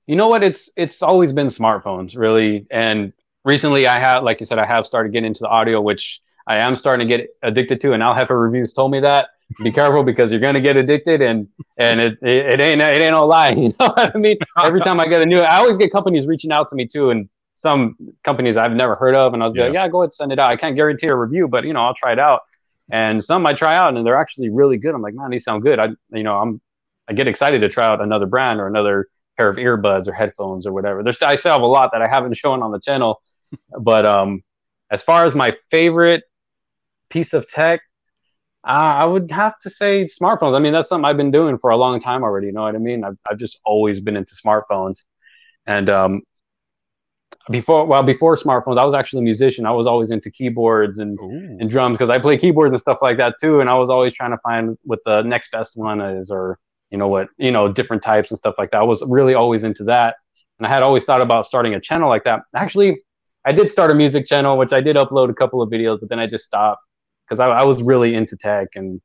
You 0.07 0.15
know 0.15 0.27
what? 0.27 0.43
It's 0.43 0.71
it's 0.75 1.01
always 1.01 1.31
been 1.33 1.47
smartphones, 1.47 2.17
really. 2.17 2.65
And 2.71 3.13
recently, 3.45 3.87
I 3.87 3.99
have, 3.99 4.23
like 4.23 4.39
you 4.39 4.45
said, 4.45 4.59
I 4.59 4.65
have 4.65 4.85
started 4.85 5.13
getting 5.13 5.27
into 5.27 5.41
the 5.41 5.49
audio, 5.49 5.81
which 5.81 6.19
I 6.47 6.57
am 6.57 6.75
starting 6.75 7.07
to 7.07 7.17
get 7.17 7.29
addicted 7.43 7.79
to. 7.81 7.93
And 7.93 8.01
El 8.01 8.15
Jefe 8.15 8.31
reviews 8.31 8.73
told 8.73 8.91
me 8.91 8.99
that 9.01 9.29
be 9.63 9.71
careful 9.71 10.03
because 10.03 10.31
you're 10.31 10.41
gonna 10.41 10.61
get 10.61 10.77
addicted 10.77 11.21
and 11.21 11.47
and 11.77 11.99
it, 11.99 12.17
it, 12.21 12.45
it 12.45 12.59
ain't 12.59 12.81
it 12.81 13.01
ain't 13.01 13.11
no 13.11 13.25
lie 13.25 13.49
you 13.57 13.69
know 13.79 13.87
what 13.87 14.15
i 14.15 14.17
mean? 14.17 14.37
Every 14.57 14.81
time 14.81 14.99
i 14.99 15.07
get 15.07 15.21
a 15.21 15.25
new 15.25 15.39
i 15.39 15.57
always 15.57 15.77
get 15.77 15.91
companies 15.91 16.27
reaching 16.27 16.51
out 16.51 16.69
to 16.69 16.75
me 16.75 16.87
too 16.87 17.09
and 17.09 17.29
some 17.55 17.95
companies 18.23 18.57
i've 18.57 18.73
never 18.73 18.95
heard 18.95 19.15
of 19.15 19.33
and 19.33 19.43
i'll 19.43 19.51
be 19.51 19.59
yeah. 19.59 19.65
like 19.65 19.73
yeah. 19.73 19.87
Go 19.87 20.01
ahead 20.01 20.13
send 20.13 20.31
it 20.31 20.39
out. 20.39 20.49
I 20.49 20.55
can't 20.55 20.75
guarantee 20.75 21.07
a 21.07 21.15
review 21.15 21.47
but 21.47 21.63
you 21.65 21.73
know 21.73 21.81
i'll 21.81 21.95
try 21.95 22.13
it 22.13 22.19
out. 22.19 22.41
And 22.91 23.23
some 23.23 23.45
i 23.45 23.53
try 23.53 23.75
out 23.75 23.95
and 23.95 24.05
they're 24.05 24.19
actually 24.19 24.49
really 24.49 24.77
good. 24.77 24.93
I'm 24.93 25.01
like 25.01 25.13
man 25.13 25.31
these 25.31 25.43
sound 25.43 25.63
good. 25.63 25.79
I 25.79 25.89
you 26.11 26.23
know 26.23 26.37
i'm 26.37 26.61
i 27.07 27.13
get 27.13 27.27
excited 27.27 27.59
to 27.61 27.69
try 27.69 27.85
out 27.85 28.01
another 28.01 28.25
brand 28.25 28.59
or 28.59 28.67
another 28.67 29.07
pair 29.37 29.49
of 29.49 29.57
earbuds 29.57 30.07
or 30.07 30.13
headphones 30.13 30.65
or 30.65 30.73
whatever. 30.73 31.03
There's 31.03 31.21
i 31.21 31.35
still 31.35 31.51
have 31.51 31.61
a 31.61 31.65
lot 31.65 31.91
that 31.93 32.01
i 32.01 32.07
haven't 32.07 32.33
shown 32.37 32.61
on 32.61 32.71
the 32.71 32.79
channel 32.79 33.21
but 33.79 34.05
um 34.05 34.43
as 34.89 35.03
far 35.03 35.25
as 35.25 35.33
my 35.35 35.55
favorite 35.69 36.23
piece 37.09 37.33
of 37.33 37.47
tech 37.49 37.81
I 38.63 39.05
would 39.05 39.31
have 39.31 39.59
to 39.61 39.69
say 39.69 40.05
smartphones. 40.05 40.55
I 40.55 40.59
mean, 40.59 40.71
that's 40.71 40.87
something 40.87 41.05
I've 41.05 41.17
been 41.17 41.31
doing 41.31 41.57
for 41.57 41.71
a 41.71 41.77
long 41.77 41.99
time 41.99 42.23
already. 42.23 42.47
You 42.47 42.53
know 42.53 42.61
what 42.61 42.75
I 42.75 42.79
mean? 42.79 43.03
I've, 43.03 43.17
I've 43.29 43.37
just 43.37 43.59
always 43.65 43.99
been 43.99 44.15
into 44.15 44.35
smartphones. 44.35 45.05
And 45.65 45.89
um, 45.89 46.21
before, 47.49 47.85
well, 47.85 48.03
before 48.03 48.35
smartphones, 48.37 48.77
I 48.77 48.85
was 48.85 48.93
actually 48.93 49.21
a 49.21 49.23
musician. 49.23 49.65
I 49.65 49.71
was 49.71 49.87
always 49.87 50.11
into 50.11 50.29
keyboards 50.29 50.99
and, 50.99 51.17
and 51.59 51.71
drums 51.71 51.97
because 51.97 52.11
I 52.11 52.19
play 52.19 52.37
keyboards 52.37 52.71
and 52.71 52.79
stuff 52.79 52.99
like 53.01 53.17
that 53.17 53.35
too. 53.41 53.61
And 53.61 53.69
I 53.69 53.73
was 53.73 53.89
always 53.89 54.13
trying 54.13 54.31
to 54.31 54.37
find 54.43 54.77
what 54.83 54.99
the 55.05 55.23
next 55.23 55.51
best 55.51 55.75
one 55.75 55.99
is 55.99 56.29
or, 56.29 56.59
you 56.91 56.99
know, 56.99 57.07
what, 57.07 57.29
you 57.37 57.51
know, 57.51 57.71
different 57.71 58.03
types 58.03 58.29
and 58.29 58.37
stuff 58.37 58.55
like 58.59 58.69
that. 58.71 58.81
I 58.81 58.83
was 58.83 59.03
really 59.07 59.33
always 59.33 59.63
into 59.63 59.85
that. 59.85 60.17
And 60.59 60.67
I 60.67 60.69
had 60.69 60.83
always 60.83 61.03
thought 61.03 61.21
about 61.21 61.47
starting 61.47 61.73
a 61.73 61.79
channel 61.79 62.09
like 62.09 62.25
that. 62.25 62.41
Actually, 62.55 63.01
I 63.43 63.53
did 63.53 63.71
start 63.71 63.89
a 63.89 63.95
music 63.95 64.27
channel, 64.27 64.55
which 64.55 64.71
I 64.71 64.81
did 64.81 64.97
upload 64.97 65.31
a 65.31 65.33
couple 65.33 65.63
of 65.63 65.71
videos, 65.71 65.99
but 65.99 66.09
then 66.09 66.19
I 66.19 66.27
just 66.27 66.45
stopped 66.45 66.83
because 67.31 67.39
I, 67.39 67.47
I, 67.47 67.63
was 67.63 67.81
really 67.81 68.13
into 68.13 68.35
tech 68.35 68.67
and 68.75 68.99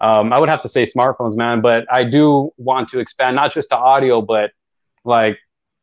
um, 0.00 0.32
I 0.32 0.38
would 0.38 0.48
have 0.48 0.62
to 0.62 0.68
say 0.68 0.86
smartphones, 0.86 1.36
man. 1.36 1.60
But 1.60 1.86
I 1.92 2.04
do 2.04 2.52
want 2.56 2.88
to 2.90 3.00
expand 3.00 3.34
not 3.34 3.52
just 3.52 3.70
to 3.70 3.76
audio, 3.76 4.22
but 4.22 4.52
like 5.04 5.38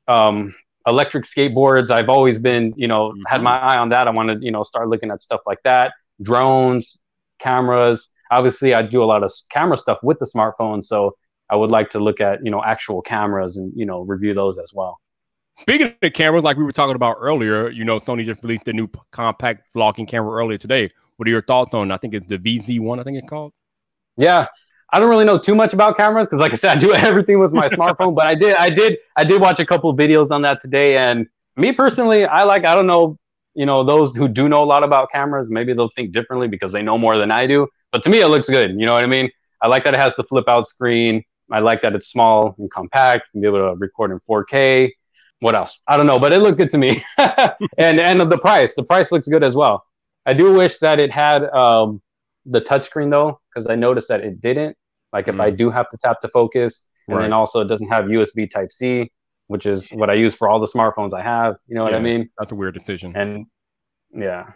um, 0.08 0.56
electric 0.88 1.26
skateboards. 1.26 1.92
I've 1.92 2.08
always 2.08 2.40
been, 2.40 2.74
you 2.78 2.88
know, 2.88 3.10
mm-hmm. 3.10 3.24
had 3.28 3.44
my 3.44 3.58
eye 3.58 3.78
on 3.78 3.90
that. 3.90 4.08
I 4.08 4.12
want 4.12 4.30
to, 4.30 4.38
you 4.40 4.52
know, 4.52 4.64
start 4.64 4.88
looking 4.88 5.12
at 5.12 5.20
stuff 5.20 5.42
like 5.46 5.60
that. 5.66 5.92
Drones, 6.22 6.98
cameras. 7.40 8.08
Obviously, 8.32 8.74
I 8.74 8.84
do 8.84 9.04
a 9.04 9.06
lot 9.06 9.22
of 9.22 9.34
camera 9.50 9.78
stuff 9.78 10.00
with 10.02 10.18
the 10.20 10.32
smartphone, 10.34 10.82
so 10.82 11.18
I 11.50 11.58
would 11.58 11.72
like 11.72 11.90
to 11.90 12.00
look 12.00 12.22
at, 12.22 12.40
you 12.46 12.52
know, 12.52 12.64
actual 12.64 13.02
cameras 13.02 13.58
and 13.58 13.74
you 13.76 13.86
know 13.86 14.02
review 14.02 14.34
those 14.34 14.58
as 14.58 14.72
well. 14.74 15.02
Speaking 15.60 15.94
of 16.02 16.14
cameras, 16.14 16.44
like 16.44 16.56
we 16.56 16.64
were 16.64 16.72
talking 16.72 16.96
about 16.96 17.18
earlier, 17.20 17.70
you 17.70 17.84
know, 17.84 18.00
Sony 18.00 18.26
just 18.26 18.42
released 18.42 18.68
a 18.70 18.74
new 18.74 18.88
compact 19.12 19.68
vlogging 19.76 20.08
camera 20.08 20.32
earlier 20.32 20.58
today. 20.58 20.90
What 21.22 21.28
are 21.28 21.30
your 21.34 21.44
thoughts 21.44 21.76
on? 21.76 21.92
I 21.92 21.98
think 21.98 22.16
it's 22.16 22.28
the 22.28 22.40
VZ1. 22.40 23.00
I 23.00 23.04
think 23.04 23.20
it's 23.20 23.30
called. 23.30 23.54
Yeah, 24.18 24.48
I 24.92 25.00
don't 25.00 25.08
really 25.08 25.24
know 25.24 25.38
too 25.38 25.54
much 25.54 25.72
about 25.72 25.96
cameras 25.96 26.28
because, 26.28 26.40
like 26.40 26.52
I 26.52 26.56
said, 26.56 26.78
I 26.78 26.80
do 26.80 26.92
everything 26.96 27.38
with 27.38 27.54
my 27.54 27.70
smartphone. 27.70 28.16
But 28.16 28.26
I 28.26 28.34
did, 28.34 28.58
I 28.58 28.72
did, 28.72 28.98
I 29.16 29.24
did 29.24 29.40
watch 29.40 29.60
a 29.60 29.66
couple 29.68 29.96
videos 29.96 30.32
on 30.32 30.42
that 30.42 30.62
today. 30.62 30.98
And 30.98 31.28
me 31.58 31.74
personally, 31.74 32.26
I 32.26 32.42
like. 32.42 32.66
I 32.66 32.74
don't 32.74 32.88
know, 32.88 33.20
you 33.54 33.68
know, 33.68 33.84
those 33.84 34.16
who 34.16 34.28
do 34.28 34.50
know 34.50 34.64
a 34.64 34.66
lot 34.66 34.84
about 34.84 35.12
cameras, 35.12 35.52
maybe 35.52 35.74
they'll 35.74 35.90
think 35.90 36.12
differently 36.12 36.48
because 36.48 36.74
they 36.74 36.82
know 36.82 36.98
more 36.98 37.20
than 37.20 37.30
I 37.30 37.46
do. 37.46 37.68
But 37.92 38.02
to 38.06 38.10
me, 38.10 38.22
it 38.22 38.28
looks 38.30 38.50
good. 38.50 38.72
You 38.72 38.88
know 38.88 38.96
what 38.96 39.04
I 39.04 39.08
mean? 39.08 39.30
I 39.62 39.68
like 39.68 39.84
that 39.84 39.94
it 39.94 40.00
has 40.00 40.16
the 40.16 40.24
flip 40.24 40.50
out 40.50 40.68
screen. 40.68 41.24
I 41.52 41.60
like 41.60 41.84
that 41.84 41.94
it's 41.94 42.10
small 42.10 42.56
and 42.58 42.72
compact. 42.72 43.28
You 43.28 43.32
can 43.34 43.42
be 43.42 43.56
able 43.56 43.70
to 43.70 43.78
record 43.78 44.10
in 44.10 44.20
4K. 44.22 44.90
What 45.42 45.54
else? 45.54 45.80
I 45.88 45.98
don't 45.98 46.08
know, 46.08 46.18
but 46.18 46.34
it 46.34 46.40
looked 46.40 46.58
good 46.58 46.72
to 46.72 46.80
me. 46.80 47.04
and 47.78 48.00
and 48.00 48.32
the 48.32 48.40
price, 48.40 48.74
the 48.74 48.84
price 48.84 49.12
looks 49.12 49.28
good 49.28 49.44
as 49.44 49.56
well. 49.56 49.86
I 50.26 50.34
do 50.34 50.54
wish 50.54 50.78
that 50.80 51.00
it 51.00 51.12
had 51.12 51.44
um, 51.50 52.02
the 52.46 52.62
touchscreen 52.62 53.10
though, 53.10 53.40
because 53.54 53.68
I 53.68 53.76
noticed 53.76 54.08
that 54.10 54.22
it 54.22 54.42
didn't. 54.42 54.78
Like 55.14 55.28
if 55.28 55.36
mm. 55.36 55.42
I 55.42 55.50
do 55.50 55.70
have 55.70 55.90
to 55.90 55.98
tap 55.98 56.22
to 56.22 56.28
focus, 56.30 56.84
and 57.08 57.18
right. 57.18 57.24
then 57.24 57.34
also 57.34 57.62
it 57.62 57.68
doesn't 57.68 57.90
have 57.90 58.06
USB 58.06 58.50
Type 58.50 58.72
C, 58.72 59.12
which 59.48 59.66
is 59.66 59.90
what 59.90 60.10
I 60.10 60.14
use 60.14 60.34
for 60.34 60.48
all 60.48 60.60
the 60.60 60.68
smartphones 60.68 61.14
I 61.14 61.24
have. 61.24 61.56
You 61.68 61.76
know 61.76 61.86
yeah, 61.86 61.92
what 61.92 62.00
I 62.00 62.04
mean? 62.04 62.30
That's 62.38 62.52
a 62.52 62.56
weird 62.56 62.74
decision. 62.74 63.16
And 63.16 63.46
yeah, 64.14 64.52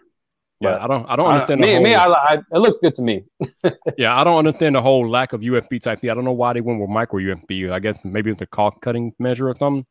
yeah, 0.61 0.83
I 0.83 0.87
don't, 0.87 1.05
I 1.09 1.15
don't 1.15 1.27
understand. 1.27 1.63
Uh, 1.63 1.67
me, 1.67 1.73
whole, 1.73 1.83
me, 1.83 1.95
I, 1.95 2.05
I, 2.05 2.33
it 2.53 2.59
looks 2.59 2.79
good 2.79 2.95
to 2.95 3.01
me. 3.01 3.23
yeah, 3.97 4.19
I 4.19 4.23
don't 4.23 4.37
understand 4.37 4.75
the 4.75 4.81
whole 4.81 5.07
lack 5.07 5.33
of 5.33 5.41
USB 5.41 5.81
Type 5.81 5.99
C. 5.99 6.09
I 6.09 6.13
don't 6.13 6.23
know 6.23 6.31
why 6.31 6.53
they 6.53 6.61
went 6.61 6.79
with 6.79 6.89
micro 6.89 7.19
USB. 7.19 7.71
I 7.71 7.79
guess 7.79 7.99
maybe 8.05 8.31
it's 8.31 8.41
a 8.41 8.45
cost 8.45 8.77
cutting 8.81 9.13
measure 9.19 9.49
or 9.49 9.55
something. 9.55 9.85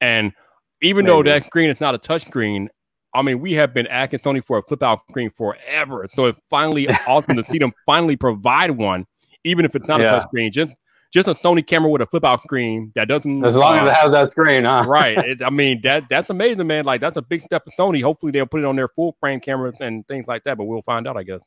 And 0.00 0.32
even 0.80 1.04
maybe. 1.04 1.12
though 1.12 1.22
that 1.24 1.44
screen 1.44 1.68
is 1.68 1.80
not 1.80 1.94
a 1.94 1.98
touch 1.98 2.26
screen, 2.26 2.70
I 3.14 3.22
mean, 3.22 3.40
we 3.40 3.54
have 3.54 3.74
been 3.74 3.86
asking 3.88 4.20
Sony 4.20 4.44
for 4.44 4.58
a 4.58 4.62
flip 4.62 4.82
out 4.82 5.00
screen 5.10 5.30
forever. 5.36 6.08
So 6.14 6.26
it's 6.26 6.38
finally 6.48 6.88
awesome 7.06 7.36
to 7.36 7.44
see 7.44 7.58
them 7.58 7.72
finally 7.86 8.16
provide 8.16 8.72
one, 8.72 9.06
even 9.44 9.64
if 9.64 9.74
it's 9.74 9.86
not 9.86 10.00
yeah. 10.00 10.06
a 10.06 10.10
touch 10.10 10.22
screen. 10.24 10.52
Just 10.52 10.72
just 11.12 11.26
a 11.26 11.34
Sony 11.34 11.66
camera 11.66 11.90
with 11.90 12.02
a 12.02 12.06
flip 12.06 12.24
out 12.24 12.40
screen 12.42 12.92
that 12.94 13.08
doesn't 13.08 13.44
as 13.44 13.56
long 13.56 13.78
uh, 13.78 13.82
as 13.82 13.90
it 13.90 13.94
has 13.94 14.12
that 14.12 14.30
screen, 14.30 14.64
huh? 14.64 14.84
right. 14.86 15.18
It, 15.26 15.42
I 15.42 15.50
mean 15.50 15.80
that 15.82 16.04
that's 16.08 16.30
amazing, 16.30 16.66
man. 16.66 16.84
Like 16.84 17.00
that's 17.00 17.16
a 17.16 17.22
big 17.22 17.42
step 17.42 17.64
for 17.64 17.72
Sony. 17.72 18.02
Hopefully 18.02 18.32
they'll 18.32 18.46
put 18.46 18.60
it 18.60 18.66
on 18.66 18.76
their 18.76 18.88
full 18.88 19.16
frame 19.20 19.40
cameras 19.40 19.74
and 19.80 20.06
things 20.06 20.26
like 20.28 20.44
that, 20.44 20.56
but 20.56 20.64
we'll 20.64 20.82
find 20.82 21.08
out, 21.08 21.16
I 21.16 21.24
guess. 21.24 21.40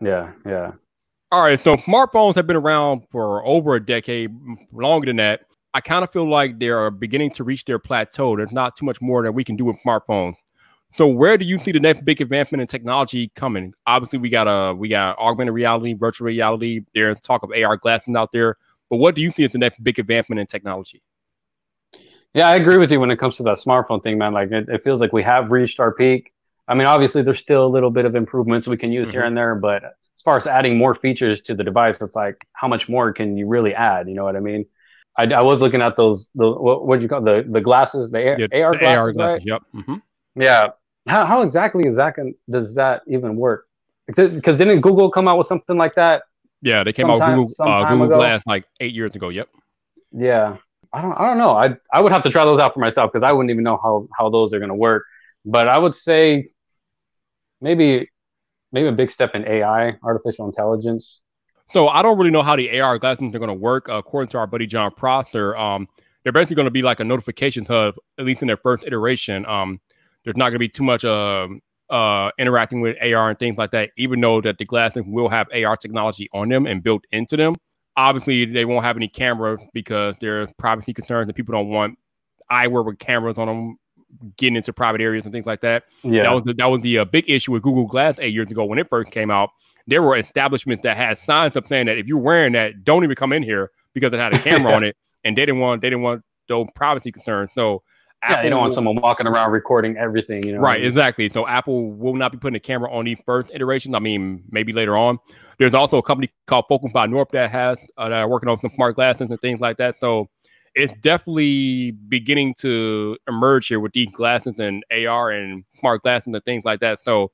Yeah, 0.00 0.32
yeah. 0.46 0.72
All 1.30 1.42
right, 1.42 1.62
so 1.62 1.76
smartphones 1.76 2.36
have 2.36 2.46
been 2.46 2.56
around 2.56 3.02
for 3.10 3.44
over 3.44 3.74
a 3.74 3.84
decade, 3.84 4.30
longer 4.72 5.06
than 5.06 5.16
that. 5.16 5.40
I 5.74 5.82
kind 5.82 6.02
of 6.02 6.10
feel 6.10 6.26
like 6.26 6.58
they're 6.58 6.90
beginning 6.90 7.32
to 7.32 7.44
reach 7.44 7.66
their 7.66 7.78
plateau. 7.78 8.34
There's 8.34 8.52
not 8.52 8.76
too 8.76 8.86
much 8.86 9.02
more 9.02 9.22
that 9.24 9.32
we 9.32 9.44
can 9.44 9.54
do 9.54 9.66
with 9.66 9.76
smartphones. 9.84 10.36
So 10.96 11.06
where 11.06 11.36
do 11.36 11.44
you 11.44 11.58
see 11.58 11.72
the 11.72 11.80
next 11.80 12.04
big 12.04 12.20
advancement 12.20 12.60
in 12.62 12.66
technology 12.66 13.30
coming? 13.36 13.74
Obviously, 13.86 14.18
we 14.18 14.30
got 14.30 14.48
a 14.48 14.50
uh, 14.50 14.72
we 14.74 14.88
got 14.88 15.18
augmented 15.18 15.54
reality, 15.54 15.92
virtual 15.92 16.26
reality. 16.26 16.80
There's 16.94 17.20
talk 17.20 17.42
of 17.42 17.50
AR 17.52 17.76
glasses 17.76 18.14
out 18.16 18.32
there. 18.32 18.56
But 18.90 18.96
what 18.96 19.14
do 19.14 19.20
you 19.20 19.30
see 19.30 19.44
as 19.44 19.52
the 19.52 19.58
next 19.58 19.82
big 19.82 19.98
advancement 19.98 20.40
in 20.40 20.46
technology? 20.46 21.02
Yeah, 22.34 22.48
I 22.48 22.56
agree 22.56 22.78
with 22.78 22.90
you 22.90 23.00
when 23.00 23.10
it 23.10 23.18
comes 23.18 23.36
to 23.36 23.42
that 23.44 23.58
smartphone 23.58 24.02
thing, 24.02 24.18
man. 24.18 24.32
Like 24.32 24.50
it, 24.50 24.68
it 24.68 24.82
feels 24.82 25.00
like 25.00 25.12
we 25.12 25.22
have 25.22 25.50
reached 25.50 25.78
our 25.80 25.92
peak. 25.92 26.32
I 26.66 26.74
mean, 26.74 26.86
obviously, 26.86 27.22
there's 27.22 27.38
still 27.38 27.66
a 27.66 27.68
little 27.68 27.90
bit 27.90 28.04
of 28.04 28.14
improvements 28.14 28.66
we 28.66 28.76
can 28.76 28.92
use 28.92 29.08
mm-hmm. 29.08 29.12
here 29.12 29.24
and 29.24 29.36
there, 29.36 29.54
but 29.54 29.84
as 29.84 30.22
far 30.22 30.36
as 30.36 30.46
adding 30.46 30.76
more 30.76 30.94
features 30.94 31.40
to 31.42 31.54
the 31.54 31.64
device, 31.64 32.00
it's 32.00 32.16
like 32.16 32.46
how 32.52 32.68
much 32.68 32.88
more 32.88 33.12
can 33.12 33.36
you 33.36 33.46
really 33.46 33.74
add? 33.74 34.08
You 34.08 34.14
know 34.14 34.24
what 34.24 34.36
I 34.36 34.40
mean? 34.40 34.66
I, 35.16 35.24
I 35.24 35.42
was 35.42 35.60
looking 35.60 35.82
at 35.82 35.96
those 35.96 36.30
the 36.34 36.50
what 36.50 36.86
would 36.86 37.02
you 37.02 37.08
call 37.08 37.22
the 37.22 37.44
the 37.48 37.60
glasses 37.60 38.10
the, 38.10 38.20
yeah, 38.20 38.62
AR, 38.62 38.72
the 38.72 38.78
glasses, 38.78 38.82
AR 38.82 39.12
glasses, 39.12 39.16
right? 39.16 39.42
Yep. 39.44 39.62
Mm-hmm. 39.74 40.42
Yeah. 40.42 40.66
How, 41.08 41.26
how 41.26 41.42
exactly 41.42 41.84
is 41.86 41.96
that 41.96 42.14
can, 42.14 42.34
does 42.48 42.74
that 42.74 43.02
even 43.06 43.36
work? 43.36 43.66
Because 44.06 44.56
didn't 44.56 44.80
Google 44.80 45.10
come 45.10 45.28
out 45.28 45.38
with 45.38 45.46
something 45.46 45.76
like 45.76 45.94
that? 45.96 46.22
Yeah, 46.62 46.82
they 46.82 46.92
came 46.92 47.10
out 47.10 47.20
with 47.20 47.48
Google, 47.58 47.72
uh, 47.72 47.88
Google 47.88 48.08
Glass 48.08 48.42
like 48.46 48.64
eight 48.80 48.94
years 48.94 49.14
ago. 49.14 49.28
Yep. 49.28 49.48
Yeah. 50.12 50.56
I 50.92 51.02
don't, 51.02 51.12
I 51.12 51.26
don't 51.26 51.38
know. 51.38 51.50
I, 51.50 51.76
I 51.92 52.00
would 52.00 52.12
have 52.12 52.22
to 52.22 52.30
try 52.30 52.44
those 52.44 52.58
out 52.58 52.74
for 52.74 52.80
myself 52.80 53.12
because 53.12 53.22
I 53.22 53.32
wouldn't 53.32 53.50
even 53.50 53.64
know 53.64 53.78
how, 53.82 54.08
how 54.16 54.30
those 54.30 54.54
are 54.54 54.58
going 54.58 54.70
to 54.70 54.74
work. 54.74 55.04
But 55.44 55.68
I 55.68 55.78
would 55.78 55.94
say 55.94 56.46
maybe 57.60 58.08
maybe 58.72 58.88
a 58.88 58.92
big 58.92 59.10
step 59.10 59.34
in 59.34 59.46
AI, 59.46 59.96
artificial 60.02 60.46
intelligence. 60.46 61.22
So 61.72 61.88
I 61.88 62.02
don't 62.02 62.18
really 62.18 62.30
know 62.30 62.42
how 62.42 62.56
the 62.56 62.80
AR 62.80 62.98
glasses 62.98 63.34
are 63.34 63.38
going 63.38 63.48
to 63.48 63.54
work. 63.54 63.88
Uh, 63.88 63.94
according 63.94 64.28
to 64.30 64.38
our 64.38 64.46
buddy 64.46 64.66
Jon 64.66 64.90
Prosser, 64.90 65.56
um, 65.56 65.88
they're 66.22 66.32
basically 66.32 66.56
going 66.56 66.66
to 66.66 66.70
be 66.70 66.82
like 66.82 67.00
a 67.00 67.04
notification 67.04 67.64
hub, 67.64 67.94
at 68.18 68.24
least 68.24 68.42
in 68.42 68.48
their 68.48 68.56
first 68.56 68.84
iteration. 68.84 69.44
Um, 69.46 69.80
there's 70.28 70.36
not 70.36 70.50
going 70.50 70.56
to 70.56 70.58
be 70.58 70.68
too 70.68 70.82
much 70.82 71.06
uh, 71.06 71.48
uh, 71.88 72.30
interacting 72.38 72.82
with 72.82 72.98
AR 73.00 73.30
and 73.30 73.38
things 73.38 73.56
like 73.56 73.70
that, 73.70 73.92
even 73.96 74.20
though 74.20 74.42
that 74.42 74.58
the 74.58 74.66
glasses 74.66 75.02
will 75.06 75.30
have 75.30 75.46
AR 75.54 75.74
technology 75.74 76.28
on 76.34 76.50
them 76.50 76.66
and 76.66 76.82
built 76.82 77.04
into 77.10 77.34
them. 77.34 77.54
Obviously, 77.96 78.44
they 78.44 78.66
won't 78.66 78.84
have 78.84 78.98
any 78.98 79.08
cameras 79.08 79.58
because 79.72 80.14
there's 80.20 80.50
privacy 80.58 80.92
concerns 80.92 81.28
and 81.28 81.34
people 81.34 81.52
don't 81.52 81.70
want 81.70 81.98
eyewear 82.52 82.84
with 82.84 82.98
cameras 82.98 83.38
on 83.38 83.46
them 83.46 83.78
getting 84.36 84.56
into 84.56 84.70
private 84.70 85.00
areas 85.00 85.24
and 85.24 85.32
things 85.32 85.46
like 85.46 85.62
that. 85.62 85.84
Yeah. 86.02 86.24
That 86.24 86.34
was 86.34 86.42
the, 86.44 86.54
that 86.54 86.66
was 86.66 86.82
the 86.82 86.98
uh, 86.98 87.04
big 87.06 87.24
issue 87.28 87.52
with 87.52 87.62
Google 87.62 87.86
Glass 87.86 88.16
eight 88.18 88.34
years 88.34 88.50
ago 88.50 88.66
when 88.66 88.78
it 88.78 88.90
first 88.90 89.10
came 89.10 89.30
out. 89.30 89.48
There 89.86 90.02
were 90.02 90.18
establishments 90.18 90.82
that 90.82 90.98
had 90.98 91.18
signs 91.20 91.56
up 91.56 91.66
saying 91.68 91.86
that 91.86 91.96
if 91.96 92.06
you're 92.06 92.18
wearing 92.18 92.52
that, 92.52 92.84
don't 92.84 93.02
even 93.02 93.16
come 93.16 93.32
in 93.32 93.42
here 93.42 93.70
because 93.94 94.12
it 94.12 94.20
had 94.20 94.34
a 94.34 94.38
camera 94.38 94.72
on 94.74 94.84
it, 94.84 94.94
and 95.24 95.38
they 95.38 95.46
didn't 95.46 95.60
want 95.60 95.80
they 95.80 95.88
didn't 95.88 96.02
want 96.02 96.22
those 96.48 96.66
privacy 96.74 97.12
concerns. 97.12 97.48
So 97.54 97.82
yeah, 98.22 98.42
you 98.42 98.50
don't 98.50 98.60
want 98.60 98.74
someone 98.74 98.96
walking 98.96 99.26
around 99.26 99.52
recording 99.52 99.96
everything. 99.96 100.42
You 100.44 100.52
know, 100.54 100.60
what 100.60 100.68
I 100.68 100.70
Right, 100.72 100.80
mean? 100.80 100.88
exactly. 100.90 101.30
So 101.30 101.46
Apple 101.46 101.90
will 101.92 102.14
not 102.14 102.32
be 102.32 102.38
putting 102.38 102.56
a 102.56 102.60
camera 102.60 102.90
on 102.92 103.04
these 103.04 103.18
first 103.24 103.50
iterations. 103.54 103.94
I 103.94 103.98
mean, 104.00 104.42
maybe 104.50 104.72
later 104.72 104.96
on. 104.96 105.18
There's 105.58 105.74
also 105.74 105.98
a 105.98 106.02
company 106.02 106.30
called 106.46 106.66
Focals 106.68 106.92
by 106.92 107.06
North 107.06 107.28
that 107.30 107.50
has 107.50 107.78
uh, 107.96 108.08
that 108.08 108.18
are 108.20 108.28
working 108.28 108.48
on 108.48 108.60
some 108.60 108.70
smart 108.74 108.94
glasses 108.96 109.28
and 109.30 109.40
things 109.40 109.60
like 109.60 109.76
that. 109.78 109.96
So 110.00 110.28
it's 110.74 110.92
definitely 111.00 111.92
beginning 111.92 112.54
to 112.58 113.16
emerge 113.28 113.66
here 113.68 113.80
with 113.80 113.92
these 113.92 114.10
glasses 114.12 114.54
and 114.58 114.84
AR 114.92 115.30
and 115.30 115.64
smart 115.80 116.02
glasses 116.02 116.32
and 116.32 116.44
things 116.44 116.64
like 116.64 116.80
that. 116.80 117.00
So 117.04 117.32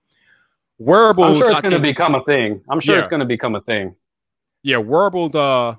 wearables, 0.78 1.26
I'm 1.26 1.36
sure 1.36 1.50
it's 1.50 1.60
going 1.60 1.72
to 1.74 1.80
become 1.80 2.14
a 2.14 2.22
thing. 2.24 2.62
I'm 2.70 2.80
sure 2.80 2.94
Yeah. 2.94 3.00
it's 3.00 3.08
going 3.08 3.20
to 3.20 3.26
become 3.26 3.54
a 3.54 3.60
thing. 3.60 3.94
yeah, 4.62 4.78
wearables, 4.78 5.34
uh, 5.34 5.74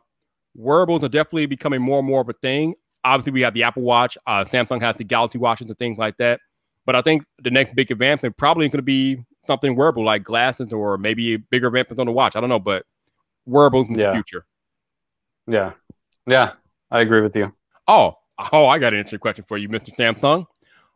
wearables 0.56 1.04
are 1.04 1.10
definitely 1.10 1.48
becoming 1.48 1.82
more 1.82 2.00
and 2.00 2.08
more 2.08 2.22
of 2.22 2.30
a 2.30 2.34
thing. 2.34 2.76
Obviously, 3.06 3.32
we 3.32 3.42
have 3.42 3.54
the 3.54 3.64
Apple 3.64 3.84
Watch. 3.84 4.18
Uh, 4.28 4.44
Samsung 4.46 4.82
has 4.82 4.96
the 4.98 5.04
Galaxy 5.04 5.38
watches 5.38 5.68
and 5.68 5.78
things 5.78 5.98
like 5.98 6.18
that. 6.18 6.40
But 6.86 6.96
I 6.96 7.02
think 7.02 7.24
the 7.44 7.52
next 7.52 7.76
big 7.76 7.92
advancement 7.92 8.36
probably 8.36 8.68
going 8.68 8.80
to 8.80 8.84
be 8.84 9.24
something 9.48 9.76
wearable 9.76 10.04
like 10.04 10.24
glasses 10.24 10.74
or 10.74 10.98
maybe 10.98 11.38
bigger 11.38 11.68
advancements 11.68 12.00
on 12.00 12.08
the 12.08 12.12
watch. 12.12 12.36
I 12.36 12.40
don't 12.42 12.50
know, 12.50 12.60
but 12.60 12.84
wearables 13.46 13.88
in 13.90 13.96
Yeah. 13.98 14.08
the 14.08 14.14
future. 14.14 14.46
Yeah, 15.48 15.74
yeah, 16.26 16.54
I 16.92 17.02
agree 17.02 17.22
with 17.22 17.36
you. 17.36 17.54
Oh, 17.88 18.18
oh, 18.52 18.66
I 18.66 18.80
got 18.80 18.94
an 18.94 19.00
interesting 19.00 19.20
question 19.20 19.46
for 19.48 19.58
you, 19.58 19.70
Mr. 19.70 19.96
Samsung. 19.96 20.48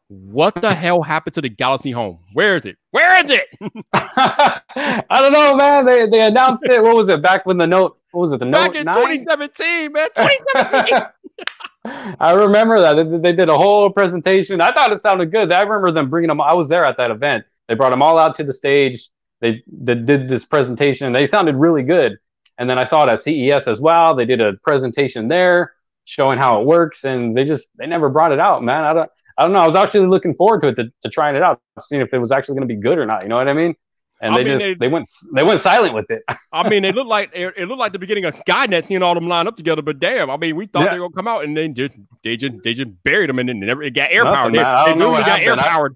What 0.07 0.55
the 0.59 0.73
hell 0.73 1.03
happened 1.03 1.35
to 1.35 1.41
the 1.41 1.49
Galaxy 1.49 1.91
Home? 1.91 2.17
Where 2.33 2.57
is 2.57 2.65
it? 2.65 2.77
Where 2.89 3.23
is 3.23 3.31
it? 3.31 3.47
I 3.93 5.03
don't 5.11 5.33
know, 5.33 5.55
man. 5.55 5.85
They 5.85 6.07
they 6.07 6.21
announced 6.21 6.65
it. 6.65 6.81
What 6.81 6.95
was 6.95 7.09
it 7.09 7.21
back 7.21 7.45
when 7.45 7.57
the 7.59 7.67
note? 7.67 7.99
What 8.11 8.21
was 8.21 8.31
it? 8.31 8.39
The 8.39 8.47
Back 8.47 8.73
note 8.73 8.79
in 8.79 8.85
9? 8.85 8.95
2017, 9.25 9.91
man. 9.91 10.07
2017. 10.15 10.97
I 12.19 12.33
remember 12.33 12.81
that 12.81 13.21
they, 13.21 13.33
did 13.33 13.49
a 13.49 13.57
whole 13.57 13.89
presentation. 13.89 14.61
I 14.61 14.71
thought 14.71 14.91
it 14.91 15.01
sounded 15.01 15.31
good. 15.31 15.51
I 15.51 15.61
remember 15.61 15.91
them 15.91 16.09
bringing 16.09 16.29
them. 16.29 16.41
I 16.41 16.53
was 16.53 16.69
there 16.69 16.83
at 16.83 16.97
that 16.97 17.11
event. 17.11 17.45
They 17.67 17.75
brought 17.75 17.91
them 17.91 18.01
all 18.01 18.17
out 18.17 18.35
to 18.35 18.43
the 18.43 18.53
stage. 18.53 19.09
They, 19.41 19.63
they 19.67 19.95
did 19.95 20.27
this 20.27 20.45
presentation. 20.45 21.13
They 21.13 21.25
sounded 21.25 21.55
really 21.55 21.83
good. 21.83 22.17
And 22.57 22.69
then 22.69 22.77
I 22.77 22.83
saw 22.83 23.05
it 23.05 23.09
at 23.09 23.21
CES 23.21 23.67
as 23.67 23.79
well. 23.79 24.15
They 24.15 24.25
did 24.25 24.41
a 24.41 24.53
presentation 24.63 25.29
there 25.29 25.73
showing 26.03 26.39
how 26.39 26.59
it 26.59 26.65
works, 26.65 27.05
and 27.05 27.37
they 27.37 27.45
just 27.45 27.69
they 27.77 27.85
never 27.85 28.09
brought 28.09 28.31
it 28.31 28.39
out, 28.39 28.63
man. 28.63 28.83
I 28.83 28.93
don't 28.93 29.09
I 29.37 29.43
don't 29.43 29.53
know. 29.53 29.59
I 29.59 29.67
was 29.67 29.75
actually 29.75 30.07
looking 30.07 30.35
forward 30.35 30.61
to 30.61 30.67
it 30.69 30.75
to, 30.75 30.91
to 31.03 31.09
trying 31.09 31.35
it 31.35 31.41
out, 31.41 31.61
seeing 31.79 32.01
if 32.01 32.13
it 32.13 32.19
was 32.19 32.31
actually 32.31 32.55
going 32.55 32.67
to 32.67 32.75
be 32.75 32.81
good 32.81 32.97
or 32.97 33.05
not. 33.05 33.23
You 33.23 33.29
know 33.29 33.37
what 33.37 33.47
I 33.47 33.53
mean? 33.53 33.75
And 34.21 34.33
I 34.33 34.37
they 34.37 34.43
mean, 34.43 34.59
just 34.59 34.79
they- 34.79 34.85
they 34.85 34.87
went 34.91 35.07
they 35.33 35.43
went 35.43 35.61
silent 35.61 35.93
with 35.93 36.09
it. 36.09 36.23
I 36.53 36.67
mean, 36.69 36.83
it 36.83 36.93
looked 36.95 37.09
like 37.09 37.31
it, 37.33 37.53
it 37.55 37.65
looked 37.67 37.79
like 37.79 37.93
the 37.93 37.99
beginning 37.99 38.25
of 38.25 38.35
Skynet, 38.35 38.87
seeing 38.87 39.01
all 39.01 39.15
them 39.15 39.27
line 39.27 39.47
up 39.47 39.55
together. 39.55 39.81
But 39.81 39.99
damn, 39.99 40.29
I 40.29 40.35
mean, 40.37 40.55
we 40.57 40.65
thought 40.67 40.85
Yeah. 40.85 40.93
they 40.93 40.99
were 40.99 41.07
gonna 41.09 41.15
come 41.15 41.27
out, 41.27 41.43
and 41.45 41.55
they 41.55 41.67
just 41.69 41.93
they 42.23 42.35
just 42.35 42.55
they 42.63 42.73
just 42.73 42.91
buried 43.03 43.29
them, 43.29 43.39
and 43.39 43.47
then 43.47 43.59
never 43.61 43.81
it 43.83 43.91
got 43.91 44.09
AirPowered. 44.09 44.53
man. 44.55 44.65
I 44.65 44.89
They, 44.91 44.95
know 44.95 45.09
what 45.11 45.25
got 45.25 45.41
AirPowered. 45.41 45.95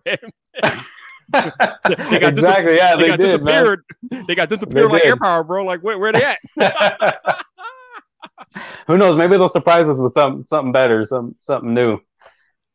They 1.34 2.20
got 2.20 2.34
exactly. 2.34 2.76
Yeah, 2.76 2.96
they, 2.96 3.02
they, 3.04 3.08
got 3.08 3.18
did, 3.18 3.44
man. 3.44 3.64
disappeared. 3.64 3.84
They 4.28 4.36
got 4.36 4.50
disappeared 4.50 4.90
They 4.90 4.94
like 4.94 5.04
did. 5.04 5.14
AirPower, 5.18 5.48
bro. 5.48 5.64
Like 5.66 5.82
where 5.82 5.98
where 5.98 6.12
they 6.12 6.24
at? 6.24 6.38
Who 8.88 8.98
knows? 8.98 9.18
Maybe 9.18 9.32
they'll 9.38 9.50
surprise 9.50 9.88
us 9.90 10.00
with 10.00 10.14
something 10.14 10.46
something 10.48 10.72
better, 10.72 11.04
some 11.06 11.36
something 11.40 11.74
new. 11.74 12.00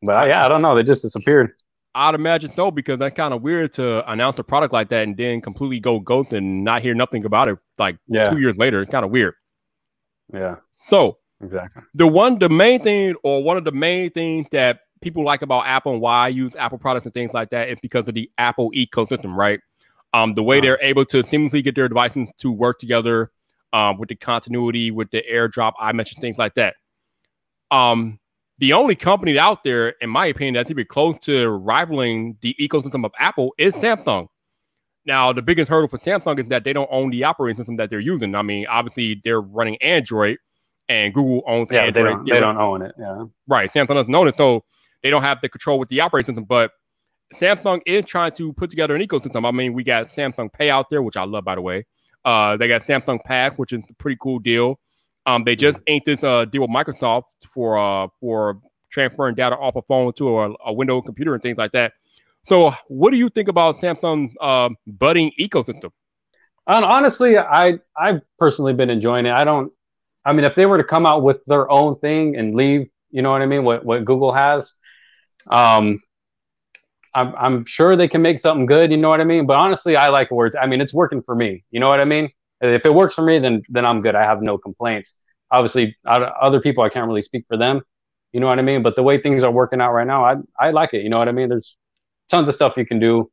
But 0.03 0.17
uh, 0.17 0.27
yeah, 0.27 0.45
I 0.45 0.49
don't 0.49 0.63
know. 0.63 0.75
They 0.75 0.83
just 0.83 1.03
disappeared. 1.03 1.53
I'd 1.99 2.15
imagine 2.15 2.53
so 2.55 2.71
because 2.71 2.99
that's 2.99 3.17
kind 3.17 3.35
of 3.35 3.43
weird 3.43 3.73
to 3.75 4.11
announce 4.11 4.39
a 4.39 4.45
product 4.45 4.73
like 4.73 4.89
that 4.91 5.03
and 5.07 5.17
then 5.17 5.41
completely 5.41 5.81
go 5.81 5.99
ghost 6.01 6.33
and 6.33 6.65
not 6.65 6.83
hear 6.83 6.95
nothing 6.95 7.25
about 7.25 7.49
it 7.49 7.59
like 7.79 7.99
Yeah, 8.07 8.31
two 8.31 8.39
years 8.39 8.57
later. 8.57 8.81
It's 8.83 8.91
kind 8.91 9.05
of 9.05 9.11
weird. 9.11 9.35
yeah, 10.33 10.57
So 10.91 11.19
exactly. 11.43 11.83
the 11.95 12.07
one 12.07 12.39
the 12.39 12.49
main 12.49 12.83
thing 12.83 13.15
or 13.23 13.43
one 13.43 13.57
of 13.57 13.65
the 13.65 13.73
main 13.73 14.11
things 14.11 14.47
that 14.53 14.81
people 15.01 15.25
like 15.25 15.43
about 15.43 15.67
Apple 15.67 15.93
and 15.93 16.01
why 16.01 16.25
I 16.25 16.29
use 16.29 16.55
Apple 16.57 16.79
products 16.79 17.07
and 17.07 17.15
things 17.15 17.33
like 17.33 17.51
that 17.51 17.69
is 17.69 17.79
because 17.81 18.07
of 18.09 18.15
the 18.15 18.31
Apple 18.39 18.71
ecosystem, 18.73 19.35
right? 19.35 19.61
Um, 20.13 20.35
the 20.35 20.43
way 20.43 20.59
Uh-huh. 20.59 20.63
they're 20.63 20.79
able 20.83 21.05
to 21.07 21.23
seamlessly 21.25 21.63
get 21.63 21.75
their 21.75 21.89
devices 21.89 22.29
to 22.39 22.51
work 22.53 22.79
together, 22.79 23.31
um, 23.73 23.99
with 23.99 24.09
the 24.09 24.17
continuity, 24.17 24.91
with 24.91 25.11
the 25.11 25.23
AirDrop, 25.31 25.73
I 25.79 25.93
mentioned 25.93 26.21
things 26.23 26.39
like 26.39 26.55
that. 26.55 26.77
Um, 27.71 28.19
the 28.59 28.73
only 28.73 28.97
company 28.97 29.38
out 29.38 29.62
there, 29.64 29.90
in 30.01 30.11
my 30.11 30.27
opinion, 30.27 30.55
that's 30.55 30.71
even 30.71 30.87
close 30.87 31.16
to 31.23 31.49
rivaling 31.51 32.37
the 32.42 32.55
ecosystem 32.61 33.05
of 33.05 33.12
Apple 33.18 33.55
is 33.59 33.73
Samsung. 33.75 34.27
Now, 35.07 35.33
the 35.33 35.42
biggest 35.42 35.68
hurdle 35.71 35.88
for 35.88 35.99
Samsung 35.99 36.38
is 36.40 36.49
that 36.49 36.64
they 36.64 36.73
don't 36.73 36.88
own 36.92 37.11
the 37.11 37.25
operating 37.25 37.57
system 37.57 37.77
that 37.77 37.88
they're 37.88 38.01
using. 38.01 38.35
I 38.35 38.42
mean, 38.42 38.66
obviously, 38.68 39.21
they're 39.25 39.40
running 39.40 39.77
Android, 39.81 40.38
and 40.88 41.14
Google 41.14 41.42
owns 41.47 41.68
Yeah, 41.71 41.83
they 41.90 42.01
Android. 42.01 42.07
don't 42.16 42.29
they 42.31 42.40
don't 42.40 42.57
own 42.59 42.83
it. 42.83 42.94
Yeah, 42.99 43.25
Right. 43.47 43.73
Samsung 43.73 43.94
doesn't 43.94 44.14
own 44.14 44.29
it, 44.29 44.37
so 44.37 44.64
they 45.03 45.11
don't 45.11 45.23
have 45.23 45.40
the 45.40 45.49
control 45.49 45.79
with 45.79 45.88
the 45.88 46.01
operating 46.01 46.27
system. 46.27 46.44
But 46.44 46.73
Samsung 47.40 47.81
is 47.87 48.05
trying 48.05 48.33
to 48.33 48.53
put 48.55 48.71
together 48.71 48.94
an 48.97 49.03
ecosystem. 49.07 49.47
I 49.47 49.51
mean, 49.51 49.73
we 49.73 49.85
got 49.85 50.11
Samsung 50.14 50.53
Pay 50.53 50.68
out 50.71 50.90
there, 50.90 51.03
which 51.03 51.16
I 51.16 51.25
love, 51.25 51.44
by 51.44 51.55
the 51.55 51.62
way. 51.62 51.87
Uh, 52.25 52.57
they 52.57 52.68
got 52.68 52.83
Samsung 52.83 53.23
Pass, 53.25 53.53
which 53.57 53.73
is 53.73 53.81
a 53.88 53.94
pretty 53.94 54.18
cool 54.21 54.38
deal. 54.40 54.79
Um, 55.27 55.44
they 55.44 55.57
just 55.57 55.79
inked 55.87 56.07
this 56.07 56.23
uh, 56.25 56.47
deal 56.47 56.62
with 56.62 56.71
Microsoft 56.71 57.25
for 57.53 57.79
uh, 57.79 58.09
for 58.21 58.61
transferring 58.91 59.35
data 59.35 59.57
off 59.57 59.77
a 59.77 59.83
phone 59.83 60.13
to 60.15 60.39
a, 60.41 60.55
a 60.67 60.73
Windows 60.73 61.03
computer 61.05 61.35
and 61.35 61.43
things 61.43 61.59
like 61.59 61.73
that. 61.73 61.93
So, 62.49 62.73
what 62.89 63.11
do 63.11 63.19
you 63.19 63.29
think 63.29 63.49
about 63.49 63.81
Samsung's 63.81 64.35
uh, 64.41 64.71
budding 64.87 65.33
ecosystem? 65.39 65.91
and 66.69 66.85
honestly, 66.85 67.39
I 67.39 67.79
I've 67.97 68.21
personally 68.39 68.75
been 68.75 68.91
enjoying 68.91 69.27
it. 69.27 69.33
I 69.33 69.45
don't. 69.45 69.73
I 70.25 70.33
mean, 70.33 70.45
if 70.45 70.55
they 70.55 70.67
were 70.67 70.77
to 70.77 70.85
come 70.85 71.07
out 71.07 71.23
with 71.23 71.45
their 71.47 71.71
own 71.71 71.99
thing 72.01 72.37
and 72.37 72.55
leave, 72.55 72.89
you 73.11 73.23
know 73.23 73.31
what 73.31 73.41
I 73.41 73.47
mean? 73.47 73.65
What 73.65 73.85
what 73.85 74.05
Google 74.05 74.33
has, 74.33 74.75
um, 75.51 76.01
I'm 77.15 77.35
I'm 77.37 77.65
sure 77.65 77.97
they 77.97 78.09
can 78.09 78.21
make 78.21 78.39
something 78.39 78.67
good. 78.67 78.91
You 78.91 78.99
know 78.99 79.09
what 79.09 79.21
I 79.21 79.25
mean? 79.25 79.47
But 79.47 79.57
honestly, 79.57 79.97
I 79.97 80.09
like 80.09 80.31
words. 80.31 80.55
I 80.61 80.67
mean, 80.67 80.83
it's 80.83 80.93
working 80.93 81.23
for 81.23 81.35
me. 81.35 81.65
You 81.71 81.81
know 81.81 81.89
what 81.89 82.01
I 82.01 82.05
mean? 82.05 82.31
If 82.61 82.85
it 82.85 82.95
works 82.95 83.15
for 83.15 83.23
me, 83.23 83.39
then 83.39 83.63
then 83.71 83.87
I'm 83.87 84.03
good. 84.03 84.15
I 84.15 84.23
have 84.23 84.43
no 84.43 84.59
complaints. 84.59 85.17
Obviously, 85.51 85.97
other 86.07 86.61
people, 86.61 86.85
I 86.85 86.89
can't 86.89 87.07
really 87.07 87.23
speak 87.23 87.45
for 87.49 87.57
them. 87.57 87.83
You 88.33 88.41
know 88.41 88.47
what 88.47 88.59
I 88.59 88.63
mean? 88.63 88.83
But 88.83 88.97
the 88.97 89.03
way 89.03 89.21
things 89.21 89.43
are 89.43 89.51
working 89.51 89.81
out 89.81 89.93
right 89.93 90.07
now, 90.07 90.25
I 90.25 90.37
I 90.59 90.71
like 90.71 90.93
it. 90.95 91.03
You 91.03 91.09
know 91.09 91.19
what 91.19 91.29
I 91.29 91.33
mean? 91.33 91.49
There's 91.49 91.77
tons 92.29 92.49
of 92.49 92.55
stuff 92.55 92.77
you 92.77 92.87
can 92.87 92.99
do 93.01 93.31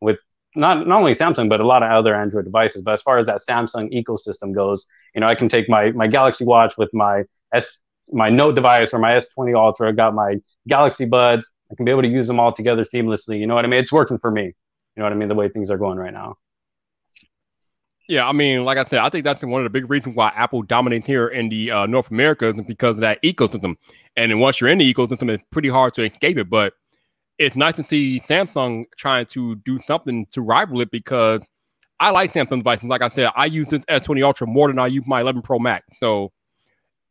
with 0.00 0.18
not 0.54 0.86
not 0.86 0.98
only 0.98 1.12
Samsung 1.12 1.48
but 1.48 1.60
a 1.60 1.66
lot 1.66 1.82
of 1.82 1.90
other 1.90 2.14
Android 2.14 2.44
devices. 2.44 2.82
But 2.82 2.94
as 2.94 3.02
far 3.02 3.18
as 3.18 3.26
that 3.26 3.40
Samsung 3.48 3.92
ecosystem 3.92 4.54
goes, 4.54 4.86
you 5.14 5.20
know, 5.20 5.26
I 5.26 5.34
can 5.34 5.48
take 5.48 5.68
my 5.68 5.92
my 5.92 6.06
Galaxy 6.06 6.44
Watch 6.44 6.78
with 6.78 6.90
my 6.94 7.24
S 7.52 7.78
my 8.10 8.30
Note 8.30 8.54
device 8.54 8.94
or 8.94 8.98
my 8.98 9.12
S20 9.12 9.54
Ultra. 9.54 9.92
Got 9.92 10.14
my 10.14 10.36
Galaxy 10.66 11.04
Buds. 11.04 11.50
I 11.70 11.74
can 11.74 11.84
be 11.84 11.90
able 11.90 12.02
to 12.02 12.08
use 12.08 12.26
them 12.26 12.40
all 12.40 12.52
together 12.52 12.84
seamlessly. 12.84 13.38
You 13.38 13.46
know 13.46 13.54
what 13.54 13.64
I 13.64 13.68
mean? 13.68 13.80
It's 13.80 13.92
working 13.92 14.18
for 14.18 14.30
me. 14.30 14.44
You 14.44 14.52
know 14.96 15.04
what 15.04 15.12
I 15.12 15.16
mean? 15.16 15.28
The 15.28 15.34
way 15.34 15.48
things 15.48 15.70
are 15.70 15.78
going 15.78 15.98
right 15.98 16.12
now. 16.12 16.36
Yeah, 18.08 18.26
I 18.26 18.32
mean, 18.32 18.64
like 18.64 18.78
I 18.78 18.84
said, 18.88 19.00
I 19.00 19.10
think 19.10 19.24
that's 19.24 19.44
one 19.44 19.60
of 19.60 19.64
the 19.64 19.70
big 19.70 19.90
reasons 19.90 20.16
why 20.16 20.32
Apple 20.34 20.62
dominates 20.62 21.06
here 21.06 21.28
in 21.28 21.50
the 21.50 21.70
uh, 21.70 21.86
North 21.86 22.10
America 22.10 22.48
is 22.48 22.54
because 22.66 22.92
of 22.92 23.00
that 23.00 23.22
ecosystem. 23.22 23.76
And 24.16 24.32
then 24.32 24.38
once 24.38 24.60
you're 24.60 24.70
in 24.70 24.78
the 24.78 24.94
ecosystem, 24.94 25.30
it's 25.30 25.44
pretty 25.50 25.68
hard 25.68 25.92
to 25.94 26.02
escape 26.02 26.38
it. 26.38 26.48
But 26.48 26.72
it's 27.38 27.54
nice 27.54 27.74
to 27.74 27.84
see 27.84 28.20
Samsung 28.26 28.86
trying 28.96 29.26
to 29.26 29.56
do 29.56 29.78
something 29.86 30.26
to 30.32 30.40
rival 30.40 30.80
it 30.80 30.90
because 30.90 31.42
I 32.00 32.10
like 32.10 32.32
Samsung 32.32 32.58
devices. 32.58 32.88
Like 32.88 33.02
I 33.02 33.10
said, 33.10 33.30
I 33.36 33.44
use 33.44 33.68
this 33.68 33.82
S20 33.82 34.24
Ultra 34.24 34.46
more 34.46 34.68
than 34.68 34.78
I 34.78 34.86
use 34.86 35.04
my 35.06 35.20
11 35.20 35.42
Pro 35.42 35.58
Max. 35.58 35.86
So 36.00 36.32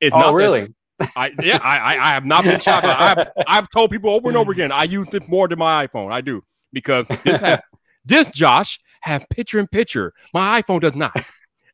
it's 0.01 0.15
Oh, 0.15 0.19
not 0.19 0.33
really? 0.33 0.73
I, 1.15 1.31
yeah, 1.43 1.59
I, 1.61 1.77
I, 1.77 2.09
I 2.09 2.11
have 2.13 2.25
not 2.25 2.43
been 2.43 2.59
shocked. 2.59 2.87
I've, 2.87 3.27
I've 3.45 3.69
told 3.69 3.91
people 3.91 4.09
over 4.09 4.29
and 4.29 4.37
over 4.37 4.51
again, 4.51 4.71
I 4.71 4.85
use 4.85 5.07
this 5.11 5.27
more 5.27 5.47
than 5.47 5.59
my 5.59 5.85
iPhone. 5.85 6.11
I 6.11 6.21
do 6.21 6.43
because 6.73 7.05
this, 7.23 7.39
has, 7.39 7.59
this 8.05 8.25
Josh 8.31 8.79
have 9.01 9.25
picture 9.29 9.59
in 9.59 9.67
picture. 9.67 10.13
My 10.33 10.61
iPhone 10.61 10.81
does 10.81 10.95
not, 10.95 11.15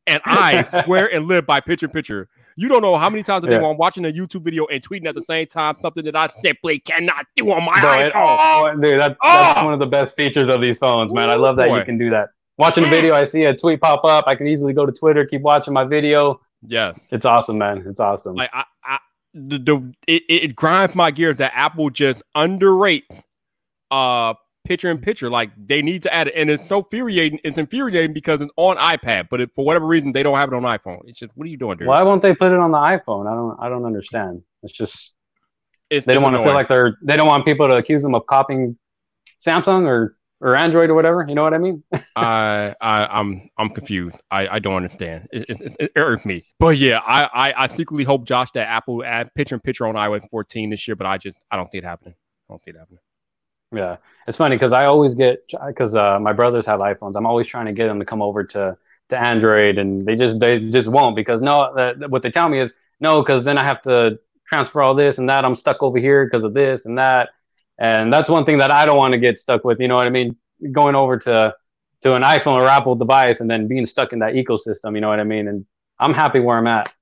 and 0.07 0.21
I 0.25 0.83
swear 0.85 1.13
and 1.13 1.27
live 1.27 1.45
by 1.45 1.59
picture 1.59 1.85
in 1.87 1.91
picture. 1.91 2.29
You 2.55 2.67
don't 2.67 2.83
know 2.83 2.97
how 2.97 3.09
many 3.09 3.23
times 3.23 3.45
a 3.45 3.49
day 3.49 3.59
Yeah. 3.59 3.67
I'm 3.67 3.77
watching 3.77 4.05
a 4.05 4.11
YouTube 4.11 4.43
video 4.43 4.67
and 4.67 4.79
tweeting 4.87 5.07
at 5.07 5.15
the 5.15 5.23
same 5.27 5.47
time 5.47 5.75
something 5.81 6.05
that 6.05 6.15
I 6.15 6.29
simply 6.43 6.77
cannot 6.79 7.25
do 7.35 7.49
on 7.51 7.63
my 7.65 7.81
Bro, 7.81 7.99
it- 7.99 8.13
iPhone. 8.13 8.73
oh, 8.75 8.79
dude, 8.79 9.01
that, 9.01 9.17
Oh! 9.23 9.27
that's 9.31 9.63
one 9.63 9.73
of 9.73 9.79
the 9.79 9.87
best 9.87 10.15
features 10.15 10.49
of 10.49 10.61
these 10.61 10.77
phones, 10.77 11.11
man. 11.13 11.31
I 11.31 11.35
love 11.35 11.55
that 11.57 11.69
Boy. 11.69 11.79
you 11.79 11.85
can 11.85 11.97
do 11.97 12.11
that. 12.11 12.29
Watching 12.59 12.83
a 12.85 12.87
video, 12.89 13.15
I 13.15 13.23
see 13.23 13.45
a 13.45 13.57
tweet 13.57 13.81
pop 13.81 14.05
up. 14.05 14.25
I 14.27 14.35
can 14.35 14.45
easily 14.45 14.73
go 14.73 14.85
to 14.85 14.91
Twitter, 14.91 15.25
keep 15.25 15.41
watching 15.41 15.73
my 15.73 15.83
video. 15.83 16.39
Yeah, 16.65 16.93
It's 17.09 17.25
awesome, 17.25 17.57
man. 17.57 17.83
It's 17.87 17.99
awesome. 17.99 18.35
Like 18.35 18.51
I, 18.53 18.63
I 18.85 18.99
the, 19.33 19.57
the 19.57 19.93
it, 20.07 20.21
it 20.29 20.43
it 20.43 20.55
grinds 20.55 20.93
my 20.93 21.09
gears 21.09 21.37
that 21.37 21.51
Apple 21.55 21.89
just 21.89 22.21
underrate 22.35 23.05
uh 23.89 24.35
picture 24.63 24.89
in 24.89 24.99
picture. 24.99 25.29
Like 25.29 25.51
they 25.57 25.81
need 25.81 26.03
to 26.03 26.13
add 26.13 26.27
it, 26.27 26.33
and 26.35 26.49
it's 26.49 26.67
so 26.69 26.79
infuriating. 26.79 27.39
It's 27.43 27.57
infuriating 27.57 28.13
because 28.13 28.41
it's 28.41 28.51
on 28.57 28.77
iPad, 28.77 29.27
but 29.29 29.41
it, 29.41 29.51
for 29.55 29.65
whatever 29.65 29.85
reason 29.85 30.11
they 30.11 30.23
don't 30.23 30.37
have 30.37 30.51
it 30.51 30.55
on 30.55 30.63
iPhone. 30.63 31.01
It's 31.05 31.19
just 31.19 31.31
what 31.35 31.45
are 31.45 31.49
you 31.49 31.57
doing, 31.57 31.77
dude? 31.77 31.87
Why 31.87 32.01
won't 32.03 32.21
they 32.21 32.33
put 32.33 32.51
it 32.51 32.59
on 32.59 32.71
the 32.71 32.77
iPhone? 32.77 33.27
I 33.27 33.35
don't 33.35 33.57
I 33.59 33.69
don't 33.69 33.85
understand. 33.85 34.43
It's 34.63 34.73
just 34.73 35.13
It's, 35.89 36.05
they 36.05 36.13
don't 36.13 36.23
want 36.23 36.35
to 36.35 36.43
feel 36.43 36.53
like 36.53 36.67
they're 36.67 36.97
they 37.03 37.17
don't 37.17 37.27
want 37.27 37.45
people 37.45 37.67
to 37.67 37.75
accuse 37.75 38.01
them 38.01 38.15
of 38.15 38.25
copying 38.25 38.77
Samsung 39.45 39.85
or 39.85 40.15
or 40.43 40.57
Android 40.57 40.89
or 40.89 40.93
whatever. 40.93 41.25
You 41.27 41.35
know 41.35 41.43
what 41.43 41.53
I 41.53 41.57
mean? 41.57 41.83
I, 42.15 42.75
I 42.81 43.07
I'm 43.07 43.49
I'm 43.57 43.69
confused. 43.69 44.17
I, 44.29 44.47
I 44.47 44.59
don't 44.59 44.75
understand. 44.75 45.27
It, 45.31 45.49
it, 45.49 45.91
it, 45.95 46.25
me. 46.25 46.43
But 46.59 46.77
yeah, 46.77 46.99
I, 46.99 47.23
I 47.23 47.63
I 47.63 47.75
secretly 47.75 48.03
hope 48.03 48.25
Josh 48.25 48.51
that 48.51 48.67
Apple 48.67 49.03
add 49.03 49.33
picture 49.35 49.55
in 49.55 49.61
picture 49.61 49.87
on 49.87 49.95
iOS 49.95 50.29
14 50.29 50.69
this 50.69 50.87
year. 50.87 50.95
But 50.95 51.07
I 51.07 51.17
just 51.17 51.37
I 51.49 51.55
don't 51.55 51.71
see 51.71 51.77
it 51.77 51.83
happening. 51.83 52.15
I 52.49 52.53
don't 52.53 52.63
see 52.63 52.71
it 52.71 52.77
happening. 52.77 52.99
Yeah, 53.73 53.97
it's 54.27 54.37
funny 54.37 54.55
because 54.55 54.71
I 54.73 54.85
always 54.85 55.15
get 55.15 55.43
because 55.67 55.95
uh, 55.95 56.19
my 56.19 56.33
brothers 56.33 56.65
have 56.67 56.79
iPhones. 56.79 57.15
I'm 57.15 57.25
always 57.25 57.47
trying 57.47 57.65
to 57.65 57.71
get 57.73 57.87
them 57.87 57.99
to 57.99 58.05
come 58.05 58.21
over 58.21 58.43
to 58.45 58.77
to 59.09 59.17
Android, 59.19 59.77
and 59.77 60.05
they 60.05 60.15
just 60.15 60.39
they 60.39 60.59
just 60.69 60.87
won't 60.87 61.15
because 61.15 61.41
no, 61.41 61.73
that, 61.75 62.09
what 62.09 62.21
they 62.21 62.31
tell 62.31 62.49
me 62.49 62.59
is 62.59 62.75
no, 62.99 63.21
because 63.21 63.43
then 63.43 63.57
I 63.57 63.63
have 63.63 63.81
to 63.83 64.19
transfer 64.47 64.81
all 64.81 64.93
this 64.93 65.17
and 65.17 65.27
that. 65.29 65.43
I'm 65.43 65.55
stuck 65.55 65.81
over 65.81 65.97
here 65.97 66.25
because 66.25 66.43
of 66.43 66.53
this 66.53 66.85
and 66.85 66.97
that, 66.99 67.29
and 67.79 68.13
that's 68.13 68.29
one 68.29 68.45
thing 68.45 68.59
that 68.59 68.69
I 68.69 68.85
don't 68.85 68.97
want 68.97 69.13
to 69.13 69.17
get 69.19 69.39
stuck 69.39 69.63
with. 69.63 69.79
You 69.79 69.87
know 69.87 69.95
what 69.95 70.05
I 70.07 70.11
mean? 70.11 70.35
Going 70.71 70.95
over 70.95 71.17
to 71.19 71.55
to 72.01 72.13
an 72.13 72.21
iPhone 72.21 72.61
or 72.61 72.67
Apple 72.67 72.95
device 72.95 73.39
and 73.39 73.49
then 73.49 73.67
being 73.67 73.85
stuck 73.87 74.13
in 74.13 74.19
that 74.19 74.33
ecosystem. 74.35 74.93
You 74.93 75.01
know 75.01 75.09
what 75.09 75.19
I 75.19 75.23
mean? 75.23 75.47
And 75.47 75.65
I'm 75.99 76.13
happy 76.13 76.39
where 76.39 76.57
I'm 76.57 76.67
at. 76.67 76.93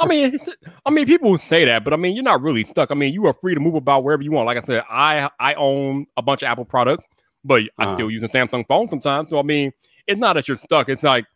I 0.00 0.06
mean, 0.06 0.38
I 0.86 0.90
mean, 0.90 1.06
people 1.06 1.38
say 1.48 1.64
that, 1.64 1.84
but 1.84 1.92
I 1.92 1.96
mean, 1.96 2.14
you're 2.14 2.24
not 2.24 2.42
really 2.42 2.64
stuck. 2.64 2.90
I 2.90 2.94
mean, 2.94 3.12
you 3.12 3.26
are 3.26 3.34
free 3.40 3.54
to 3.54 3.60
move 3.60 3.74
about 3.74 4.04
wherever 4.04 4.22
you 4.22 4.30
want. 4.32 4.46
Like 4.46 4.58
I 4.62 4.66
said, 4.66 4.84
I 4.88 5.30
I 5.40 5.54
own 5.54 6.06
a 6.16 6.22
bunch 6.22 6.42
of 6.42 6.46
Apple 6.46 6.64
products, 6.64 7.04
but 7.44 7.62
I 7.78 7.86
Uh-huh. 7.86 7.94
still 7.94 8.10
use 8.10 8.22
a 8.22 8.28
Samsung 8.28 8.66
phone 8.66 8.88
sometimes. 8.88 9.30
So 9.30 9.38
I 9.38 9.42
mean, 9.42 9.72
it's 10.06 10.20
not 10.20 10.34
that 10.34 10.48
you're 10.48 10.56
stuck. 10.58 10.88
It's 10.88 11.02
like 11.02 11.26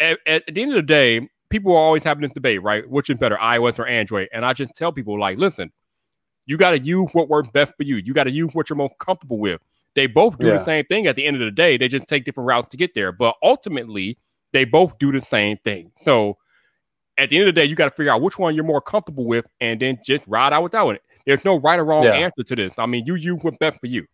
at, 0.00 0.18
at 0.26 0.44
the 0.46 0.62
end 0.62 0.72
of 0.72 0.76
the 0.76 0.82
day, 0.82 1.28
people 1.50 1.72
are 1.72 1.78
always 1.78 2.04
having 2.04 2.22
this 2.22 2.32
debate, 2.32 2.62
right? 2.62 2.88
Which 2.88 3.10
is 3.10 3.18
better, 3.18 3.36
iOS 3.36 3.78
or 3.78 3.86
Android? 3.86 4.28
And 4.32 4.44
I 4.44 4.52
just 4.52 4.74
tell 4.74 4.92
people, 4.92 5.18
like, 5.18 5.38
listen, 5.38 5.72
you 6.46 6.56
got 6.56 6.72
to 6.72 6.78
use 6.80 7.08
what 7.12 7.28
works 7.28 7.48
best 7.52 7.74
for 7.76 7.82
you. 7.82 7.96
You 7.96 8.14
got 8.14 8.24
to 8.24 8.30
use 8.30 8.50
what 8.54 8.68
you're 8.70 8.76
most 8.76 8.94
comfortable 8.98 9.38
with. 9.38 9.60
They 9.94 10.06
both 10.06 10.38
do 10.38 10.46
Yeah. 10.46 10.58
the 10.58 10.64
same 10.64 10.84
thing 10.86 11.06
at 11.06 11.16
the 11.16 11.24
end 11.24 11.36
of 11.36 11.42
the 11.42 11.50
day. 11.50 11.76
They 11.76 11.88
just 11.88 12.06
take 12.06 12.24
different 12.24 12.46
routes 12.48 12.68
to 12.70 12.76
get 12.76 12.94
there, 12.94 13.12
but 13.12 13.34
ultimately, 13.42 14.18
they 14.52 14.64
both 14.64 14.98
do 14.98 15.10
the 15.12 15.22
same 15.30 15.56
thing. 15.64 15.90
So 16.04 16.36
at 17.18 17.30
the 17.30 17.38
end 17.38 17.48
of 17.48 17.54
the 17.54 17.60
day, 17.60 17.64
you 17.66 17.74
got 17.74 17.86
to 17.86 17.90
figure 17.96 18.12
out 18.12 18.20
which 18.22 18.38
one 18.38 18.54
you're 18.54 18.64
more 18.64 18.80
comfortable 18.80 19.24
with, 19.24 19.46
and 19.60 19.80
then 19.80 19.98
just 20.04 20.24
ride 20.26 20.52
out 20.52 20.62
with 20.62 20.72
that 20.72 20.84
one. 20.84 20.98
There's 21.26 21.44
no 21.44 21.58
right 21.58 21.78
or 21.78 21.84
wrong 21.84 22.04
Yeah. 22.04 22.12
answer 22.12 22.42
to 22.44 22.56
this. 22.56 22.72
I 22.78 22.86
mean, 22.86 23.04
you 23.06 23.14
use 23.14 23.38
what's 23.42 23.56
best 23.58 23.78
for 23.80 23.86
you. 23.86 24.06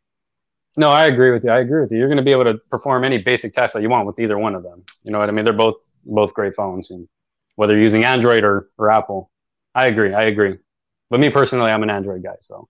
No, 0.77 0.89
I 0.89 1.05
agree 1.07 1.31
with 1.31 1.45
you. 1.45 1.51
I 1.51 1.59
agree 1.59 1.81
with 1.83 1.93
you. 1.93 1.99
You're 1.99 2.09
going 2.09 2.17
to 2.17 2.23
be 2.23 2.31
able 2.33 2.45
to 2.45 2.55
perform 2.71 3.05
any 3.05 3.19
basic 3.19 3.53
task 3.55 3.75
that 3.75 3.83
you 3.83 3.91
want 3.91 4.07
with 4.07 4.19
either 4.19 4.39
one 4.39 4.55
of 4.55 4.63
them. 4.63 4.83
You 5.03 5.13
know 5.13 5.19
what 5.19 5.29
I 5.29 5.33
mean? 5.33 5.45
They're 5.45 5.53
both 5.53 5.75
both 6.05 6.33
great 6.33 6.55
phones, 6.57 6.91
and 6.91 7.07
whether 7.57 7.75
you're 7.75 7.83
using 7.83 8.05
Android 8.05 8.43
or, 8.43 8.69
or 8.79 8.91
Apple, 8.91 9.31
I 9.75 9.87
agree. 9.89 10.15
I 10.15 10.23
agree. 10.25 10.57
But 11.11 11.21
me 11.21 11.29
personally, 11.29 11.71
I'm 11.71 11.83
an 11.83 11.91
Android 11.91 12.23
guy, 12.23 12.37
so. 12.41 12.69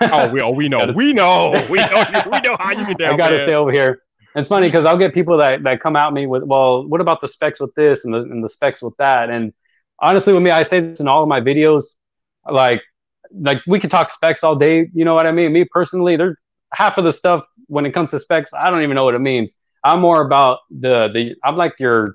Oh, 0.00 0.28
we, 0.30 0.40
oh, 0.40 0.50
we 0.50 0.68
know, 0.70 0.90
we 0.94 1.12
know, 1.12 1.50
we 1.68 1.76
know, 1.76 2.04
we 2.32 2.40
know 2.40 2.56
how 2.58 2.72
you 2.72 2.86
get 2.86 2.98
down. 2.98 3.14
I 3.14 3.16
got 3.18 3.28
to 3.30 3.38
stay 3.40 3.54
over 3.54 3.70
here. 3.70 4.00
It's 4.34 4.48
funny 4.48 4.68
because 4.68 4.84
I'll 4.84 4.98
get 4.98 5.14
people 5.14 5.38
that, 5.38 5.62
that 5.64 5.80
come 5.80 5.96
at 5.96 6.12
me 6.12 6.26
with, 6.26 6.44
well, 6.44 6.86
what 6.86 7.00
about 7.00 7.20
the 7.20 7.28
specs 7.28 7.60
with 7.60 7.74
this 7.74 8.04
and 8.04 8.14
the, 8.14 8.20
and 8.20 8.44
the 8.44 8.48
specs 8.48 8.82
with 8.82 8.96
that? 8.98 9.30
And 9.30 9.52
honestly, 9.98 10.32
with 10.32 10.42
me, 10.42 10.50
I 10.50 10.62
say 10.62 10.80
this 10.80 11.00
in 11.00 11.08
all 11.08 11.22
of 11.22 11.28
my 11.28 11.40
videos, 11.40 11.96
like, 12.48 12.82
like 13.32 13.62
we 13.66 13.80
could 13.80 13.90
talk 13.90 14.10
specs 14.10 14.44
all 14.44 14.54
day. 14.56 14.88
You 14.92 15.04
know 15.04 15.14
what 15.14 15.26
I 15.26 15.32
mean? 15.32 15.52
Me 15.52 15.64
personally, 15.64 16.16
there's 16.16 16.40
half 16.72 16.98
of 16.98 17.04
the 17.04 17.12
stuff 17.12 17.44
when 17.66 17.84
it 17.86 17.92
comes 17.92 18.10
to 18.10 18.20
specs, 18.20 18.52
I 18.54 18.70
don't 18.70 18.82
even 18.82 18.94
know 18.94 19.04
what 19.04 19.14
it 19.14 19.20
means. 19.20 19.58
I'm 19.84 20.00
more 20.00 20.24
about 20.24 20.60
the, 20.70 21.08
the, 21.12 21.34
I'm 21.44 21.56
like 21.56 21.74
your, 21.78 22.14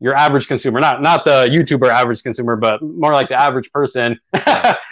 your 0.00 0.14
average 0.14 0.46
consumer, 0.48 0.80
not, 0.80 1.02
not 1.02 1.24
the 1.24 1.48
YouTuber 1.50 1.88
average 1.88 2.22
consumer, 2.22 2.56
but 2.56 2.82
more 2.82 3.12
like 3.12 3.28
the 3.28 3.40
average 3.40 3.70
person, 3.72 4.18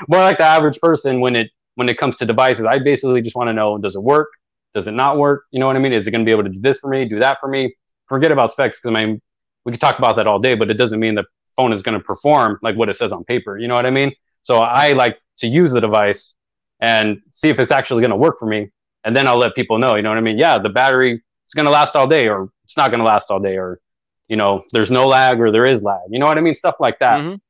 more 0.09 0.21
like 0.21 0.39
the 0.39 0.45
average 0.45 0.79
person 0.81 1.21
when 1.21 1.37
it, 1.37 1.51
when 1.75 1.89
it 1.89 1.99
comes 1.99 2.17
to 2.19 2.27
devices. 2.27 2.65
I 2.67 2.79
basically 2.79 3.23
just 3.23 3.37
want 3.37 3.49
to 3.49 3.53
know, 3.53 3.79
does 3.79 3.97
it 3.97 4.03
work? 4.03 4.29
Does 4.75 4.87
it 4.87 4.93
not 4.93 5.19
work? 5.19 5.45
You 5.51 5.61
know 5.61 5.67
what 5.67 5.77
I 5.77 5.79
mean? 5.79 5.93
Is 5.93 6.07
it 6.07 6.11
going 6.11 6.23
to 6.23 6.25
be 6.25 6.31
able 6.31 6.45
to 6.45 6.49
do 6.49 6.61
this 6.61 6.79
for 6.79 6.89
me, 6.89 7.05
do 7.05 7.19
that 7.19 7.39
for 7.41 7.49
me? 7.49 7.75
Forget 8.07 8.33
about 8.33 8.53
specs 8.53 8.77
because 8.77 8.97
I 8.97 9.05
mean, 9.05 9.21
we 9.65 9.73
could 9.73 9.81
talk 9.81 9.99
about 9.99 10.17
that 10.17 10.27
all 10.27 10.39
day, 10.39 10.55
but 10.55 10.71
it 10.71 10.75
doesn't 10.75 10.99
mean 10.99 11.15
the 11.15 11.25
phone 11.57 11.73
is 11.73 11.83
going 11.83 11.99
to 11.99 12.05
perform 12.05 12.59
like 12.63 12.77
what 12.77 12.89
it 12.89 12.97
says 12.97 13.13
on 13.13 13.25
paper. 13.25 13.59
You 13.59 13.69
know 13.69 13.75
what 13.75 13.87
I 13.87 13.91
mean? 13.91 14.13
So 14.43 14.59
I 14.59 14.93
like 14.93 15.19
to 15.39 15.47
use 15.47 15.73
the 15.73 15.81
device 15.81 16.35
and 16.81 17.21
see 17.31 17.49
if 17.49 17.61
it's 17.61 17.71
actually 17.71 18.01
going 18.01 18.11
to 18.11 18.17
work 18.17 18.39
for 18.39 18.47
me. 18.47 18.71
And 19.05 19.17
then 19.17 19.27
I'll 19.29 19.39
let 19.39 19.55
people 19.55 19.79
know, 19.79 19.95
you 19.95 20.03
know 20.03 20.09
what 20.11 20.19
I 20.19 20.23
mean? 20.23 20.39
Yeah, 20.39 20.59
the 20.59 20.69
battery 20.69 21.15
is 21.15 21.55
going 21.55 21.67
to 21.67 21.71
last 21.71 21.95
all 21.95 22.07
day 22.07 22.29
or 22.29 22.51
it's 22.65 22.77
not 22.77 22.91
going 22.91 23.01
to 23.01 23.05
last 23.07 23.31
all 23.31 23.41
day 23.41 23.57
or, 23.57 23.81
you 24.29 24.37
know, 24.37 24.65
there's 24.73 24.91
no 24.91 25.07
lag 25.07 25.41
or 25.41 25.51
there 25.51 25.69
is 25.69 25.83
lag. 25.83 26.01
You 26.11 26.19
know 26.19 26.27
what 26.27 26.39
I 26.39 26.41
mean? 26.41 26.55
Stuff 26.55 26.77
like 26.81 26.99
that. 27.01 27.21
Mhm. 27.21 27.41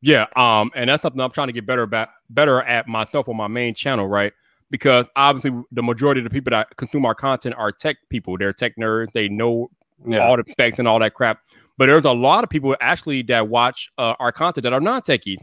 Yeah, 0.00 0.26
um, 0.34 0.72
and 0.74 0.90
that's 0.90 1.02
something 1.02 1.20
I'm 1.20 1.30
trying 1.30 1.46
to 1.46 1.52
get 1.52 1.64
better 1.64 1.82
about, 1.82 2.08
better 2.28 2.60
at 2.60 2.88
myself 2.88 3.28
on 3.28 3.36
my 3.36 3.46
main 3.46 3.72
channel, 3.74 4.06
right? 4.08 4.32
Because 4.72 5.06
obviously, 5.14 5.62
the 5.70 5.82
majority 5.82 6.20
of 6.20 6.24
the 6.24 6.30
people 6.30 6.50
that 6.50 6.74
consume 6.78 7.04
our 7.04 7.14
content 7.14 7.54
are 7.58 7.70
tech 7.70 7.98
people. 8.08 8.36
They're 8.38 8.54
tech 8.54 8.74
nerds. 8.76 9.12
They 9.12 9.28
know 9.28 9.70
Yeah. 10.04 10.26
all 10.26 10.36
the 10.36 10.44
specs 10.50 10.78
and 10.80 10.88
all 10.88 10.98
that 10.98 11.12
crap. 11.14 11.38
But 11.78 11.86
there's 11.86 12.06
a 12.06 12.10
lot 12.12 12.42
of 12.42 12.50
people 12.50 12.74
actually 12.80 13.22
that 13.24 13.48
watch 13.48 13.90
uh, 13.98 14.14
our 14.18 14.32
content 14.32 14.62
that 14.64 14.72
are 14.72 14.80
non 14.80 15.02
techie. 15.02 15.36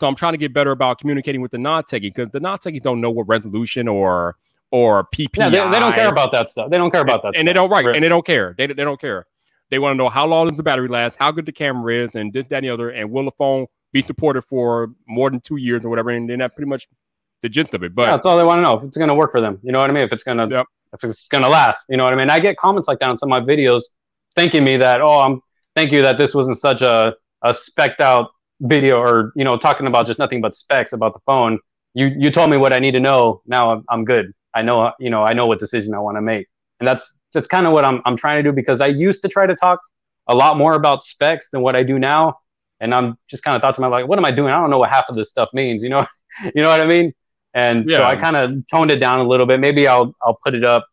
So 0.00 0.06
I'm 0.06 0.14
trying 0.14 0.32
to 0.34 0.38
get 0.38 0.52
better 0.54 0.70
about 0.70 1.00
communicating 1.00 1.40
with 1.40 1.50
the 1.50 1.58
non 1.58 1.82
techie 1.82 2.02
because 2.14 2.28
the 2.30 2.38
non 2.40 2.58
techies 2.58 2.82
don't 2.82 3.00
know 3.00 3.10
what 3.10 3.26
resolution 3.28 3.88
or 3.88 4.36
or 4.70 5.08
PPI. 5.14 5.28
Yeah, 5.36 5.48
they, 5.48 5.72
they 5.72 5.80
don't 5.80 5.94
care 5.94 6.08
about 6.08 6.30
that 6.32 6.48
stuff. 6.50 6.70
They 6.70 6.78
don't 6.78 6.90
care 6.92 7.00
about 7.00 7.22
that. 7.22 7.32
and 7.36 7.48
they 7.48 7.52
don't 7.52 7.68
right, 7.70 7.84
Right. 7.84 7.96
and 7.96 8.04
they 8.04 8.08
don't 8.08 8.24
care. 8.24 8.54
They, 8.56 8.66
they 8.68 8.74
don't 8.84 9.00
care. 9.00 9.26
They 9.70 9.78
want 9.80 9.94
to 9.94 9.96
know 9.98 10.08
how 10.08 10.26
long 10.26 10.46
does 10.48 10.56
the 10.56 10.62
battery 10.62 10.88
last, 10.88 11.16
how 11.18 11.30
good 11.32 11.46
the 11.46 11.52
camera 11.52 11.94
is, 11.94 12.10
and 12.14 12.32
this, 12.32 12.44
that, 12.50 12.56
and 12.58 12.66
the 12.66 12.70
other, 12.70 12.90
and 12.90 13.10
will 13.10 13.24
the 13.24 13.32
phone 13.38 13.66
be 13.92 14.02
supported 14.02 14.42
for 14.42 14.92
more 15.08 15.30
than 15.30 15.40
two 15.40 15.56
years 15.56 15.84
or 15.84 15.88
whatever. 15.90 16.10
And 16.10 16.28
then 16.30 16.38
that 16.40 16.54
pretty 16.54 16.68
much 16.68 16.86
the 17.42 17.48
gist 17.48 17.74
of 17.74 17.82
it. 17.82 17.94
But 17.94 18.02
yeah, 18.02 18.10
that's 18.12 18.26
all 18.26 18.36
they 18.36 18.44
want 18.44 18.58
to 18.58 18.62
know 18.62 18.76
if 18.76 18.84
it's 18.84 18.96
going 18.96 19.08
to 19.08 19.14
work 19.14 19.32
for 19.32 19.40
them. 19.40 19.58
You 19.62 19.72
know 19.72 19.78
what 19.80 19.90
I 19.90 19.92
mean? 19.92 20.02
If 20.04 20.12
it's 20.12 20.24
going 20.24 20.38
to, 20.38 20.48
Yep. 20.48 20.66
if 20.94 21.04
it's 21.04 21.28
going 21.28 21.44
to 21.44 21.48
last. 21.50 21.82
You 21.88 21.96
know 21.96 22.04
what 22.04 22.12
I 22.12 22.16
mean? 22.16 22.30
I 22.30 22.40
get 22.40 22.56
comments 22.56 22.88
like 22.88 22.98
that 23.00 23.08
on 23.08 23.18
some 23.18 23.32
of 23.32 23.40
my 23.40 23.46
videos, 23.54 23.82
thanking 24.36 24.64
me 24.64 24.76
that, 24.78 25.00
oh, 25.00 25.20
I'm 25.20 25.40
thank 25.76 25.92
you 25.92 26.02
that 26.02 26.18
this 26.18 26.34
wasn't 26.34 26.58
such 26.58 26.82
a 26.82 27.14
a 27.42 27.54
specked 27.54 28.00
out 28.00 28.30
video 28.60 28.96
or 29.00 29.32
you 29.36 29.44
know 29.44 29.56
talking 29.56 29.86
about 29.86 30.06
just 30.06 30.18
nothing 30.18 30.40
but 30.40 30.56
specs 30.56 30.92
about 30.92 31.14
the 31.14 31.20
phone. 31.26 31.58
You 31.94 32.06
you 32.18 32.30
told 32.30 32.50
me 32.50 32.56
what 32.56 32.72
I 32.72 32.78
need 32.80 32.92
to 32.92 33.00
know. 33.00 33.42
Now 33.46 33.72
I'm, 33.72 33.84
I'm 33.88 34.04
good. 34.04 34.32
I 34.54 34.62
know 34.62 34.92
you 34.98 35.10
know 35.10 35.22
I 35.22 35.32
know 35.32 35.46
what 35.46 35.58
decision 35.58 35.94
I 35.94 36.00
want 36.00 36.16
to 36.16 36.22
make, 36.22 36.46
and 36.80 36.88
that's 36.88 37.12
that's 37.32 37.48
kind 37.48 37.66
of 37.66 37.72
what 37.72 37.84
I'm 37.84 38.02
I'm 38.04 38.16
trying 38.16 38.42
to 38.42 38.50
do 38.50 38.52
because 38.54 38.80
I 38.80 38.88
used 38.88 39.22
to 39.22 39.28
try 39.28 39.46
to 39.46 39.54
talk 39.54 39.80
a 40.28 40.34
lot 40.34 40.56
more 40.58 40.74
about 40.74 41.04
specs 41.04 41.50
than 41.50 41.62
what 41.62 41.76
I 41.76 41.82
do 41.82 41.98
now. 41.98 42.38
And 42.80 42.94
I'm 42.94 43.18
just 43.28 43.42
kind 43.42 43.56
of 43.56 43.60
thought 43.62 43.74
to 43.74 43.80
myself, 43.80 43.92
like, 43.92 44.08
what 44.08 44.18
am 44.18 44.24
I 44.24 44.30
doing? 44.30 44.52
I 44.52 44.60
don't 44.60 44.70
know 44.70 44.78
what 44.78 44.90
half 44.90 45.06
of 45.08 45.16
this 45.16 45.30
stuff 45.30 45.48
means. 45.52 45.82
You 45.82 45.88
know, 45.88 46.06
you 46.54 46.62
know 46.62 46.68
what 46.68 46.80
I 46.80 46.86
mean? 46.86 47.12
And 47.54 47.90
so 47.90 48.04
I 48.04 48.14
kind 48.14 48.36
of 48.36 48.66
toned 48.68 48.90
it 48.90 48.96
down 48.96 49.20
a 49.20 49.24
little 49.24 49.46
bit. 49.46 49.58
Maybe 49.60 49.86
I'll 49.86 50.14
I'll 50.22 50.38
put 50.44 50.54
it 50.54 50.64
up 50.64 50.86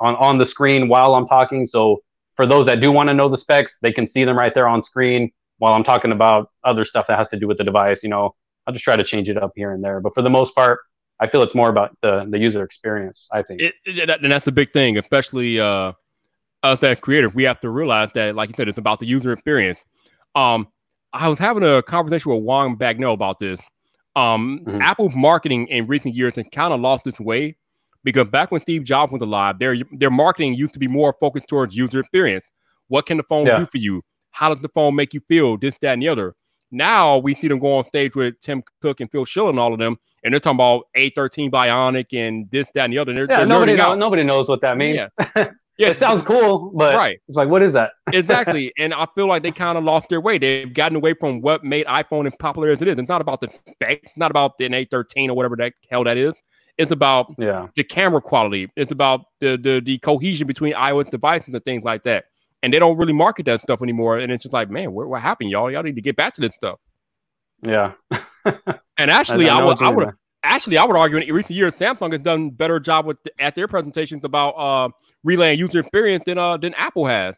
on 0.00 0.16
on 0.16 0.38
the 0.38 0.46
screen 0.46 0.88
while 0.88 1.14
I'm 1.14 1.26
talking. 1.26 1.66
So 1.66 2.02
for 2.34 2.46
those 2.46 2.66
that 2.66 2.80
do 2.80 2.90
want 2.90 3.08
to 3.08 3.14
know 3.14 3.28
the 3.28 3.36
specs, 3.36 3.78
they 3.82 3.92
can 3.92 4.06
see 4.06 4.24
them 4.24 4.36
right 4.36 4.54
there 4.54 4.66
on 4.66 4.82
screen 4.82 5.30
while 5.58 5.74
I'm 5.74 5.84
talking 5.84 6.12
about 6.12 6.50
other 6.64 6.84
stuff 6.84 7.06
that 7.08 7.18
has 7.18 7.28
to 7.28 7.38
do 7.38 7.46
with 7.46 7.58
the 7.58 7.64
device. 7.64 8.02
You 8.02 8.08
know, 8.08 8.34
I'll 8.66 8.72
just 8.72 8.84
try 8.84 8.96
to 8.96 9.04
change 9.04 9.28
it 9.28 9.36
up 9.36 9.52
here 9.54 9.72
and 9.72 9.82
there. 9.82 10.00
But 10.00 10.14
for 10.14 10.22
the 10.22 10.30
most 10.30 10.54
part, 10.54 10.80
I 11.20 11.26
feel 11.26 11.42
it's 11.42 11.54
more 11.54 11.68
about 11.68 11.96
the 12.00 12.26
the 12.28 12.38
user 12.38 12.62
experience. 12.62 13.28
I 13.32 13.42
think. 13.42 13.60
it, 13.60 13.74
it, 13.84 14.10
and 14.10 14.32
that's 14.32 14.44
the 14.44 14.52
big 14.52 14.72
thing, 14.72 14.98
especially 14.98 15.60
uh, 15.60 15.92
us 16.62 16.82
as 16.82 17.00
creators. 17.00 17.34
We 17.34 17.44
have 17.44 17.60
to 17.60 17.70
realize 17.70 18.10
that, 18.14 18.34
like 18.34 18.48
you 18.48 18.54
said, 18.56 18.68
it's 18.68 18.78
about 18.78 19.00
the 19.00 19.06
user 19.06 19.32
experience. 19.32 19.78
Um, 20.34 20.68
I 21.12 21.28
was 21.28 21.38
having 21.38 21.64
a 21.64 21.82
conversation 21.82 22.30
with 22.32 22.42
Juan 22.42 22.76
Bagnell 22.76 23.14
about 23.14 23.38
this. 23.38 23.60
Um, 24.16 24.60
Mhm. 24.66 24.80
Apple's 24.80 25.14
marketing 25.14 25.68
in 25.68 25.86
recent 25.86 26.14
years 26.14 26.34
has 26.36 26.46
kind 26.52 26.72
of 26.74 26.80
lost 26.80 27.06
its 27.06 27.20
way 27.20 27.56
because 28.04 28.28
back 28.28 28.50
when 28.50 28.60
Steve 28.60 28.84
Jobs 28.84 29.12
was 29.12 29.22
alive, 29.22 29.58
their 29.58 29.76
their 29.92 30.10
marketing 30.10 30.54
used 30.54 30.72
to 30.72 30.78
be 30.78 30.88
more 30.88 31.14
focused 31.20 31.46
towards 31.48 31.76
user 31.76 32.00
experience. 32.00 32.44
What 32.88 33.06
can 33.06 33.16
the 33.16 33.22
phone 33.24 33.46
Yeah. 33.46 33.58
do 33.58 33.66
for 33.70 33.78
you? 33.78 34.02
How 34.30 34.52
does 34.52 34.62
the 34.62 34.68
phone 34.70 34.94
make 34.94 35.14
you 35.14 35.20
feel? 35.28 35.56
This, 35.56 35.74
that, 35.82 35.92
and 35.94 36.02
the 36.02 36.08
other. 36.08 36.34
Now 36.70 37.18
we 37.18 37.34
see 37.34 37.48
them 37.48 37.58
go 37.58 37.76
on 37.78 37.86
stage 37.86 38.14
with 38.14 38.40
Tim 38.40 38.62
Cook 38.82 39.00
and 39.00 39.10
Phil 39.10 39.24
Schiller 39.24 39.50
and 39.50 39.58
all 39.58 39.72
of 39.72 39.78
them, 39.78 39.96
and 40.22 40.32
they're 40.32 40.40
talking 40.40 40.56
about 40.56 40.84
A13 40.96 41.50
Bionic 41.50 42.06
and 42.12 42.50
this, 42.50 42.66
that, 42.74 42.84
and 42.84 42.92
the 42.92 42.98
other. 42.98 43.14
They're, 43.14 43.26
Yeah, 43.28 43.38
they're 43.38 43.46
nobody 43.46 43.72
nerding 43.74 43.78
know, 43.78 43.94
nobody 43.94 44.22
knows 44.24 44.48
what 44.48 44.60
that 44.62 44.76
means. 44.76 45.08
Yeah, 45.36 45.50
it 45.78 45.96
sounds 45.96 46.22
cool, 46.22 46.72
but 46.74 46.94
right. 46.94 47.18
it's 47.28 47.36
like, 47.36 47.48
what 47.48 47.62
is 47.62 47.72
that? 47.72 47.92
exactly. 48.12 48.72
And 48.78 48.92
I 48.92 49.06
feel 49.14 49.26
like 49.26 49.42
they 49.42 49.52
kind 49.52 49.78
of 49.78 49.84
lost 49.84 50.08
their 50.08 50.20
way. 50.20 50.38
They've 50.38 50.72
gotten 50.72 50.96
away 50.96 51.14
from 51.14 51.40
what 51.40 51.64
made 51.64 51.86
iPhone 51.86 52.26
as 52.26 52.32
popular 52.38 52.70
as 52.70 52.82
it 52.82 52.88
is. 52.88 52.98
It's 52.98 53.08
not 53.08 53.20
about 53.20 53.40
the 53.40 53.48
spec, 53.70 54.00
it's 54.02 54.16
not 54.16 54.30
about 54.30 54.58
the 54.58 54.68
A13 54.68 55.28
or 55.28 55.34
whatever 55.34 55.56
the 55.56 55.72
hell 55.90 56.04
that 56.04 56.16
is. 56.16 56.34
It's 56.78 56.92
about 56.92 57.34
Yeah, 57.38 57.68
the 57.74 57.84
camera 57.84 58.20
quality. 58.20 58.70
It's 58.76 58.92
about 58.92 59.26
the 59.40 59.56
the 59.56 59.80
the 59.80 59.98
cohesion 59.98 60.46
between 60.46 60.74
iOS 60.74 61.10
devices 61.10 61.52
and 61.52 61.64
things 61.64 61.82
like 61.82 62.04
that. 62.04 62.26
And 62.62 62.72
they 62.72 62.78
don't 62.78 62.96
really 62.96 63.12
market 63.12 63.46
that 63.46 63.62
stuff 63.62 63.82
anymore. 63.82 64.18
And 64.18 64.32
it's 64.32 64.42
just 64.42 64.52
like, 64.52 64.68
man, 64.68 64.92
what, 64.92 65.08
what 65.08 65.22
happened, 65.22 65.50
y'all? 65.50 65.70
Y'all 65.70 65.82
need 65.82 65.94
to 65.94 66.00
get 66.02 66.16
back 66.16 66.34
to 66.34 66.40
this 66.40 66.54
stuff. 66.54 66.78
yeah. 67.62 67.92
And 68.98 69.12
actually, 69.12 69.48
I 69.48 69.60
I, 69.60 69.64
would 69.64 69.80
I 69.80 69.90
would 69.90 70.08
actually, 70.42 70.76
I 70.76 70.84
would 70.84 70.96
argue 70.96 71.18
in 71.18 71.32
recent 71.32 71.52
years, 71.52 71.72
Samsung 71.74 72.12
has 72.12 72.20
done 72.20 72.50
better 72.50 72.80
job 72.80 73.06
with 73.06 73.16
at 73.38 73.54
their 73.54 73.68
presentations 73.68 74.24
about 74.24 74.50
uh, 74.50 74.88
relaying 75.28 75.58
user 75.58 75.80
experience 75.80 76.24
than 76.26 76.38
uh, 76.38 76.56
than 76.56 76.74
Apple 76.74 77.06
has, 77.06 77.34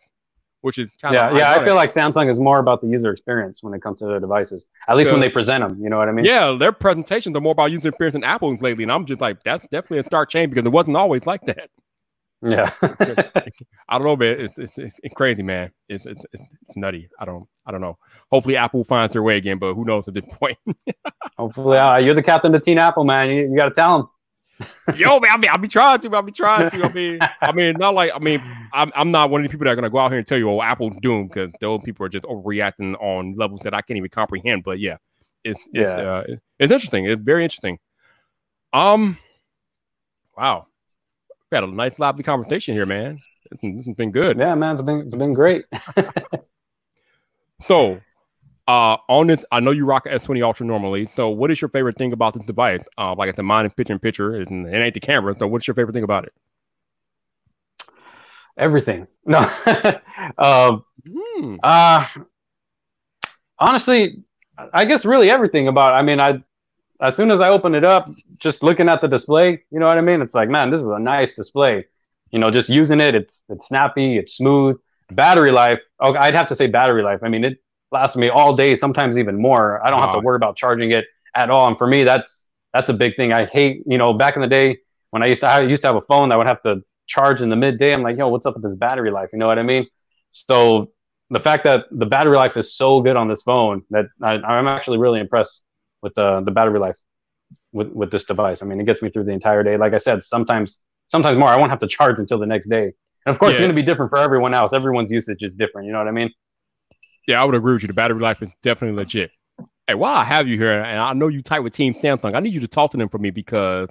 which 0.60 0.78
is 0.78 0.90
kind 1.02 1.14
yeah, 1.14 1.30
of 1.30 1.36
yeah. 1.36 1.52
I 1.52 1.64
feel 1.64 1.74
like 1.74 1.92
Samsung 1.92 2.30
is 2.30 2.38
more 2.38 2.58
about 2.58 2.80
the 2.80 2.86
user 2.86 3.10
experience 3.10 3.62
when 3.62 3.74
it 3.74 3.82
comes 3.82 3.98
to 3.98 4.06
their 4.06 4.20
devices. 4.20 4.66
At 4.88 4.96
least 4.96 5.10
when 5.10 5.20
they 5.20 5.28
present 5.28 5.62
them, 5.62 5.82
you 5.82 5.90
know 5.90 5.98
what 5.98 6.08
I 6.08 6.12
mean? 6.12 6.24
yeah, 6.24 6.56
their 6.58 6.72
presentations 6.72 7.36
are 7.36 7.40
more 7.40 7.52
about 7.52 7.72
user 7.72 7.88
experience 7.88 8.14
than 8.14 8.24
Apple's 8.24 8.60
lately, 8.60 8.84
and 8.84 8.92
I'm 8.92 9.04
just 9.04 9.20
like, 9.20 9.42
that's 9.42 9.64
definitely 9.70 9.98
a 9.98 10.04
stark 10.04 10.30
change 10.30 10.50
because 10.50 10.66
it 10.66 10.72
wasn't 10.72 10.96
always 10.96 11.26
like 11.26 11.42
that. 11.46 11.68
Yeah. 12.42 12.72
I 13.90 13.98
don't 13.98 14.04
know, 14.04 14.16
man. 14.16 14.40
It's, 14.40 14.54
it's, 14.78 14.94
it's, 15.02 15.14
crazy, 15.14 15.42
man. 15.42 15.70
It's, 15.90 16.06
it's, 16.06 16.22
it's 16.32 16.42
nutty. 16.74 17.10
I 17.18 17.26
don't 17.26 17.46
I 17.66 17.72
don't 17.72 17.82
know. 17.82 17.98
Hopefully, 18.30 18.56
Apple 18.56 18.82
finds 18.82 19.12
their 19.12 19.22
way 19.22 19.36
again, 19.36 19.58
but 19.58 19.74
who 19.74 19.84
knows 19.84 20.08
at 20.08 20.14
this 20.14 20.24
point. 20.32 20.58
Hopefully, 21.36 21.78
uh, 21.78 21.98
you're 21.98 22.14
the 22.14 22.22
captain 22.22 22.54
of 22.54 22.62
Team 22.62 22.78
Apple, 22.78 23.04
man. 23.04 23.30
You, 23.30 23.42
you 23.50 23.56
got 23.56 23.66
to 23.66 23.70
tell 23.70 23.98
them. 23.98 24.08
Yo, 24.94 25.20
man, 25.20 25.30
I 25.32 25.36
mean, 25.36 25.50
I'll 25.50 25.58
be 25.58 25.68
trying 25.68 25.98
to. 26.00 26.14
I'll 26.14 26.22
be 26.22 26.32
trying 26.32 26.70
to. 26.70 26.84
I 26.84 26.92
mean, 26.92 27.18
I 27.40 27.52
mean, 27.52 27.76
not 27.78 27.94
like 27.94 28.10
I 28.14 28.18
mean, 28.18 28.42
I'm, 28.72 28.92
I'm 28.94 29.10
not 29.10 29.30
one 29.30 29.40
of 29.40 29.44
the 29.46 29.50
people 29.50 29.64
that 29.64 29.72
are 29.72 29.74
gonna 29.76 29.90
go 29.90 29.98
out 29.98 30.10
here 30.10 30.18
and 30.18 30.26
tell 30.26 30.38
you, 30.38 30.50
oh, 30.50 30.60
Apple's 30.62 30.94
doomed 31.02 31.30
because 31.30 31.50
those 31.60 31.80
people 31.84 32.04
are 32.06 32.08
just 32.08 32.24
overreacting 32.24 32.94
on 33.00 33.34
levels 33.36 33.60
that 33.64 33.74
I 33.74 33.80
can't 33.82 33.96
even 33.96 34.10
comprehend. 34.10 34.64
But 34.64 34.78
yeah, 34.80 34.96
it's 35.44 35.60
it's, 35.72 35.74
Yeah. 35.74 35.96
uh, 35.96 36.24
it's, 36.28 36.42
it's 36.58 36.72
interesting. 36.72 37.06
It's 37.06 37.22
very 37.22 37.42
interesting. 37.42 37.78
Um, 38.72 39.18
wow, 40.36 40.66
we 41.50 41.56
had 41.56 41.64
a 41.64 41.66
nice 41.66 41.98
lively 41.98 42.22
conversation 42.22 42.74
here, 42.74 42.86
man. 42.86 43.18
This 43.62 43.86
has 43.86 43.96
been 43.96 44.12
good. 44.12 44.38
Yeah, 44.38 44.54
man. 44.54 44.74
It's 44.76 44.82
been 44.82 45.00
it's 45.00 45.14
been 45.16 45.34
great. 45.34 45.64
So, 47.62 48.00
uh, 48.70 48.96
on 49.08 49.26
this, 49.28 49.44
I 49.50 49.60
know 49.60 49.70
you 49.72 49.84
rock 49.84 50.06
S 50.08 50.22
twenty 50.24 50.42
Ultra 50.42 50.66
normally. 50.66 51.08
So, 51.16 51.28
what 51.30 51.50
is 51.50 51.60
your 51.60 51.68
favorite 51.70 51.96
thing 51.98 52.12
about 52.12 52.34
this 52.34 52.44
device? 52.44 52.80
Uh, 52.98 53.14
like 53.16 53.28
at 53.28 53.36
the 53.36 53.42
mine 53.42 53.64
and 53.64 53.76
picture 53.76 53.92
in 53.92 53.98
picture, 53.98 54.34
and 54.36 54.66
it 54.66 54.76
ain't 54.76 54.94
the 54.94 55.00
camera. 55.00 55.34
So, 55.38 55.46
what's 55.48 55.66
your 55.66 55.74
favorite 55.74 55.92
thing 55.94 56.04
about 56.04 56.24
it? 56.24 56.32
Everything. 58.56 59.06
No. 59.24 59.38
um, 60.38 60.84
Hmm. 61.08 61.56
Uh 61.62 62.06
honestly, 63.58 64.22
I 64.72 64.84
guess 64.84 65.04
really 65.04 65.30
everything 65.30 65.68
about. 65.68 65.94
I 65.94 66.02
mean, 66.02 66.20
I 66.20 66.42
as 67.00 67.16
soon 67.16 67.30
as 67.30 67.40
I 67.40 67.48
open 67.48 67.74
it 67.74 67.84
up, 67.84 68.08
just 68.38 68.62
looking 68.62 68.88
at 68.88 69.00
the 69.00 69.08
display, 69.08 69.62
you 69.70 69.80
know 69.80 69.88
what 69.88 69.98
I 69.98 70.02
mean? 70.02 70.22
It's 70.22 70.34
like, 70.34 70.48
man, 70.50 70.70
this 70.70 70.80
is 70.80 70.88
a 70.88 70.98
nice 70.98 71.34
display. 71.34 71.86
You 72.32 72.38
know, 72.40 72.50
just 72.50 72.68
using 72.68 73.00
it, 73.00 73.14
it's 73.14 73.44
it's 73.48 73.68
snappy, 73.68 74.18
it's 74.18 74.34
smooth. 74.36 74.78
Battery 75.12 75.52
life. 75.52 75.82
Oh, 76.00 76.14
I'd 76.14 76.34
have 76.36 76.48
to 76.48 76.56
say 76.56 76.66
battery 76.68 77.02
life. 77.02 77.20
I 77.22 77.28
mean, 77.28 77.44
it 77.44 77.58
lasts 77.92 78.16
me 78.16 78.28
all 78.28 78.54
day, 78.56 78.74
sometimes 78.74 79.18
even 79.18 79.40
more. 79.40 79.84
I 79.84 79.90
don't 79.90 80.00
have 80.00 80.12
to 80.12 80.20
worry 80.20 80.36
about 80.36 80.56
charging 80.56 80.92
it 80.92 81.04
at 81.34 81.50
all. 81.50 81.68
And 81.68 81.76
for 81.76 81.86
me, 81.86 82.04
that's 82.04 82.48
that's 82.72 82.88
a 82.88 82.94
big 82.94 83.16
thing. 83.16 83.32
I 83.32 83.44
hate, 83.44 83.82
you 83.86 83.98
know, 83.98 84.12
back 84.12 84.36
in 84.36 84.42
the 84.42 84.48
day 84.48 84.78
when 85.10 85.22
I 85.22 85.26
used 85.26 85.40
to 85.40 85.48
I 85.48 85.60
used 85.62 85.82
to 85.82 85.88
have 85.88 85.96
a 85.96 86.02
phone 86.02 86.28
that 86.30 86.36
would 86.36 86.46
have 86.46 86.62
to 86.62 86.82
charge 87.06 87.40
in 87.40 87.48
the 87.48 87.56
midday. 87.56 87.92
I'm 87.92 88.02
like, 88.02 88.16
yo, 88.16 88.28
what's 88.28 88.46
up 88.46 88.54
with 88.54 88.62
this 88.62 88.76
battery 88.76 89.10
life? 89.10 89.30
You 89.32 89.38
know 89.38 89.46
what 89.46 89.58
I 89.58 89.62
mean? 89.62 89.86
So 90.30 90.92
the 91.30 91.40
fact 91.40 91.64
that 91.64 91.86
the 91.90 92.06
battery 92.06 92.36
life 92.36 92.56
is 92.56 92.76
so 92.76 93.00
good 93.00 93.16
on 93.16 93.28
this 93.28 93.42
phone 93.42 93.82
that 93.90 94.06
I, 94.22 94.34
I'm 94.34 94.66
actually 94.66 94.98
really 94.98 95.20
impressed 95.20 95.64
with 96.02 96.14
the 96.14 96.40
the 96.42 96.50
battery 96.50 96.78
life 96.78 96.96
with 97.72 97.88
with 97.88 98.10
this 98.10 98.24
device. 98.24 98.62
I 98.62 98.66
mean, 98.66 98.80
it 98.80 98.86
gets 98.86 99.02
me 99.02 99.10
through 99.10 99.24
the 99.24 99.32
entire 99.32 99.62
day. 99.62 99.76
Like 99.76 99.94
I 99.94 99.98
said, 99.98 100.22
sometimes 100.22 100.82
sometimes 101.08 101.38
more. 101.38 101.48
I 101.48 101.56
won't 101.56 101.70
have 101.70 101.80
to 101.80 101.88
charge 101.88 102.18
until 102.18 102.38
the 102.38 102.46
next 102.46 102.68
day. 102.68 102.92
And 103.26 103.34
of 103.34 103.38
course, 103.38 103.52
it's 103.52 103.60
going 103.60 103.70
to 103.70 103.74
be 103.74 103.82
different 103.82 104.10
for 104.10 104.18
everyone 104.18 104.54
else. 104.54 104.72
Everyone's 104.72 105.12
usage 105.12 105.42
is 105.42 105.56
different. 105.56 105.86
You 105.86 105.92
know 105.92 105.98
what 105.98 106.08
I 106.08 106.12
mean? 106.12 106.30
Yeah, 107.30 107.40
I 107.40 107.44
would 107.44 107.54
agree 107.54 107.74
with 107.74 107.82
you. 107.82 107.86
The 107.86 107.94
battery 107.94 108.18
life 108.18 108.42
is 108.42 108.50
definitely 108.60 108.96
legit. 108.96 109.30
Hey, 109.86 109.94
while 109.94 110.16
I 110.16 110.24
have 110.24 110.48
you 110.48 110.58
here, 110.58 110.72
and 110.72 110.98
I 110.98 111.12
know 111.12 111.28
you 111.28 111.42
tight 111.42 111.60
with 111.60 111.72
Team 111.72 111.94
Samsung, 111.94 112.34
I 112.34 112.40
need 112.40 112.52
you 112.52 112.58
to 112.58 112.66
talk 112.66 112.90
to 112.90 112.96
them 112.96 113.08
for 113.08 113.18
me 113.18 113.30
because 113.30 113.88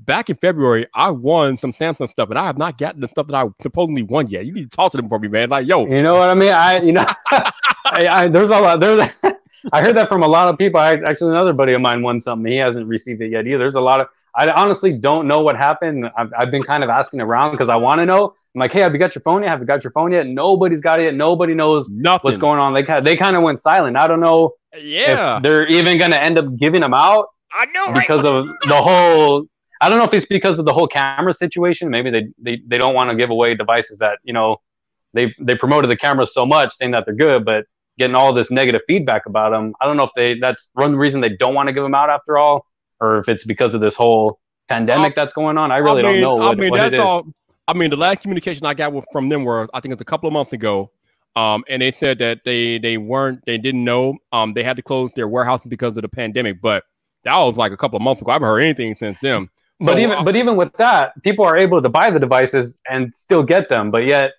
back 0.00 0.28
in 0.28 0.34
February, 0.34 0.88
I 0.92 1.12
won 1.12 1.58
some 1.58 1.72
Samsung 1.72 2.10
stuff, 2.10 2.30
and 2.30 2.38
I 2.40 2.44
have 2.44 2.58
not 2.58 2.78
gotten 2.78 3.00
the 3.00 3.06
stuff 3.06 3.28
that 3.28 3.36
I 3.36 3.44
supposedly 3.62 4.02
won 4.02 4.26
yet. 4.26 4.46
You 4.46 4.52
need 4.52 4.68
to 4.68 4.76
talk 4.76 4.90
to 4.92 4.96
them 4.96 5.08
for 5.08 5.20
me, 5.20 5.28
man. 5.28 5.48
Like, 5.48 5.64
yo, 5.64 5.86
You 5.86 6.02
know 6.02 6.14
what 6.14 6.28
I 6.28 6.34
mean? 6.34 6.50
I 6.50 6.80
you 6.80 6.90
know, 6.90 7.06
I, 7.30 7.52
I, 7.84 8.26
there's 8.26 8.50
a 8.50 8.58
lot. 8.58 8.80
There's 8.80 9.12
I 9.72 9.82
heard 9.82 9.96
that 9.96 10.08
from 10.08 10.22
a 10.22 10.28
lot 10.28 10.48
of 10.48 10.58
people. 10.58 10.80
I 10.80 10.94
actually 10.94 11.30
another 11.32 11.52
buddy 11.52 11.72
of 11.74 11.80
mine 11.80 12.02
won 12.02 12.20
something. 12.20 12.50
He 12.50 12.58
hasn't 12.58 12.86
received 12.86 13.20
it 13.22 13.30
yet 13.30 13.46
either. 13.46 13.58
There's 13.58 13.74
a 13.74 13.80
lot 13.80 14.00
of. 14.00 14.08
I 14.34 14.50
honestly 14.50 14.92
don't 14.92 15.28
know 15.28 15.40
what 15.42 15.56
happened. 15.56 16.10
I've, 16.16 16.32
I've 16.36 16.50
been 16.50 16.62
kind 16.62 16.82
of 16.82 16.90
asking 16.90 17.20
around 17.20 17.52
because 17.52 17.68
I 17.68 17.76
want 17.76 18.00
to 18.00 18.06
know. 18.06 18.34
I'm 18.54 18.58
like, 18.58 18.72
hey, 18.72 18.80
have 18.80 18.92
you 18.92 18.98
got 18.98 19.14
your 19.14 19.22
phone 19.22 19.42
yet? 19.42 19.50
Have 19.50 19.60
you 19.60 19.66
got 19.66 19.84
your 19.84 19.90
phone 19.92 20.12
yet? 20.12 20.26
Nobody's 20.26 20.80
got 20.80 21.00
it 21.00 21.04
yet. 21.04 21.14
Nobody 21.14 21.54
knows 21.54 21.90
nothing. 21.90 22.20
what's 22.24 22.38
going 22.38 22.58
on. 22.58 22.74
They 22.74 22.82
kind 22.82 23.06
they 23.06 23.16
kind 23.16 23.36
of 23.36 23.42
went 23.42 23.60
silent. 23.60 23.96
I 23.96 24.06
don't 24.06 24.20
know 24.20 24.54
Yeah, 24.76 25.36
if 25.36 25.42
they're 25.42 25.66
even 25.68 25.98
gonna 25.98 26.16
end 26.16 26.38
up 26.38 26.56
giving 26.56 26.80
them 26.80 26.94
out 26.94 27.26
I 27.52 27.66
know, 27.66 27.92
right? 27.92 28.06
because 28.06 28.24
of 28.24 28.46
the 28.68 28.76
whole. 28.82 29.44
I 29.80 29.88
don't 29.88 29.98
know 29.98 30.04
if 30.04 30.14
it's 30.14 30.26
because 30.26 30.58
of 30.58 30.64
the 30.64 30.72
whole 30.72 30.86
camera 30.86 31.34
situation. 31.34 31.90
Maybe 31.90 32.10
they 32.10 32.28
they, 32.38 32.62
they 32.66 32.78
don't 32.78 32.94
want 32.94 33.10
to 33.10 33.16
give 33.16 33.30
away 33.30 33.54
devices 33.54 33.98
that 33.98 34.18
you 34.22 34.32
know 34.32 34.60
they 35.12 35.34
they 35.40 35.54
promoted 35.56 35.90
the 35.90 35.96
cameras 35.96 36.32
so 36.32 36.46
much, 36.46 36.74
saying 36.74 36.92
that 36.92 37.04
they're 37.04 37.14
good, 37.14 37.44
but 37.44 37.66
getting 37.98 38.14
all 38.14 38.32
this 38.32 38.50
negative 38.50 38.82
feedback 38.86 39.26
about 39.26 39.50
them. 39.50 39.74
I 39.80 39.86
don't 39.86 39.96
know 39.96 40.04
if 40.04 40.10
they 40.16 40.38
that's 40.38 40.70
one 40.74 40.96
reason 40.96 41.20
they 41.20 41.36
don't 41.36 41.54
want 41.54 41.68
to 41.68 41.72
give 41.72 41.82
them 41.82 41.94
out 41.94 42.10
after 42.10 42.38
all, 42.38 42.66
or 43.00 43.18
if 43.18 43.28
it's 43.28 43.44
because 43.44 43.74
of 43.74 43.80
this 43.80 43.94
whole 43.94 44.38
pandemic 44.68 45.14
that's 45.14 45.34
going 45.34 45.58
on. 45.58 45.70
I 45.70 45.78
really 45.78 46.02
I 46.02 46.12
mean, 46.12 46.20
don't 46.20 46.20
know 46.20 46.46
what, 46.46 46.58
I 46.58 46.60
mean, 46.60 46.74
that's 46.74 46.94
is. 46.94 47.00
all. 47.00 47.26
I 47.68 47.74
mean, 47.74 47.90
the 47.90 47.96
last 47.96 48.22
communication 48.22 48.66
I 48.66 48.74
got 48.74 48.92
from 49.12 49.28
them 49.28 49.44
were, 49.44 49.68
I 49.72 49.80
think 49.80 49.92
it's 49.92 50.02
a 50.02 50.06
couple 50.06 50.26
of 50.26 50.32
months 50.32 50.52
ago. 50.52 50.90
Um, 51.34 51.64
and 51.68 51.80
they 51.80 51.92
said 51.92 52.18
that 52.18 52.40
they 52.44 52.78
they 52.78 52.98
weren't, 52.98 53.40
they 53.46 53.56
didn't 53.56 53.84
know. 53.84 54.18
Um, 54.32 54.52
they 54.52 54.62
had 54.62 54.76
to 54.76 54.82
close 54.82 55.10
their 55.14 55.28
warehouse 55.28 55.60
because 55.66 55.96
of 55.96 56.02
the 56.02 56.08
pandemic. 56.08 56.60
But 56.60 56.84
that 57.24 57.36
was 57.36 57.56
like 57.56 57.72
a 57.72 57.76
couple 57.76 57.96
of 57.96 58.02
months 58.02 58.20
ago. 58.20 58.30
I 58.30 58.34
haven't 58.34 58.48
heard 58.48 58.60
anything 58.60 58.96
since 58.98 59.16
then. 59.22 59.48
But 59.80 59.92
So, 59.92 59.98
even 59.98 60.18
uh, 60.18 60.22
but 60.24 60.36
even 60.36 60.56
with 60.56 60.72
that, 60.74 61.12
people 61.22 61.44
are 61.44 61.56
able 61.56 61.80
to 61.80 61.88
buy 61.88 62.10
the 62.10 62.20
devices 62.20 62.78
and 62.88 63.14
still 63.14 63.42
get 63.42 63.68
them. 63.68 63.90
But 63.90 64.04
yet, 64.04 64.32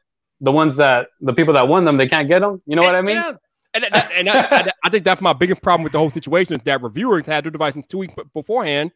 the 0.43 0.51
ones 0.51 0.75
that 0.75 1.07
the 1.21 1.33
people 1.33 1.53
that 1.55 1.67
won 1.67 1.85
them, 1.85 1.97
they 1.97 2.07
can't 2.07 2.27
get 2.27 2.39
them. 2.41 2.61
You 2.67 2.75
know 2.75 2.83
what 2.83 2.95
I 2.95 3.01
mean? 3.01 3.15
Yeah. 3.15 3.33
And, 3.73 3.85
and 3.85 4.29
and 4.29 4.71
I 4.83 4.89
think 4.89 5.03
that's 5.03 5.21
my 5.21 5.33
biggest 5.33 5.63
problem 5.63 5.83
with 5.83 5.93
the 5.93 5.97
whole 5.97 6.11
situation 6.11 6.53
is 6.55 6.61
that 6.65 6.83
reviewers 6.83 7.25
had 7.25 7.43
their 7.45 7.49
devices 7.51 7.83
two 7.89 7.97
weeks 7.97 8.13
beforehand, 8.35 8.91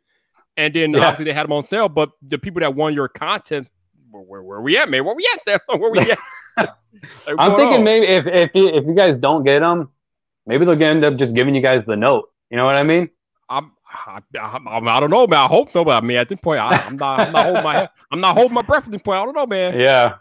and 0.55 0.71
then 0.73 0.91
Yeah. 0.93 0.99
obviously 1.07 1.25
they 1.25 1.33
had 1.33 1.45
them 1.45 1.53
on 1.53 1.67
sale. 1.67 1.89
But 1.89 2.11
the 2.21 2.37
people 2.37 2.59
that 2.59 2.75
won 2.75 2.93
your 2.93 3.07
content, 3.07 3.69
where, 4.11 4.21
where, 4.21 4.43
where 4.43 4.61
we 4.61 4.77
at, 4.77 4.87
man? 4.89 5.03
Where 5.03 5.15
we 5.15 5.27
at? 5.33 5.39
There? 5.47 5.59
Where 5.79 5.91
we 5.91 5.99
at? 6.11 6.19
Like, 6.57 6.69
I'm 7.39 7.55
thinking 7.55 7.79
on? 7.79 7.83
maybe 7.83 8.05
if 8.07 8.27
if 8.27 8.51
you, 8.53 8.67
if 8.69 8.85
you 8.85 8.93
guys 8.93 9.17
don't 9.17 9.43
get 9.43 9.59
them, 9.59 9.89
maybe 10.45 10.65
they'll 10.65 10.81
end 10.81 11.03
up 11.05 11.15
just 11.15 11.33
giving 11.33 11.55
you 11.55 11.61
guys 11.61 11.83
the 11.85 11.95
note. 11.95 12.29
You 12.51 12.57
know 12.57 12.65
what 12.65 12.75
I 12.75 12.83
mean? 12.83 13.09
I'm, 13.49 13.71
I, 14.05 14.19
I, 14.39 14.59
I 14.65 14.99
don't 14.99 15.09
know, 15.09 15.25
man. 15.27 15.39
I 15.39 15.47
hope 15.47 15.71
so, 15.71 15.85
but 15.85 16.03
I 16.03 16.05
mean, 16.05 16.17
at 16.17 16.29
this 16.29 16.39
point, 16.39 16.59
I, 16.59 16.71
I'm 16.85 16.97
not, 16.97 17.19
I'm 17.19 17.31
not 17.31 17.45
holding 17.45 17.63
my, 17.63 17.89
I'm 18.11 18.19
not 18.21 18.35
holding 18.35 18.53
my 18.53 18.61
breath 18.61 18.85
at 18.85 18.91
this 18.91 19.01
point. 19.01 19.17
I 19.17 19.25
don't 19.25 19.35
know, 19.35 19.45
man. 19.47 19.79
Yeah. 19.79 20.15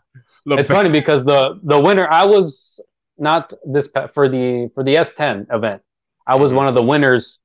Look, 0.46 0.60
It's 0.60 0.70
funny 0.70 0.90
because 0.90 1.24
the 1.24 1.58
the 1.64 1.78
winner, 1.78 2.08
I 2.10 2.24
was 2.24 2.80
not 3.18 3.52
this 3.64 3.88
for 4.14 4.28
the 4.28 4.70
for 4.74 4.82
the 4.84 4.94
S10 4.96 5.46
event. 5.52 5.82
I 6.26 6.36
was 6.36 6.52
Mhm. 6.52 6.56
one 6.56 6.68
of 6.68 6.74
the 6.74 6.82
winners 6.82 7.40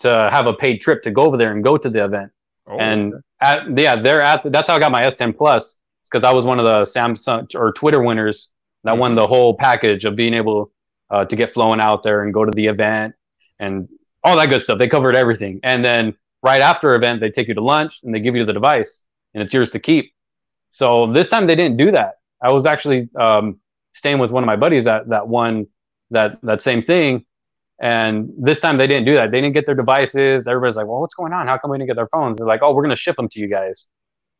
to 0.00 0.08
have 0.32 0.46
a 0.46 0.52
paid 0.52 0.78
trip 0.78 1.02
to 1.04 1.10
go 1.10 1.22
over 1.22 1.36
there 1.36 1.52
and 1.52 1.62
go 1.62 1.76
to 1.78 1.88
the 1.88 2.04
event. 2.04 2.32
oh, 2.66 2.78
and 2.78 3.14
at 3.40 3.58
yeah, 3.78 3.94
they're 4.00 4.22
at 4.22 4.40
that's 4.52 4.68
how 4.68 4.74
I 4.76 4.78
got 4.80 4.92
my 4.92 5.02
S10 5.02 5.32
Plus 5.36 5.78
because 6.10 6.24
I 6.24 6.32
was 6.32 6.44
one 6.44 6.58
of 6.58 6.64
the 6.64 6.82
Samsung 6.82 7.46
or 7.54 7.72
Twitter 7.72 8.02
winners 8.02 8.48
that 8.84 8.98
won 8.98 9.14
the 9.14 9.26
whole 9.26 9.54
package 9.56 10.04
of 10.04 10.16
being 10.16 10.34
able 10.34 10.70
uh, 11.10 11.24
to 11.24 11.36
get 11.36 11.52
flown 11.52 11.80
out 11.80 12.02
there 12.02 12.22
and 12.22 12.32
go 12.34 12.44
to 12.44 12.50
the 12.52 12.66
event 12.66 13.14
and 13.60 13.88
all 14.24 14.36
that 14.36 14.48
good 14.50 14.60
stuff. 14.62 14.78
They 14.78 14.88
covered 14.88 15.14
everything, 15.16 15.60
and 15.62 15.84
then 15.84 16.14
right 16.42 16.60
after 16.62 16.94
event, 16.94 17.20
they 17.20 17.30
take 17.30 17.46
you 17.48 17.54
to 17.54 17.62
lunch 17.62 18.00
and 18.02 18.12
they 18.14 18.20
give 18.20 18.34
you 18.34 18.44
the 18.44 18.52
device 18.52 19.02
and 19.34 19.42
it's 19.42 19.52
yours 19.54 19.70
to 19.72 19.78
keep. 19.78 20.12
So 20.70 21.12
this 21.12 21.28
time 21.28 21.46
they 21.46 21.54
didn't 21.54 21.76
do 21.76 21.92
that. 21.92 22.18
I 22.42 22.52
was 22.52 22.66
actually 22.66 23.08
um, 23.18 23.60
staying 23.92 24.18
with 24.18 24.30
one 24.32 24.42
of 24.42 24.46
my 24.46 24.56
buddies 24.56 24.84
that 24.84 25.08
that 25.10 25.28
won 25.28 25.66
that 26.10 26.38
that 26.42 26.62
same 26.62 26.82
thing. 26.82 27.24
And 27.80 28.30
this 28.38 28.60
time 28.60 28.76
they 28.76 28.86
didn't 28.86 29.06
do 29.06 29.14
that. 29.14 29.30
They 29.32 29.40
didn't 29.40 29.54
get 29.54 29.66
their 29.66 29.74
devices. 29.74 30.46
Everybody's 30.46 30.76
like, 30.76 30.86
"Well, 30.86 31.00
what's 31.00 31.14
going 31.14 31.32
on? 31.32 31.46
How 31.48 31.58
come 31.58 31.70
we 31.70 31.78
didn't 31.78 31.88
get 31.88 31.96
their 31.96 32.08
phones?" 32.08 32.38
They're 32.38 32.46
like, 32.46 32.62
"Oh, 32.62 32.72
we're 32.74 32.82
gonna 32.82 32.96
ship 32.96 33.16
them 33.16 33.28
to 33.30 33.40
you 33.40 33.48
guys." 33.48 33.86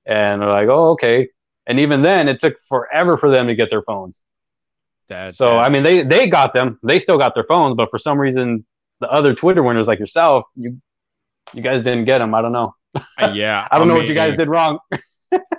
And 0.06 0.40
they're 0.42 0.48
like, 0.48 0.68
"Oh, 0.68 0.90
okay." 0.90 1.28
And 1.66 1.78
even 1.80 2.02
then, 2.02 2.28
it 2.28 2.40
took 2.40 2.54
forever 2.68 3.16
for 3.16 3.30
them 3.30 3.46
to 3.48 3.54
get 3.54 3.70
their 3.70 3.82
phones. 3.82 4.22
that, 5.08 5.34
So 5.34 5.46
that- 5.46 5.58
I 5.58 5.68
mean, 5.70 5.82
they 5.82 6.02
they 6.02 6.28
got 6.28 6.54
them. 6.54 6.78
They 6.82 7.00
still 7.00 7.18
got 7.18 7.34
their 7.34 7.44
phones, 7.44 7.74
but 7.76 7.90
for 7.90 7.98
some 7.98 8.18
reason, 8.18 8.64
the 9.00 9.10
other 9.10 9.34
Twitter 9.34 9.62
winners 9.62 9.86
like 9.88 9.98
yourself, 9.98 10.44
you 10.56 10.80
you 11.52 11.62
guys 11.62 11.82
didn't 11.82 12.04
get 12.04 12.18
them. 12.18 12.34
I 12.34 12.42
don't 12.42 12.52
know. 12.52 12.74
uh, 12.94 13.32
yeah, 13.34 13.66
I 13.72 13.78
don't 13.78 13.88
know 13.88 13.94
what 13.94 14.06
you 14.08 14.14
guys 14.14 14.36
did 14.36 14.48
wrong. 14.48 14.78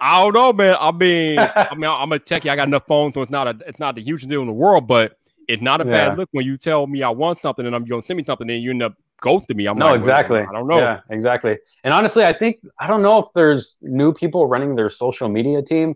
I 0.02 0.22
don't 0.24 0.34
know, 0.34 0.54
man. 0.54 0.78
I 0.80 0.92
mean, 0.92 1.40
I 1.40 1.76
mean, 1.76 1.90
I'm 1.90 2.12
a 2.12 2.20
techie. 2.20 2.50
I 2.50 2.56
got 2.56 2.68
enough 2.68 2.86
phones, 2.88 3.14
so 3.14 3.22
it's 3.22 3.32
not 3.32 3.48
a, 3.48 3.58
it's 3.68 3.80
not 3.80 3.96
the 3.96 4.02
hugest 4.04 4.30
deal 4.30 4.42
in 4.42 4.48
the 4.48 4.54
world, 4.54 4.88
but 4.88 5.18
it's 5.48 5.62
not 5.62 5.82
a 5.82 5.86
Yeah. 5.86 6.10
bad 6.10 6.18
look 6.18 6.30
when 6.32 6.46
you 6.46 6.58
tell 6.58 6.88
me 6.88 7.04
I 7.04 7.10
want 7.10 7.42
something 7.42 7.66
and 7.66 7.76
I'm 7.76 7.86
going 7.86 8.02
to 8.02 8.06
send 8.08 8.18
me 8.18 8.24
something, 8.26 8.50
and 8.50 8.62
you 8.62 8.72
end 8.72 8.84
up 8.84 8.96
ghosting 9.22 9.56
me. 9.56 9.66
I'm 9.68 9.78
no, 9.78 9.86
like, 9.86 9.96
exactly. 9.96 10.40
I 10.42 10.52
don't 10.52 10.68
know. 10.68 10.80
Yeah, 10.80 11.00
exactly. 11.10 11.58
And 11.84 11.94
honestly, 11.94 12.26
I 12.26 12.34
think 12.34 12.60
I 12.80 12.88
don't 12.88 13.02
know 13.02 13.20
if 13.20 13.28
there's 13.34 13.78
new 13.82 14.14
people 14.14 14.46
running 14.48 14.76
their 14.76 14.90
social 14.90 15.30
media 15.30 15.62
team 15.62 15.96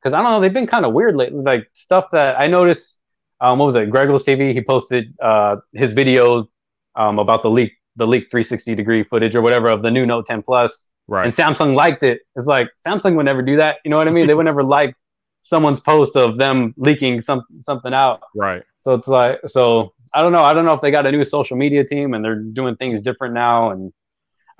because 0.00 0.14
I 0.14 0.22
don't 0.22 0.30
know. 0.32 0.40
They've 0.40 0.52
been 0.52 0.66
kind 0.66 0.84
of 0.84 0.92
weird 0.92 1.16
lately. 1.16 1.40
Like 1.42 1.68
stuff 1.72 2.10
that 2.12 2.40
I 2.40 2.46
noticed. 2.46 3.00
Um, 3.40 3.58
what 3.58 3.66
was 3.66 3.74
it? 3.74 3.90
Gregor's 3.90 4.24
TV. 4.24 4.52
He 4.52 4.62
posted 4.62 5.14
uh, 5.20 5.56
his 5.72 5.92
video 5.92 6.48
um, 6.96 7.18
about 7.18 7.42
the 7.42 7.50
leak 7.50 7.72
the 7.96 8.06
leak 8.06 8.24
360 8.30 8.74
degree 8.74 9.02
footage 9.04 9.36
or 9.36 9.42
whatever 9.42 9.68
of 9.68 9.82
the 9.82 9.90
new 9.90 10.04
Note 10.04 10.26
10 10.26 10.42
Plus, 10.42 10.88
Right. 11.06 11.26
and 11.26 11.34
Samsung 11.34 11.74
liked 11.74 12.02
it. 12.02 12.22
It's 12.36 12.46
like 12.46 12.68
Samsung 12.86 13.16
would 13.16 13.26
never 13.26 13.42
do 13.42 13.56
that. 13.58 13.76
You 13.84 13.90
know 13.90 13.98
what 13.98 14.08
I 14.08 14.10
mean? 14.10 14.26
they 14.26 14.34
would 14.34 14.44
never 14.52 14.62
like 14.62 14.94
someone's 15.42 15.80
post 15.80 16.16
of 16.16 16.38
them 16.38 16.72
leaking 16.78 17.20
some 17.20 17.42
something 17.60 17.92
out. 17.92 18.22
right. 18.34 18.62
So 18.80 18.94
it's 18.94 19.08
like, 19.08 19.40
so 19.46 19.92
I 20.12 20.20
don't 20.22 20.32
know. 20.32 20.42
I 20.44 20.52
don't 20.54 20.64
know 20.64 20.72
if 20.72 20.80
they 20.80 20.90
got 20.90 21.06
a 21.06 21.12
new 21.12 21.24
social 21.24 21.56
media 21.56 21.84
team 21.84 22.14
and 22.14 22.24
they're 22.24 22.36
doing 22.40 22.76
things 22.76 23.00
different 23.02 23.34
now. 23.34 23.70
And 23.70 23.92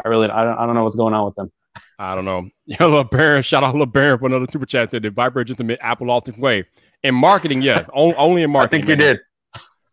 I 0.05 0.09
really, 0.09 0.29
I 0.29 0.45
don't, 0.45 0.59
I 0.59 0.67
don't 0.67 0.75
know 0.75 0.85
what's 0.85 0.97
going 0.97 1.15
on 1.15 1.27
with 1.27 1.35
them. 1.35 1.51
I 1.99 2.15
don't 2.15 2.25
know. 2.25 2.49
Yeah, 2.67 2.79
LeBaron, 2.79 3.45
shout 3.45 3.63
out 3.63 3.75
LeBaron 3.75 4.19
for 4.21 4.27
another 4.27 4.47
super 4.51 4.65
chat. 4.65 4.91
That 4.91 5.03
the 5.03 5.11
Vyyyper 5.11 5.45
just 5.45 5.61
Apple 5.83 6.11
ultimate 6.11 6.41
way 6.41 6.65
in 7.03 7.15
marketing. 7.15 7.61
Yeah, 7.61 7.85
only, 7.93 8.15
only 8.17 8.43
in 8.43 8.51
I 8.51 8.53
marketing. 8.53 8.87
think 8.87 8.99
you 9.01 9.05
man. 9.05 9.17
did. 9.17 9.21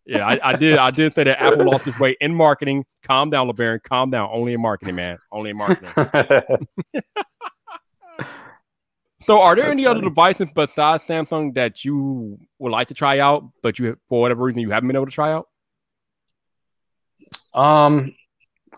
Yeah, 0.05 0.25
I, 0.25 0.39
I 0.49 0.53
did. 0.55 0.77
I 0.77 0.89
did 0.91 1.13
say 1.13 1.23
that 1.25 1.41
Apple 1.41 1.65
lost 1.65 1.85
its 1.87 1.97
way 1.99 2.17
in 2.19 2.33
marketing. 2.33 2.85
Calm 3.03 3.29
down, 3.29 3.47
LeBaron. 3.47 3.83
Calm 3.83 4.09
down. 4.09 4.29
Only 4.31 4.53
in 4.53 4.61
marketing, 4.61 4.95
man. 4.95 5.17
Only 5.31 5.51
in 5.51 5.57
marketing. 5.57 5.93
So, 9.27 9.39
are 9.39 9.55
there 9.55 9.65
That's 9.65 9.73
any 9.73 9.85
other 9.85 10.01
devices 10.01 10.47
besides 10.55 11.03
Samsung 11.07 11.53
that 11.53 11.85
you 11.85 12.39
would 12.57 12.71
like 12.71 12.87
to 12.87 12.95
try 12.95 13.19
out, 13.19 13.43
but 13.61 13.77
you, 13.77 13.95
for 14.09 14.19
whatever 14.19 14.43
reason, 14.43 14.61
you 14.61 14.71
haven't 14.71 14.87
been 14.87 14.95
able 14.95 15.05
to 15.05 15.11
try 15.11 15.31
out? 15.31 15.47
um, 17.53 18.15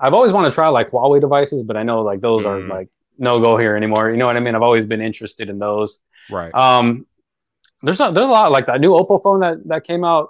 I've 0.01 0.13
always 0.13 0.33
wanted 0.33 0.49
to 0.49 0.53
try 0.55 0.67
like 0.67 0.89
Huawei 0.89 1.21
devices, 1.21 1.63
but 1.63 1.77
I 1.77 1.83
know 1.83 2.01
like 2.01 2.19
those 2.19 2.43
are 2.45 2.57
Mm. 2.59 2.67
like 2.69 2.89
no 3.17 3.39
go 3.39 3.55
here 3.57 3.77
anymore. 3.77 4.09
You 4.11 4.17
know 4.17 4.25
what 4.25 4.35
I 4.35 4.41
mean? 4.41 4.53
I've 4.53 4.61
always 4.61 4.85
been 4.85 5.01
interested 5.01 5.49
in 5.49 5.59
those. 5.59 6.01
Right. 6.29 6.53
Um, 6.53 7.05
there's 7.81 7.99
a, 8.01 8.11
there's 8.11 8.27
a 8.27 8.31
lot 8.31 8.51
like 8.51 8.65
that 8.65 8.81
new 8.81 8.91
Oppo 8.91 9.23
phone 9.23 9.39
that 9.41 9.65
that 9.67 9.85
came 9.85 10.03
out 10.03 10.29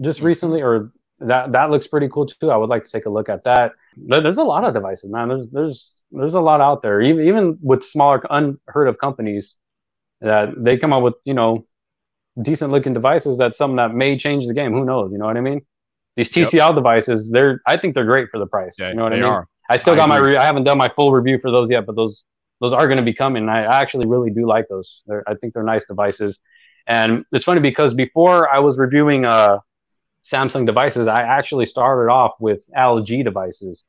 just 0.00 0.20
recently, 0.20 0.62
or 0.62 0.92
that 1.20 1.52
that 1.52 1.70
looks 1.70 1.86
pretty 1.86 2.08
cool 2.08 2.26
too. 2.26 2.50
I 2.50 2.56
would 2.56 2.70
like 2.70 2.84
to 2.84 2.90
take 2.90 3.06
a 3.06 3.10
look 3.10 3.28
at 3.28 3.44
that. 3.44 3.72
There- 3.96 4.20
There's 4.22 4.38
a 4.38 4.42
lot 4.44 4.64
of 4.64 4.74
devices, 4.74 5.10
man. 5.10 5.28
There's 5.28 5.48
there's 5.50 6.04
there's 6.12 6.34
a 6.34 6.40
lot 6.40 6.60
out 6.60 6.82
there, 6.82 7.00
even 7.00 7.26
even 7.26 7.58
with 7.62 7.84
smaller 7.84 8.22
unheard 8.30 8.88
of 8.88 8.98
companies 8.98 9.58
that 10.20 10.50
they 10.56 10.76
come 10.78 10.92
up 10.92 11.02
with 11.02 11.14
you 11.24 11.34
know 11.34 11.66
decent 12.40 12.72
looking 12.72 12.94
devices. 12.94 13.38
That's 13.38 13.58
something 13.58 13.76
that 13.76 13.94
may 13.94 14.16
change 14.18 14.46
the 14.46 14.54
game. 14.54 14.72
Who 14.72 14.84
knows? 14.84 15.12
You 15.12 15.18
know 15.18 15.26
what 15.26 15.36
I 15.36 15.40
mean? 15.40 15.60
These 16.16 16.34
Yep. 16.36 16.48
TCL 16.48 16.74
devices, 16.74 17.30
they're 17.30 17.60
I 17.66 17.76
think 17.76 17.94
they're 17.94 18.04
great 18.04 18.30
for 18.30 18.38
the 18.38 18.46
price. 18.46 18.76
Yeah, 18.78 18.88
you 18.90 18.94
know 18.94 19.04
what 19.04 19.12
I 19.12 19.16
mean? 19.16 19.24
are. 19.24 19.46
I 19.68 19.76
still 19.76 19.94
I 19.94 19.96
got 19.96 20.08
my 20.08 20.18
re- 20.18 20.36
I 20.36 20.44
haven't 20.44 20.64
done 20.64 20.78
my 20.78 20.88
full 20.88 21.12
review 21.12 21.38
for 21.38 21.50
those 21.50 21.70
yet, 21.70 21.86
but 21.86 21.96
those 21.96 22.24
those 22.60 22.72
are 22.72 22.86
going 22.86 22.98
to 22.98 23.04
be 23.04 23.14
coming. 23.14 23.48
I 23.48 23.64
I 23.64 23.80
actually 23.80 24.06
really 24.08 24.30
do 24.30 24.46
like 24.46 24.66
those. 24.68 25.02
They're, 25.06 25.22
I 25.28 25.34
think 25.34 25.54
they're 25.54 25.62
nice 25.62 25.86
devices. 25.86 26.40
And 26.86 27.24
it's 27.32 27.44
funny 27.44 27.60
because 27.60 27.94
before 27.94 28.52
I 28.52 28.58
was 28.58 28.78
reviewing 28.78 29.24
uh 29.24 29.58
Samsung 30.24 30.66
devices, 30.66 31.06
I 31.06 31.22
actually 31.22 31.66
started 31.66 32.10
off 32.10 32.32
with 32.40 32.64
LG 32.76 33.24
devices. 33.24 33.84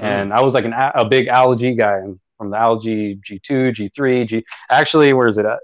Mm. 0.00 0.04
And 0.04 0.32
I 0.32 0.40
was 0.40 0.54
like 0.54 0.64
an, 0.64 0.74
a 0.74 1.04
big 1.04 1.26
LG 1.26 1.76
guy 1.76 2.00
from 2.38 2.50
the 2.50 2.56
LG 2.56 3.20
G2, 3.20 3.90
G3, 3.90 4.26
G. 4.26 4.44
Actually, 4.70 5.12
where 5.12 5.28
is 5.28 5.38
it 5.38 5.46
at? 5.46 5.60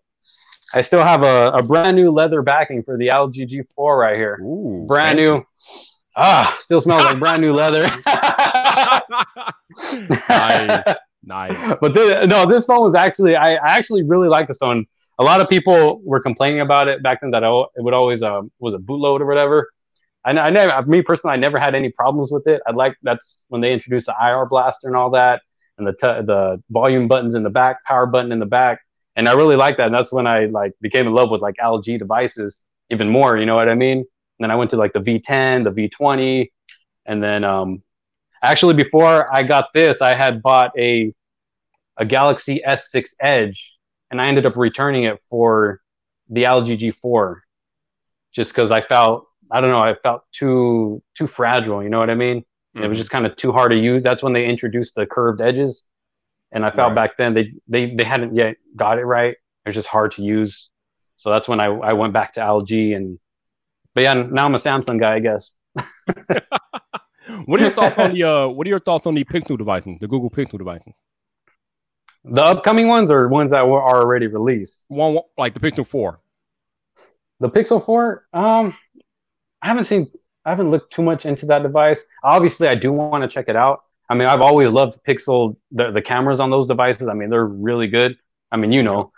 I 0.75 0.83
still 0.83 1.03
have 1.03 1.23
a, 1.23 1.51
a 1.53 1.63
brand 1.63 1.97
new 1.97 2.11
leather 2.11 2.43
backing 2.43 2.83
for 2.83 2.99
the 2.99 3.09
LG 3.09 3.49
G4 3.51 3.99
right 3.99 4.17
here. 4.17 4.39
Ooh, 4.43 4.85
Brand 4.87 5.17
new. 5.17 5.43
Ah, 6.17 6.59
still 6.61 6.81
smells 6.81 7.05
like 7.05 7.19
brand 7.19 7.41
new 7.41 7.55
leather. 7.55 7.89
Nice. 10.29 10.97
nice. 11.23 11.77
but 11.81 11.95
this, 11.95 12.29
no, 12.29 12.47
this 12.47 12.65
phone 12.67 12.83
was 12.83 12.95
actually 12.95 13.37
I, 13.37 13.55
I 13.55 13.77
actually 13.77 14.03
really 14.03 14.29
like 14.29 14.47
this 14.47 14.59
phone. 14.59 14.87
A 15.19 15.25
lot 15.25 15.41
of 15.41 15.49
people 15.49 16.01
were 16.05 16.21
complaining 16.21 16.61
about 16.61 16.89
it 16.89 17.03
back 17.03 17.21
then 17.21 17.31
that 17.33 17.45
I, 17.45 17.49
it 17.49 17.83
would 17.83 17.95
always 17.95 18.23
um 18.23 18.51
was 18.61 18.75
a 18.75 18.79
bootloop 18.79 19.21
or 19.21 19.27
whatever. 19.27 19.71
I, 20.25 20.31
I 20.33 20.51
never, 20.51 20.83
me 20.89 21.03
personally, 21.03 21.35
I 21.35 21.37
never 21.37 21.59
had 21.59 21.75
any 21.75 21.91
problems 21.91 22.31
with 22.31 22.47
it. 22.47 22.61
I 22.67 22.73
like 22.73 22.97
that's 23.03 23.45
when 23.49 23.61
they 23.61 23.73
introduced 23.73 24.07
the 24.07 24.15
IR 24.21 24.47
blaster 24.47 24.89
and 24.89 24.97
all 24.97 25.11
that, 25.11 25.43
and 25.79 25.87
the 25.87 25.93
t- 25.93 25.99
the 26.27 26.63
volume 26.71 27.09
buttons 27.09 27.35
in 27.35 27.43
the 27.43 27.51
back, 27.51 27.85
power 27.85 28.07
button 28.07 28.33
in 28.33 28.39
the 28.39 28.47
back, 28.47 28.81
and 29.17 29.29
I 29.29 29.33
really 29.33 29.57
like 29.57 29.77
that. 29.79 29.87
And 29.87 29.95
that's 29.95 30.13
when 30.13 30.27
I 30.27 30.47
like 30.47 30.73
became 30.81 31.07
in 31.07 31.15
love 31.15 31.31
with 31.31 31.41
like 31.41 31.55
LG 31.61 31.99
devices 31.99 32.61
even 32.91 33.09
more. 33.09 33.37
You 33.37 33.47
know 33.47 33.57
what 33.57 33.69
I 33.69 33.75
mean? 33.75 33.99
And 33.99 34.07
then 34.41 34.51
I 34.51 34.57
went 34.57 34.71
to 34.71 34.77
like 34.77 34.93
the 34.93 35.01
V10, 35.01 35.65
the 35.65 35.71
V20, 35.71 36.53
and 37.07 37.23
then 37.23 37.45
um 37.45 37.83
actually 38.43 38.75
before 38.75 39.33
I 39.35 39.43
got 39.43 39.73
this, 39.75 40.03
I 40.03 40.15
had 40.15 40.43
bought 40.43 40.73
a 40.79 41.13
a 41.97 42.05
Galaxy 42.05 42.65
S6 42.65 43.15
Edge, 43.21 43.77
and 44.11 44.21
I 44.21 44.29
ended 44.29 44.47
up 44.47 44.57
returning 44.57 45.05
it 45.05 45.21
for 45.31 45.81
the 46.29 46.45
LG 46.45 46.77
G4, 46.77 47.43
just 48.33 48.53
because 48.53 48.71
I 48.71 48.81
felt 48.83 49.28
I 49.51 49.61
don't 49.61 49.71
know 49.71 49.81
I 49.83 49.95
felt 49.95 50.23
too 50.33 51.03
too 51.17 51.27
fragile. 51.27 51.83
You 51.83 51.89
know 51.91 51.99
what 51.99 52.11
I 52.11 52.15
mean? 52.15 52.45
It 52.81 52.87
Mm-hmm. 52.87 52.89
was 52.89 52.99
just 52.99 53.11
kind 53.11 53.27
of 53.27 53.37
too 53.37 53.53
hard 53.53 53.71
to 53.73 53.77
use. 53.79 54.03
That's 54.03 54.23
when 54.23 54.33
they 54.33 54.47
introduced 54.47 54.95
the 54.95 55.07
curved 55.07 55.41
edges, 55.41 55.89
and 56.53 56.65
I 56.67 56.71
felt 56.71 56.95
Right. 56.95 56.97
back 56.97 57.17
then 57.19 57.35
they 57.35 57.53
they 57.69 57.95
they 57.95 58.05
hadn't 58.05 58.37
yet 58.37 58.57
got 58.77 58.99
it 58.99 59.05
right. 59.05 59.33
It 59.33 59.69
was 59.69 59.75
just 59.77 59.89
hard 59.89 60.13
to 60.15 60.23
use. 60.23 60.71
So 61.17 61.31
that's 61.31 61.49
when 61.49 61.61
I 61.61 61.67
I 61.67 61.95
went 61.95 62.13
back 62.13 62.35
to 62.35 62.43
LG 62.43 62.95
and. 62.95 63.19
But 63.95 64.05
yeah, 64.05 64.15
now 64.15 64.47
I'm 64.47 64.55
a 64.55 64.59
Samsung 64.59 65.01
guy, 65.01 65.17
I 65.17 65.21
guess. 65.21 65.57
What 67.47 67.59
are 67.61 67.63
your 67.63 67.71
thoughts 67.71 67.99
on 67.99 68.11
the 68.11 68.23
uh, 68.25 68.49
What 68.49 68.67
are 68.67 68.71
your 68.71 68.81
thoughts 68.81 69.07
on 69.07 69.15
the 69.15 69.25
Pixel 69.25 69.59
devices, 69.59 69.99
the 70.01 70.09
Google 70.09 70.31
Pixel 70.31 70.59
devices? 70.59 70.93
The 72.25 72.45
upcoming 72.45 72.87
ones 72.87 73.11
are 73.11 73.27
ones 73.27 73.51
that 73.51 73.67
were 73.67 73.83
are 73.83 74.01
already 74.03 74.29
released. 74.29 74.85
One 74.89 75.19
like 75.39 75.55
the 75.55 75.61
Pixel 75.61 75.87
Four. 75.87 76.21
The 77.41 77.49
Pixel 77.49 77.85
4, 77.85 78.27
um, 78.33 78.75
I 79.63 79.69
haven't 79.69 79.85
seen, 79.85 80.11
I 80.45 80.51
haven't 80.51 80.71
looked 80.71 80.93
too 80.93 81.03
much 81.03 81.27
into 81.27 81.47
that 81.47 81.63
device. 81.63 82.05
Obviously, 82.23 82.69
I 82.69 82.75
do 82.75 82.93
want 82.93 83.23
to 83.23 83.29
check 83.29 83.49
it 83.49 83.57
out. 83.57 83.81
I 84.09 84.15
mean, 84.15 84.29
I've 84.29 84.41
always 84.41 84.71
loved 84.71 84.99
Pixel, 85.07 85.57
the, 85.73 85.91
the 85.91 86.01
cameras 86.03 86.41
on 86.41 86.51
those 86.51 86.67
devices. 86.67 87.09
I 87.09 87.15
mean, 87.15 87.31
they're 87.31 87.47
really 87.47 87.89
good. 87.89 88.17
I 88.51 88.57
mean, 88.57 88.73
you 88.73 88.83
know, 88.83 89.13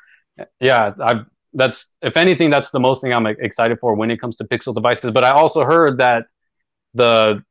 yeah, 0.61 0.93
I 1.01 1.23
that's 1.55 1.91
if 2.03 2.17
anything, 2.17 2.51
that's 2.51 2.71
the 2.71 2.81
most 2.81 3.03
thing 3.03 3.13
I'm 3.13 3.27
excited 3.27 3.79
for 3.81 3.95
when 3.95 4.11
it 4.11 4.21
comes 4.21 4.37
to 4.37 4.45
Pixel 4.45 4.75
devices. 4.75 5.13
But 5.13 5.25
I 5.25 5.31
also 5.31 5.65
heard 5.65 5.99
that 5.99 6.27
the 6.95 7.43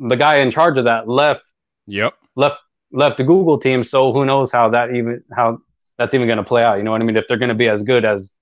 the 0.00 0.16
guy 0.16 0.38
in 0.40 0.50
charge 0.50 0.78
of 0.78 0.84
that 0.84 1.08
left 1.08 1.44
Yep. 1.86 2.14
left 2.36 2.58
left 2.92 3.18
the 3.18 3.24
Google 3.24 3.58
team. 3.58 3.84
So 3.84 4.12
who 4.12 4.24
knows 4.24 4.52
how 4.52 4.70
that 4.70 4.94
even 4.94 5.22
how 5.34 5.58
that's 5.98 6.14
even 6.14 6.26
going 6.26 6.38
to 6.38 6.44
play 6.44 6.62
out? 6.62 6.78
You 6.78 6.84
know 6.84 6.92
what 6.92 7.02
I 7.02 7.04
mean? 7.04 7.16
If 7.16 7.26
they're 7.28 7.38
going 7.38 7.50
to 7.50 7.54
be 7.54 7.68
as 7.68 7.82
good 7.82 8.04
as 8.04 8.34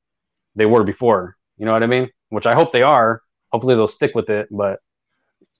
they 0.57 0.67
were 0.67 0.85
before, 0.85 1.37
you 1.59 1.67
know 1.67 1.73
what 1.73 1.83
I 1.83 1.87
mean? 1.87 2.11
Which 2.31 2.47
I 2.47 2.55
hope 2.55 2.73
they 2.73 2.83
are. 2.83 3.23
Hopefully 3.53 3.75
they'll 3.75 3.87
stick 3.89 4.15
with 4.15 4.29
it. 4.31 4.49
But 4.51 4.81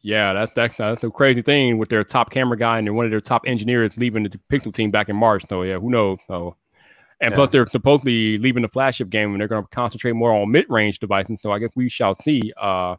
Yeah, 0.03 0.33
that's 0.33 0.53
that's 0.55 0.77
that's 0.77 1.03
a 1.05 1.11
crazy 1.11 1.43
thing 1.43 1.79
with 1.79 1.89
their 1.89 2.05
top 2.05 2.31
camera 2.31 2.57
guy 2.57 2.79
and 2.79 2.87
then 2.87 2.95
one 2.95 3.05
of 3.05 3.11
their 3.11 3.21
top 3.21 3.43
engineers 3.47 3.93
leaving 3.97 4.23
the 4.23 4.31
Pixel 4.51 4.73
team 4.73 4.91
back 4.91 5.09
in 5.09 5.17
March. 5.17 5.45
So 5.49 5.63
yeah, 5.63 5.79
who 5.79 5.91
knows? 5.91 6.19
So 6.27 6.57
and 7.21 7.33
Yeah. 7.33 7.37
plus 7.37 7.51
they're 7.51 7.67
supposedly 7.67 8.39
leaving 8.39 8.63
the 8.63 8.69
flagship 8.69 9.11
game 9.11 9.33
and 9.33 9.41
they're 9.41 9.49
going 9.49 9.65
to 9.65 9.69
concentrate 9.71 10.13
more 10.13 10.33
on 10.33 10.51
mid-range 10.53 10.99
devices. 11.01 11.39
So 11.43 11.53
I 11.53 11.59
guess 11.61 11.71
we 11.77 11.89
shall 11.89 12.17
see. 12.23 12.53
Uh, 12.61 12.97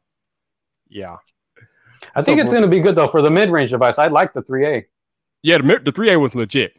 yeah, 0.89 1.17
I 2.15 2.21
think 2.21 2.39
So 2.39 2.41
it's 2.41 2.51
going 2.51 2.61
to 2.63 2.67
be 2.69 2.79
good 2.79 2.95
though 2.95 3.07
for 3.07 3.21
the 3.21 3.31
mid 3.31 3.49
range 3.49 3.71
device. 3.71 3.97
I 3.97 4.07
like 4.07 4.33
the 4.33 4.41
3A. 4.43 4.85
yeah, 5.43 5.57
the 5.57 5.79
the 5.83 5.91
three 5.91 6.09
A 6.11 6.19
was 6.19 6.35
legit. 6.35 6.73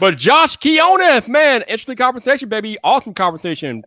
But 0.00 0.16
Josh 0.18 0.58
Keonis, 0.58 1.28
man, 1.28 1.62
interesting 1.62 1.96
conversation, 1.96 2.48
baby. 2.48 2.78
Awesome 2.82 3.14
conversation. 3.14 3.84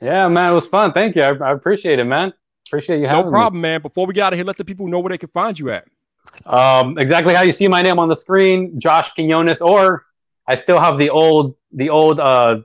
Yeah, 0.00 0.28
man, 0.28 0.52
it 0.52 0.54
was 0.54 0.66
fun. 0.66 0.92
Thank 0.92 1.16
you. 1.16 1.22
I, 1.22 1.30
I 1.36 1.52
appreciate 1.52 1.98
it, 1.98 2.04
man. 2.04 2.32
Appreciate 2.68 3.00
you 3.00 3.06
having 3.06 3.26
me. 3.26 3.30
No 3.30 3.30
problem, 3.30 3.60
man. 3.60 3.80
Before 3.82 4.06
we 4.06 4.14
get 4.14 4.24
out 4.24 4.32
of 4.32 4.38
here, 4.38 4.44
let 4.44 4.56
the 4.56 4.64
people 4.64 4.86
know 4.86 5.00
where 5.00 5.10
they 5.10 5.18
can 5.18 5.30
find 5.30 5.58
you 5.58 5.70
at. 5.70 5.86
Um, 6.44 6.98
exactly 6.98 7.34
how 7.34 7.42
you 7.42 7.52
see 7.52 7.68
my 7.68 7.82
name 7.82 7.98
on 7.98 8.08
the 8.08 8.16
screen, 8.16 8.78
Josh 8.78 9.10
Quinonez, 9.16 9.60
or 9.64 10.04
I 10.46 10.56
still 10.56 10.78
have 10.78 10.98
the 10.98 11.10
old 11.10 11.56
the 11.72 11.90
old 11.90 12.20
uh 12.20 12.58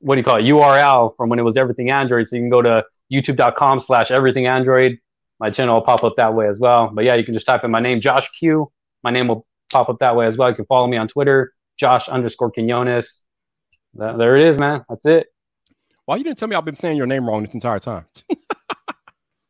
what 0.00 0.14
do 0.14 0.20
you 0.20 0.24
call 0.24 0.36
it 0.36 0.42
URL 0.42 1.16
from 1.16 1.28
when 1.28 1.38
it 1.38 1.42
was 1.42 1.56
everything 1.56 1.90
Android. 1.90 2.28
So 2.28 2.36
you 2.36 2.42
can 2.42 2.50
go 2.50 2.62
to 2.62 2.84
youtube.com 3.12 3.80
slash 3.80 4.10
everything 4.10 4.46
Android. 4.46 4.98
My 5.40 5.50
channel 5.50 5.74
will 5.74 5.82
pop 5.82 6.04
up 6.04 6.14
that 6.16 6.34
way 6.34 6.48
as 6.48 6.58
well. 6.58 6.90
But 6.92 7.04
yeah, 7.04 7.14
you 7.14 7.24
can 7.24 7.34
just 7.34 7.46
type 7.46 7.64
in 7.64 7.70
my 7.70 7.80
name, 7.80 8.00
Josh 8.00 8.28
Q. 8.30 8.70
My 9.02 9.10
name 9.10 9.28
will 9.28 9.46
pop 9.70 9.88
up 9.88 9.98
that 9.98 10.14
way 10.14 10.26
as 10.26 10.36
well. 10.36 10.48
You 10.48 10.56
can 10.56 10.66
follow 10.66 10.86
me 10.86 10.96
on 10.96 11.08
Twitter, 11.08 11.52
Josh 11.78 12.08
underscore 12.08 12.52
Quinonez. 12.52 13.24
There 13.94 14.36
it 14.36 14.44
is, 14.44 14.58
man. 14.58 14.84
That's 14.88 15.06
it. 15.06 15.28
Why 16.04 16.16
you 16.16 16.24
didn't 16.24 16.38
tell 16.38 16.48
me 16.48 16.56
I've 16.56 16.64
been 16.64 16.78
saying 16.78 16.96
your 16.96 17.06
name 17.06 17.28
wrong 17.28 17.42
this 17.44 17.54
entire 17.54 17.78
time? 17.78 18.06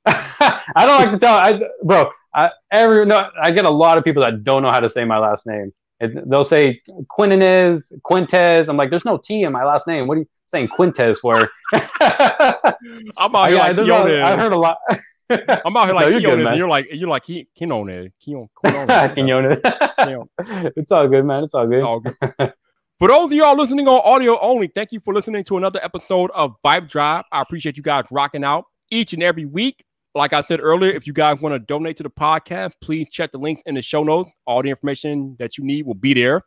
I 0.08 0.86
don't 0.86 0.98
like 0.98 1.10
to 1.12 1.18
tell, 1.18 1.36
I, 1.36 1.60
bro. 1.82 2.10
I, 2.34 2.50
every 2.70 3.04
no, 3.06 3.28
I 3.40 3.50
get 3.50 3.64
a 3.64 3.70
lot 3.70 3.98
of 3.98 4.04
people 4.04 4.22
that 4.22 4.44
don't 4.44 4.62
know 4.62 4.70
how 4.70 4.80
to 4.80 4.90
say 4.90 5.04
my 5.04 5.18
last 5.18 5.46
name. 5.46 5.72
It, 6.00 6.28
they'll 6.28 6.44
say 6.44 6.80
Quintinez, 7.10 7.92
Quintez. 8.04 8.68
I'm 8.68 8.76
like, 8.76 8.90
there's 8.90 9.04
no 9.04 9.18
T 9.18 9.42
in 9.42 9.52
my 9.52 9.64
last 9.64 9.86
name. 9.86 10.06
What 10.06 10.16
are 10.16 10.20
you 10.20 10.28
saying 10.46 10.68
Quintez 10.68 11.18
for? 11.18 11.48
I'm 11.72 13.34
out 13.34 13.48
here 13.48 13.56
yeah, 13.56 13.62
like 13.62 13.76
Keonis. 13.76 14.22
I 14.22 14.38
heard 14.38 14.52
a 14.52 14.58
lot. 14.58 14.78
I'm 15.30 15.76
out 15.76 15.84
here 15.84 15.88
No, 15.88 15.94
like 15.94 16.10
you're 16.10 16.20
good, 16.20 16.56
you're 16.56 16.68
like 16.68 16.86
you're 16.92 17.08
like 17.08 17.24
Ke- 17.24 17.48
Keonis, 17.58 18.12
Keon, 18.20 18.48
Keonis. 18.64 19.14
Quinonez. 19.14 20.04
Keon. 20.04 20.72
it's 20.76 20.92
all 20.92 21.08
good, 21.08 21.24
man. 21.24 21.44
It's 21.44 21.54
all 21.54 21.66
good. 21.66 21.82
All 21.82 22.00
good. 22.00 22.52
For 22.98 23.06
those 23.06 23.26
of 23.26 23.32
y'all 23.32 23.56
listening 23.56 23.86
on 23.86 24.00
audio 24.04 24.40
only, 24.40 24.66
thank 24.66 24.90
you 24.90 24.98
for 24.98 25.14
listening 25.14 25.44
to 25.44 25.56
another 25.56 25.78
episode 25.84 26.32
of 26.34 26.56
Vibe 26.64 26.88
Drive. 26.88 27.24
I 27.30 27.42
appreciate 27.42 27.76
you 27.76 27.82
guys 27.82 28.04
rocking 28.10 28.42
out 28.42 28.64
each 28.90 29.12
and 29.12 29.22
every 29.22 29.44
week. 29.44 29.84
Like 30.14 30.32
I 30.32 30.42
said 30.42 30.60
earlier, 30.60 30.90
if 30.92 31.06
you 31.06 31.12
guys 31.12 31.40
want 31.40 31.54
to 31.54 31.58
donate 31.58 31.96
to 31.98 32.02
the 32.02 32.10
podcast, 32.10 32.72
please 32.80 33.08
check 33.10 33.30
the 33.30 33.38
link 33.38 33.62
in 33.66 33.74
the 33.74 33.82
show 33.82 34.02
notes. 34.02 34.30
All 34.46 34.62
the 34.62 34.70
information 34.70 35.36
that 35.38 35.58
you 35.58 35.64
need 35.64 35.86
will 35.86 35.94
be 35.94 36.14
there. 36.14 36.42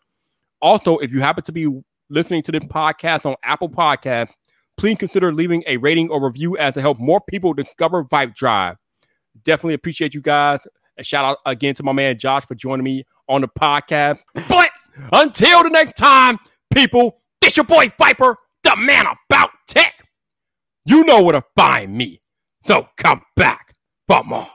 Also, 0.62 0.98
if 0.98 1.12
you 1.12 1.22
happen 1.22 1.44
to 1.44 1.52
be 1.52 1.68
listening 2.10 2.44
to 2.44 2.52
this 2.52 2.64
podcast 2.64 3.26
on 3.26 3.36
Apple 3.44 3.70
Podcast, 3.70 4.30
please 4.78 4.98
consider 4.98 5.34
leaving 5.34 5.64
a 5.68 5.78
rating 5.78 6.10
or 6.10 6.24
review 6.24 6.58
as 6.58 6.74
to 6.74 6.82
help 6.82 7.00
more 7.00 7.22
people 7.22 7.54
discover 7.54 8.04
Vibe 8.06 8.36
Drive. 8.36 8.78
Definitely 9.44 9.76
appreciate 9.76 10.14
you 10.14 10.22
guys. 10.22 10.60
A 10.98 11.04
shout 11.04 11.24
out 11.24 11.38
again 11.46 11.74
to 11.76 11.84
my 11.84 11.94
man 11.94 12.18
Josh 12.18 12.46
for 12.46 12.56
joining 12.56 12.84
me 12.84 13.06
on 13.30 13.42
the 13.42 13.48
podcast. 13.48 14.20
But 14.50 14.70
until 15.14 15.64
the 15.64 15.70
next 15.70 15.98
time, 15.98 16.38
people, 16.74 17.22
this 17.42 17.56
your 17.56 17.64
boy 17.64 17.88
Vyyyper, 18.00 18.36
the 18.64 18.76
man 18.76 19.06
about 19.06 19.50
tech. 19.68 20.08
You 20.86 21.04
know 21.04 21.24
where 21.24 21.34
to 21.34 21.44
find 21.56 21.94
me. 21.94 22.21
So 22.68 22.88
come 22.98 23.22
back 23.36 23.76
for 24.08 24.24
more. 24.24 24.48